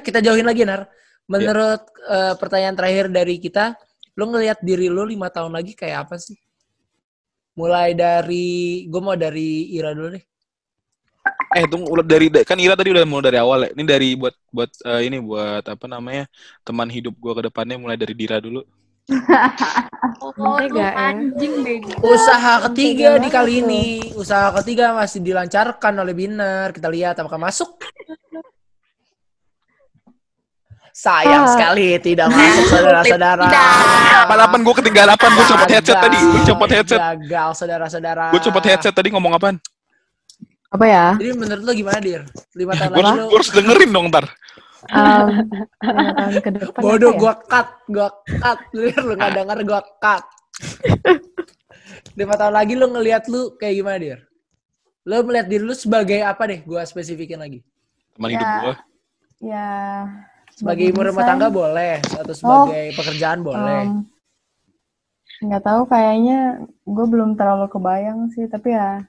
kita 0.00 0.18
jauhin 0.24 0.46
lagi 0.48 0.64
nar. 0.64 0.88
Menurut 1.24 1.80
eh, 2.04 2.34
pertanyaan 2.36 2.76
terakhir 2.76 3.08
dari 3.08 3.36
kita, 3.36 3.76
lu 4.16 4.28
ngelihat 4.28 4.60
diri 4.60 4.92
lu 4.92 5.04
lima 5.04 5.28
tahun 5.28 5.52
lagi 5.52 5.72
kayak 5.72 6.08
apa 6.08 6.16
sih? 6.20 6.36
Mulai 7.54 7.92
dari, 7.94 8.84
gue 8.88 9.00
mau 9.00 9.14
dari 9.14 9.72
Ira 9.72 9.92
dulu 9.94 10.16
deh. 10.16 10.24
Eh, 11.52 11.68
tunggu 11.68 12.00
dari 12.00 12.32
kan 12.32 12.56
Ira 12.56 12.72
tadi 12.74 12.94
udah 12.96 13.04
mulai 13.04 13.24
dari 13.28 13.38
awal 13.38 13.58
ya. 13.66 13.70
Ini 13.76 13.82
dari 13.84 14.08
buat 14.16 14.34
buat 14.48 14.70
eh, 14.88 15.00
ini 15.06 15.20
buat 15.20 15.64
apa 15.68 15.86
namanya? 15.86 16.24
teman 16.64 16.88
hidup 16.88 17.14
gua 17.20 17.36
ke 17.36 17.42
depannya 17.52 17.76
mulai 17.76 18.00
dari 18.00 18.16
Dira 18.16 18.40
dulu. 18.40 18.64
Oh, 20.40 20.56
ya. 20.64 21.12
anjing. 21.12 21.84
Usaha 22.00 22.64
ketiga 22.70 23.20
di 23.20 23.28
kali 23.28 23.60
ini. 23.60 23.84
Usaha 24.16 24.48
ketiga 24.62 24.96
masih 24.96 25.20
dilancarkan 25.20 25.92
oleh 26.00 26.16
Binar. 26.16 26.72
Kita 26.72 26.88
lihat 26.88 27.20
apakah 27.20 27.36
masuk. 27.36 27.76
Sayang 30.94 31.44
Ah. 31.44 31.50
sekali 31.52 31.98
tidak 31.98 32.30
masuk 32.30 32.70
saudara-saudara. 32.70 33.44
Apa 34.24 34.46
apaan 34.46 34.62
gue 34.62 34.74
ketinggalan 34.78 35.12
apaan? 35.18 35.32
Gue 35.34 35.46
copot 35.52 35.68
headset 35.68 35.98
tadi. 36.00 36.18
Gue 36.22 36.42
copot 36.48 36.70
headset. 36.70 36.98
Gagal 37.02 37.48
saudara-saudara. 37.58 38.24
Gue 38.30 38.40
copot 38.40 38.64
headset 38.64 38.94
tadi 38.94 39.10
ngomong 39.12 39.34
apaan? 39.36 39.58
Apa 40.74 40.84
ya? 40.84 41.04
Jadi 41.22 41.30
menurut 41.38 41.62
lo 41.62 41.72
gimana, 41.72 41.98
Dir? 42.02 42.22
Lima 42.58 42.74
tahun 42.74 42.90
Gue 42.90 43.02
lagi 43.06 43.18
lo... 43.22 43.24
harus 43.30 43.50
dengerin 43.54 43.90
dong 43.94 44.06
ntar. 44.10 44.26
Um, 44.90 45.26
tahun 46.18 46.34
ke 46.42 46.50
depan 46.60 46.80
Bodoh, 46.82 47.12
ya? 47.14 47.18
gua 47.22 47.32
cut. 47.40 47.68
Gua 47.86 48.08
cut. 48.26 48.58
Dir, 48.74 48.98
lu 49.00 49.14
gak 49.14 49.32
denger, 49.32 49.58
gua 49.62 49.80
cut. 50.02 50.24
Lima 52.18 52.34
tahun 52.34 52.54
lagi 52.54 52.74
lo 52.74 52.86
ngelihat 52.90 53.30
lu 53.30 53.54
kayak 53.54 53.74
gimana, 53.78 53.96
Dir? 54.02 54.20
Lo 55.06 55.22
melihat 55.22 55.46
diri 55.46 55.62
lu 55.62 55.74
sebagai 55.78 56.18
apa 56.20 56.42
deh? 56.44 56.60
Gua 56.66 56.82
spesifikin 56.82 57.38
lagi. 57.38 57.62
Teman 58.18 58.34
hidup 58.34 58.42
Ya. 58.42 58.58
gue. 58.60 58.74
Ya. 59.44 59.68
Sebagai 60.54 60.84
ibu 60.90 61.02
rumah 61.02 61.22
tangga 61.22 61.50
boleh. 61.50 61.98
Atau 62.14 62.34
sebagai 62.34 62.94
pekerjaan 62.94 63.42
boleh. 63.42 63.84
um, 63.90 64.06
nggak 65.44 65.66
tahu 65.66 65.82
kayaknya 65.90 66.62
gue 66.86 67.06
belum 67.10 67.34
terlalu 67.36 67.66
kebayang 67.68 68.30
sih 68.32 68.46
tapi 68.48 68.70
ya 68.72 69.02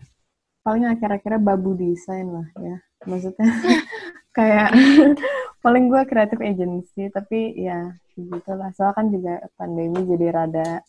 paling 0.66 0.90
akhir-akhirnya 0.90 1.38
babu 1.40 1.78
desain 1.78 2.26
lah 2.26 2.48
ya 2.58 2.76
maksudnya 3.06 3.46
kayak 4.38 4.74
paling 5.64 5.88
gue 5.88 6.02
kreatif 6.04 6.42
agency 6.42 7.08
tapi 7.08 7.54
ya 7.56 7.94
gitu 8.12 8.52
lah 8.52 8.74
soalnya 8.74 8.96
kan 8.96 9.06
juga 9.08 9.34
pandemi 9.56 10.02
jadi 10.04 10.28
rada 10.34 10.82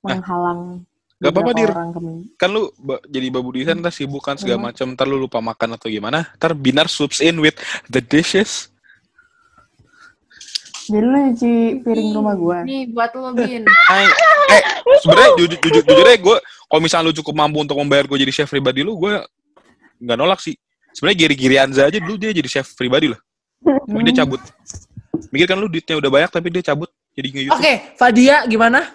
menghalang 0.00 0.86
Gak 1.20 1.36
apa-apa, 1.36 1.52
Dir. 1.52 1.68
Kan 2.40 2.48
lu 2.48 2.72
ba- 2.80 3.04
jadi 3.04 3.28
babu 3.28 3.52
desain, 3.52 3.76
ntar 3.76 3.92
sibuk 3.92 4.24
kan 4.24 4.40
segala 4.40 4.56
Hmm. 4.56 4.66
macam. 4.72 4.86
Ntar 4.88 5.04
lu 5.04 5.20
lupa 5.20 5.36
makan 5.36 5.76
atau 5.76 5.92
gimana. 5.92 6.24
Ntar 6.32 6.56
Binar 6.56 6.88
swoops 6.88 7.20
in 7.20 7.36
with 7.36 7.60
the 7.92 8.00
dishes. 8.00 8.72
jadi 10.88 11.04
lu 11.04 11.18
nyuci 11.20 11.52
piring 11.84 12.10
rumah 12.10 12.34
gue 12.34 12.58
Nih 12.64 12.82
buat 12.90 13.12
lo 13.12 13.30
Bin. 13.30 13.62
Hai. 13.62 14.08
Eh, 14.50 14.62
sebenarnya 14.98 15.30
jujur, 15.36 15.58
jujur, 15.60 15.82
jujur 15.84 16.02
aja 16.02 16.18
gue, 16.18 16.36
kalau 16.70 16.80
misalnya 16.80 17.10
lu 17.10 17.14
cukup 17.18 17.34
mampu 17.34 17.58
untuk 17.66 17.74
membayar 17.74 18.06
gue 18.06 18.18
jadi 18.22 18.30
chef 18.30 18.48
pribadi 18.48 18.86
lu, 18.86 18.94
gue 18.94 19.18
nggak 19.98 20.16
nolak 20.16 20.38
sih. 20.38 20.54
Sebenarnya 20.94 21.26
Giri 21.26 21.34
Giri 21.34 21.56
Anza 21.58 21.90
aja 21.90 21.98
dulu 21.98 22.14
dia 22.14 22.30
jadi 22.30 22.46
chef 22.46 22.78
pribadi 22.78 23.10
loh. 23.10 23.18
Tapi 23.66 24.00
dia 24.06 24.22
cabut. 24.22 24.38
Mikir 25.34 25.46
kan 25.50 25.58
lu 25.58 25.66
duitnya 25.66 25.98
udah 25.98 26.10
banyak 26.10 26.30
tapi 26.30 26.48
dia 26.54 26.62
cabut 26.62 26.90
jadi 27.18 27.28
nge-youtube. 27.34 27.58
Oke, 27.58 27.74
Fadia 27.98 28.46
gimana? 28.46 28.86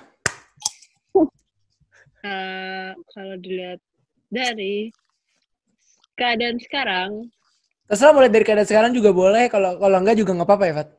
Eh, 2.26 2.89
kalau 3.11 3.36
dilihat 3.38 3.84
dari 4.32 4.89
keadaan 6.17 6.57
sekarang, 6.57 7.30
Terserah 7.86 8.17
mulai 8.17 8.34
dari 8.34 8.41
keadaan 8.41 8.65
sekarang 8.65 8.91
juga 8.97 9.13
boleh. 9.13 9.45
Kalau 9.45 9.78
kalau 9.78 9.97
enggak 10.01 10.17
juga 10.17 10.34
nggak 10.34 10.47
apa-apa 10.49 10.65
ya, 10.65 10.73
Fat. 10.82 10.89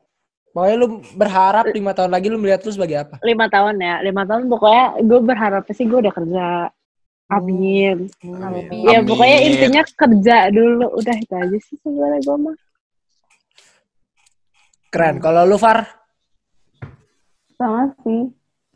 Pokoknya 0.57 0.75
lu 0.81 0.87
berharap 1.13 1.69
lima 1.69 1.93
tahun 1.93 2.09
lagi 2.09 2.33
lu 2.33 2.41
melihat 2.41 2.65
lu 2.65 2.73
sebagai 2.73 2.97
apa? 3.05 3.21
lima 3.21 3.45
tahun 3.45 3.77
ya, 3.77 4.01
lima 4.01 4.25
tahun 4.25 4.49
pokoknya 4.49 4.85
gue 5.05 5.19
berharap 5.21 5.63
sih 5.69 5.85
gue 5.85 6.01
udah 6.01 6.13
kerja. 6.17 6.45
Amin. 7.29 8.09
Amin. 8.25 8.65
Ya 8.89 8.97
Amin. 8.97 9.05
pokoknya 9.05 9.37
intinya 9.45 9.85
kerja 9.85 10.49
dulu, 10.49 10.97
udah 10.97 11.13
itu 11.13 11.33
aja 11.37 11.57
sih 11.61 11.77
sebenarnya 11.77 12.25
gue 12.25 12.37
mah. 12.41 12.57
Keren. 14.89 15.21
Kalau 15.21 15.45
lu 15.45 15.61
Far, 15.61 15.85
sama 17.57 17.89
sih 18.05 18.29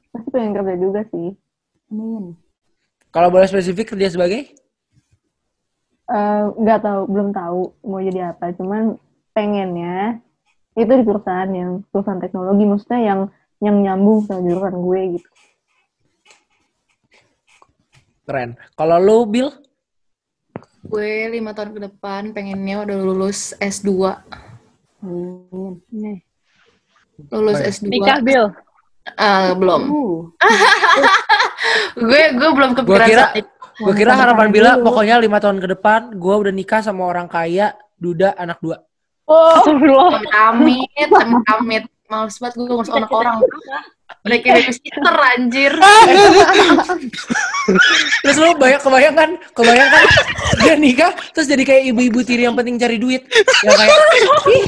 pasti 0.09 0.29
pengen 0.33 0.57
kerja 0.57 0.75
juga 0.75 1.01
sih 1.13 1.37
amin 1.93 2.33
kalau 3.11 3.27
boleh 3.27 3.43
spesifik 3.43 3.91
kerja 3.91 4.07
sebagai? 4.07 4.55
Eh, 6.07 6.43
nggak 6.55 6.79
tahu 6.79 7.01
belum 7.11 7.35
tahu 7.35 7.61
mau 7.83 7.99
jadi 7.99 8.31
apa 8.31 8.55
cuman 8.55 8.95
pengennya 9.35 10.19
itu 10.77 10.91
di 10.91 11.03
perusahaan 11.03 11.51
yang 11.51 11.83
perusahaan 11.91 12.21
teknologi 12.23 12.63
maksudnya 12.63 13.01
yang 13.03 13.19
yang 13.61 13.75
nyambung 13.83 14.23
sama 14.25 14.41
jurusan 14.41 14.75
gue 14.79 15.01
gitu 15.19 15.29
Keren. 18.21 18.55
Kalau 18.79 18.97
lu 19.01 19.17
Bill? 19.27 19.49
Gue 20.87 21.27
lima 21.29 21.51
tahun 21.51 21.75
ke 21.75 21.79
depan 21.91 22.31
pengennya 22.31 22.87
udah 22.87 22.97
lulus 23.01 23.51
S2. 23.59 23.91
amin 25.03 25.81
Nih. 25.91 26.23
Lulus 27.27 27.59
Oh, 27.59 27.65
iya. 27.65 27.73
S2. 27.75 27.85
Nikah 27.91 28.19
Bill. 28.23 28.45
Eh, 29.01 29.49
belum. 29.57 29.81
uh 29.89 30.19
gue 32.07 32.23
gue 32.37 32.49
belum 32.53 32.71
kepikiran 32.77 33.07
kira 33.09 33.25
saat 33.33 33.41
itu. 33.41 33.51
gua 33.81 33.93
kira 33.97 34.13
harapan. 34.13 34.47
Bila 34.53 34.69
pokoknya 34.79 35.15
lima 35.19 35.41
tahun 35.41 35.57
ke 35.57 35.67
depan 35.75 36.15
gua 36.15 36.37
udah 36.37 36.53
nikah 36.53 36.85
sama 36.85 37.09
orang 37.09 37.25
kaya, 37.25 37.73
duda, 37.97 38.37
anak 38.37 38.61
dua. 38.61 38.79
Astagfirullah. 39.31 40.21
Amit, 40.51 40.89
amit, 40.95 41.43
amit. 41.47 41.83
Males 42.11 42.35
banget 42.43 42.53
gue 42.59 42.67
ngurus 42.67 42.91
anak 42.91 43.11
orang. 43.15 43.39
Udah 44.21 44.37
kayak 44.37 44.55
babysitter 44.69 45.15
anjir. 45.35 45.73
Terus 48.21 48.37
lu 48.37 48.53
banyak 48.57 48.81
kebayang 48.81 49.15
kan? 49.17 49.29
Kebayang 49.53 49.89
kan 49.89 50.05
dia 50.61 50.75
nikah 50.77 51.11
terus 51.33 51.47
jadi 51.49 51.63
kayak 51.65 51.83
ibu-ibu 51.93 52.21
tiri 52.21 52.45
yang 52.45 52.53
penting 52.57 52.77
cari 52.77 52.97
duit. 53.01 53.25
Yang 53.65 53.77
kayak 53.77 53.97
Ih, 54.51 54.65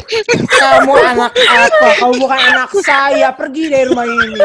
kamu 0.47 0.93
anak 0.95 1.31
apa? 1.33 1.89
Kamu 2.01 2.13
bukan 2.21 2.39
anak 2.39 2.69
saya. 2.81 3.29
Pergi 3.33 3.69
dari 3.69 3.85
rumah 3.89 4.05
ini. 4.07 4.41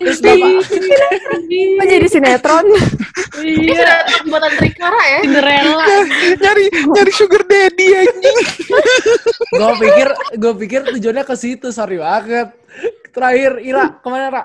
Terus 0.00 0.18
bapak 0.20 0.50
Kok 1.50 1.86
jadi 1.88 2.06
sinetron 2.08 2.66
Ini 3.40 3.72
sudah 3.72 3.98
buatan 4.28 4.52
Trikara 4.58 5.02
ya. 5.02 5.20
Cinderella. 5.24 5.84
nyari 6.40 6.64
nyari 6.72 7.12
sugar 7.14 7.42
daddy 7.46 7.86
anjing. 7.96 8.38
gue 9.50 9.72
pikir 9.80 10.08
gue 10.36 10.52
pikir 10.66 10.80
tujuannya 10.98 11.24
ke 11.24 11.34
situ. 11.36 11.68
Sorry 11.72 12.00
banget. 12.00 12.52
Terakhir 13.10 13.58
Ira 13.60 13.84
ke 13.98 14.08
mana 14.08 14.26
Ra? 14.30 14.42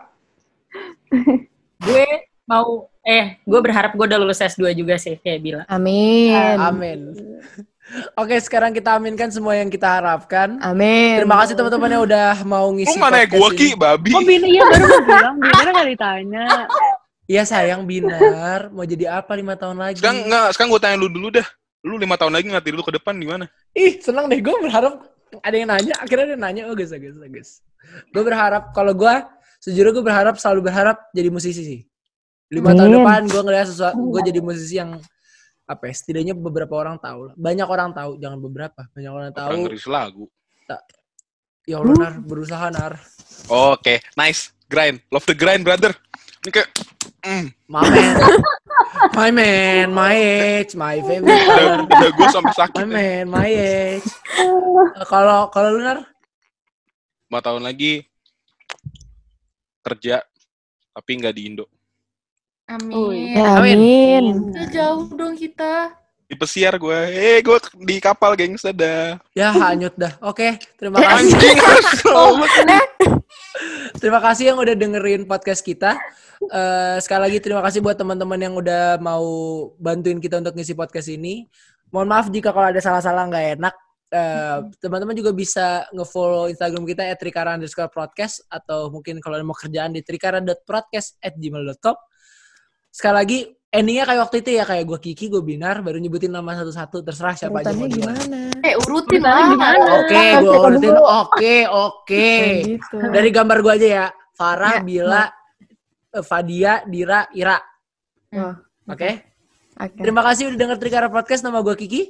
gue 1.86 2.05
mau 2.45 2.89
eh 3.01 3.38
gue 3.41 3.59
berharap 3.61 3.93
gue 3.93 4.05
udah 4.05 4.20
lulus 4.20 4.41
S2 4.41 4.74
juga 4.74 4.97
sih 4.97 5.16
kayak 5.22 5.39
Bila. 5.39 5.61
amin 5.70 6.57
Amin. 6.57 6.99
Oke, 8.18 8.34
sekarang 8.41 8.74
kita 8.74 8.97
aminkan 8.97 9.30
semua 9.30 9.53
yang 9.53 9.70
kita 9.70 9.86
harapkan. 9.86 10.57
amin 10.57 11.22
Terima 11.22 11.38
kasih 11.45 11.53
teman-teman 11.53 11.89
yang 11.93 12.03
udah 12.09 12.41
mau 12.41 12.66
ngisi 12.74 12.97
mana 12.97 13.22
ya 13.22 13.30
gua 13.30 13.53
ini. 13.53 13.57
ki 13.61 13.68
babi. 13.78 14.11
Oh 14.18 14.26
Bina, 14.26 14.45
iya 14.49 14.61
baru 14.66 14.86
mau 14.89 15.01
bilang. 15.05 15.36
Bina 15.38 15.70
gak 15.70 15.88
ditanya. 15.93 16.45
Iya 17.26 17.41
sayang 17.45 17.86
Binar, 17.86 18.70
mau 18.74 18.86
jadi 18.86 19.22
apa 19.22 19.34
lima 19.38 19.53
tahun 19.57 19.78
lagi? 19.82 20.01
Sekarang 20.01 20.26
enggak, 20.26 20.47
sekarang 20.57 20.70
gue 20.74 20.82
tanya 20.82 20.97
lu 20.97 21.09
dulu 21.09 21.30
dah. 21.30 21.45
Lu 21.86 22.01
lima 22.01 22.18
tahun 22.18 22.34
lagi 22.34 22.49
diri 22.66 22.74
lu 22.74 22.82
ke 22.82 22.93
depan 22.97 23.13
gimana? 23.22 23.45
Ih, 23.78 24.01
senang 24.01 24.26
deh. 24.26 24.41
Gue 24.41 24.57
berharap 24.57 25.05
ada 25.45 25.55
yang 25.57 25.70
nanya. 25.70 25.93
Akhirnya 26.01 26.26
ada 26.26 26.34
yang 26.34 26.41
nanya. 26.41 26.61
Oh, 26.70 26.74
guys, 26.74 26.89
guys, 26.89 27.18
guys. 27.18 27.61
Gue 28.13 28.23
berharap, 28.23 28.71
kalau 28.71 28.93
gue, 28.93 29.13
sejujurnya 29.61 29.91
gue 29.95 30.05
berharap, 30.05 30.36
selalu 30.38 30.71
berharap 30.71 30.97
jadi 31.11 31.29
musisi 31.29 31.63
sih. 31.63 31.81
Lima 32.53 32.77
tahun 32.77 33.01
depan 33.01 33.21
gue 33.25 33.41
ngeliat 33.41 33.67
sesuatu, 33.67 33.97
gue 33.99 34.21
jadi 34.21 34.39
musisi 34.39 34.77
yang, 34.77 35.01
apa 35.65 35.83
ya, 35.89 35.93
setidaknya 35.97 36.33
beberapa 36.38 36.77
orang 36.77 37.01
tahu 37.01 37.31
lah. 37.31 37.33
Banyak 37.36 37.67
orang 37.67 37.89
tahu, 37.93 38.21
jangan 38.21 38.39
beberapa. 38.41 38.81
Banyak 38.93 39.11
orang 39.11 39.31
tahu. 39.33 39.49
Orang 39.49 39.63
ngeris 39.65 39.86
lagu. 39.89 40.25
Ya 41.65 41.81
Allah, 41.81 41.97
Nar, 41.97 42.13
berusaha, 42.21 42.69
Nar. 42.69 42.93
Oke, 43.49 43.97
nice. 44.13 44.53
Grind. 44.69 45.01
Love 45.09 45.25
the 45.25 45.33
grind, 45.33 45.65
brother. 45.65 45.97
Ini 46.45 46.49
kayak 46.53 46.69
mm, 47.25 47.45
My 47.65 47.86
man. 47.89 48.15
my 49.17 49.29
man, 49.33 49.88
my 49.89 50.13
age, 50.13 50.77
my 50.77 51.01
favorite 51.01 51.25
udah, 51.25 51.89
udah 51.89 52.11
gue 52.13 52.27
sampai 52.29 52.53
sakit. 52.53 52.86
My 52.86 52.86
man, 52.86 53.25
my 53.33 53.49
age. 53.49 54.05
Kalau 55.11 55.49
kalau 55.49 55.73
lu 55.73 55.81
Nar? 55.81 56.05
Lima 57.36 57.43
tahun 57.43 57.67
lagi 57.67 57.99
kerja 59.83 60.23
tapi 60.95 61.11
nggak 61.19 61.36
di 61.36 61.51
Indo. 61.51 61.67
Amin. 62.71 63.36
Ya, 63.36 63.59
amin 63.59 64.55
Udah 64.55 64.67
jauh 64.71 65.03
dong 65.11 65.36
kita. 65.36 65.99
Di 66.31 66.39
pesiar 66.39 66.79
gue. 66.79 66.95
Eh, 67.11 67.43
gue 67.43 67.59
di 67.83 67.99
kapal, 67.99 68.39
gengs. 68.39 68.63
Dadah. 68.63 69.19
Ya 69.36 69.51
hanyut 69.51 69.91
dah. 69.99 70.15
Oke, 70.23 70.55
terima 70.79 71.03
kasih. 71.03 71.36
Anjing. 71.36 71.59
Terima 73.99 74.23
kasih 74.23 74.55
yang 74.55 74.57
udah 74.63 74.75
dengerin 74.79 75.27
podcast 75.27 75.59
kita. 75.59 75.99
Eh, 76.39 76.97
sekali 77.03 77.19
lagi 77.19 77.43
terima 77.43 77.59
kasih 77.59 77.83
buat 77.83 77.99
teman-teman 77.99 78.39
yang 78.39 78.55
udah 78.55 78.95
mau 79.03 79.27
bantuin 79.75 80.23
kita 80.23 80.39
untuk 80.39 80.55
ngisi 80.55 80.71
podcast 80.71 81.11
ini. 81.11 81.51
Mohon 81.91 82.15
maaf 82.15 82.31
jika 82.31 82.55
kalau 82.55 82.71
ada 82.71 82.79
salah-salah 82.79 83.27
nggak 83.27 83.59
enak. 83.59 83.75
Eh, 84.06 84.60
teman-teman 84.80 85.18
juga 85.18 85.34
bisa 85.34 85.89
nge-follow 85.91 86.47
Instagram 86.47 86.86
kita 86.86 87.03
at 87.10 87.18
trikara 87.18 87.58
underscore 87.58 87.89
podcast 87.89 88.45
atau 88.47 88.93
mungkin 88.93 89.18
kalau 89.20 89.41
mau 89.41 89.58
kerjaan 89.58 89.91
di 89.91 90.06
trikara.podcast 90.06 91.18
at 91.20 91.34
gmail.com. 91.36 91.97
Sekali 92.93 93.16
lagi, 93.18 93.39
endingnya 93.74 94.08
kayak 94.08 94.22
waktu 94.24 94.36
itu 94.39 94.49
ya 94.56 94.64
kayak 94.64 94.86
gue 94.88 94.99
Kiki, 95.03 95.26
gue 95.28 95.43
Binar, 95.43 95.84
baru 95.84 95.99
nyebutin 95.99 96.32
nama 96.32 96.56
satu-satu, 96.56 97.03
terserah 97.03 97.36
siapa 97.36 97.60
aja 97.60 97.76
mau 97.76 97.89
urutannya 97.89 97.91
gimana 97.91 98.38
Eh 98.64 98.74
urutin 98.88 99.20
Urutannya 99.20 99.36
lah. 99.36 99.51
gimana? 99.51 99.86
Oke, 99.99 100.24
gue 100.39 100.56
urutin. 100.56 100.93
Oke, 100.95 101.56
oke. 101.68 102.30
Gitu 102.72 102.95
Dari 103.12 103.30
gambar 103.36 103.58
gue 103.60 103.74
aja 103.76 103.88
ya. 103.88 104.08
Farah, 104.36 104.80
Ya, 104.80 104.84
Bila, 104.84 105.24
eh, 106.14 106.24
Fadia, 106.24 106.74
Dira, 106.88 107.28
Ira. 107.36 107.58
Oke. 108.88 109.10
oke 109.76 109.99
Terima 109.99 110.24
kasih 110.24 110.53
udah 110.53 110.60
denger 110.60 110.78
Trikara 110.80 111.08
Podcast. 111.12 111.43
Nama 111.43 111.60
gue 111.60 111.76
Kiki. 111.76 112.01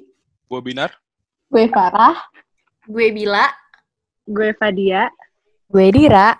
gue 0.45 0.61
Binar. 0.61 1.04
Gue 1.55 1.71
Farah 1.71 2.19
Gue 2.83 3.15
Bila. 3.15 3.47
Gue 4.27 4.51
Fadia. 4.59 5.07
Gue 5.71 5.87
Dira. 5.87 6.35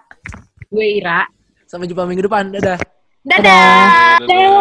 Gue 0.68 1.00
Ira. 1.00 1.24
Sampai 1.64 1.88
jumpa 1.88 2.04
minggu 2.04 2.28
depan. 2.28 2.52
Dadah. 2.52 2.78
Dadah. 3.24 4.20
Dadah. 4.28 4.56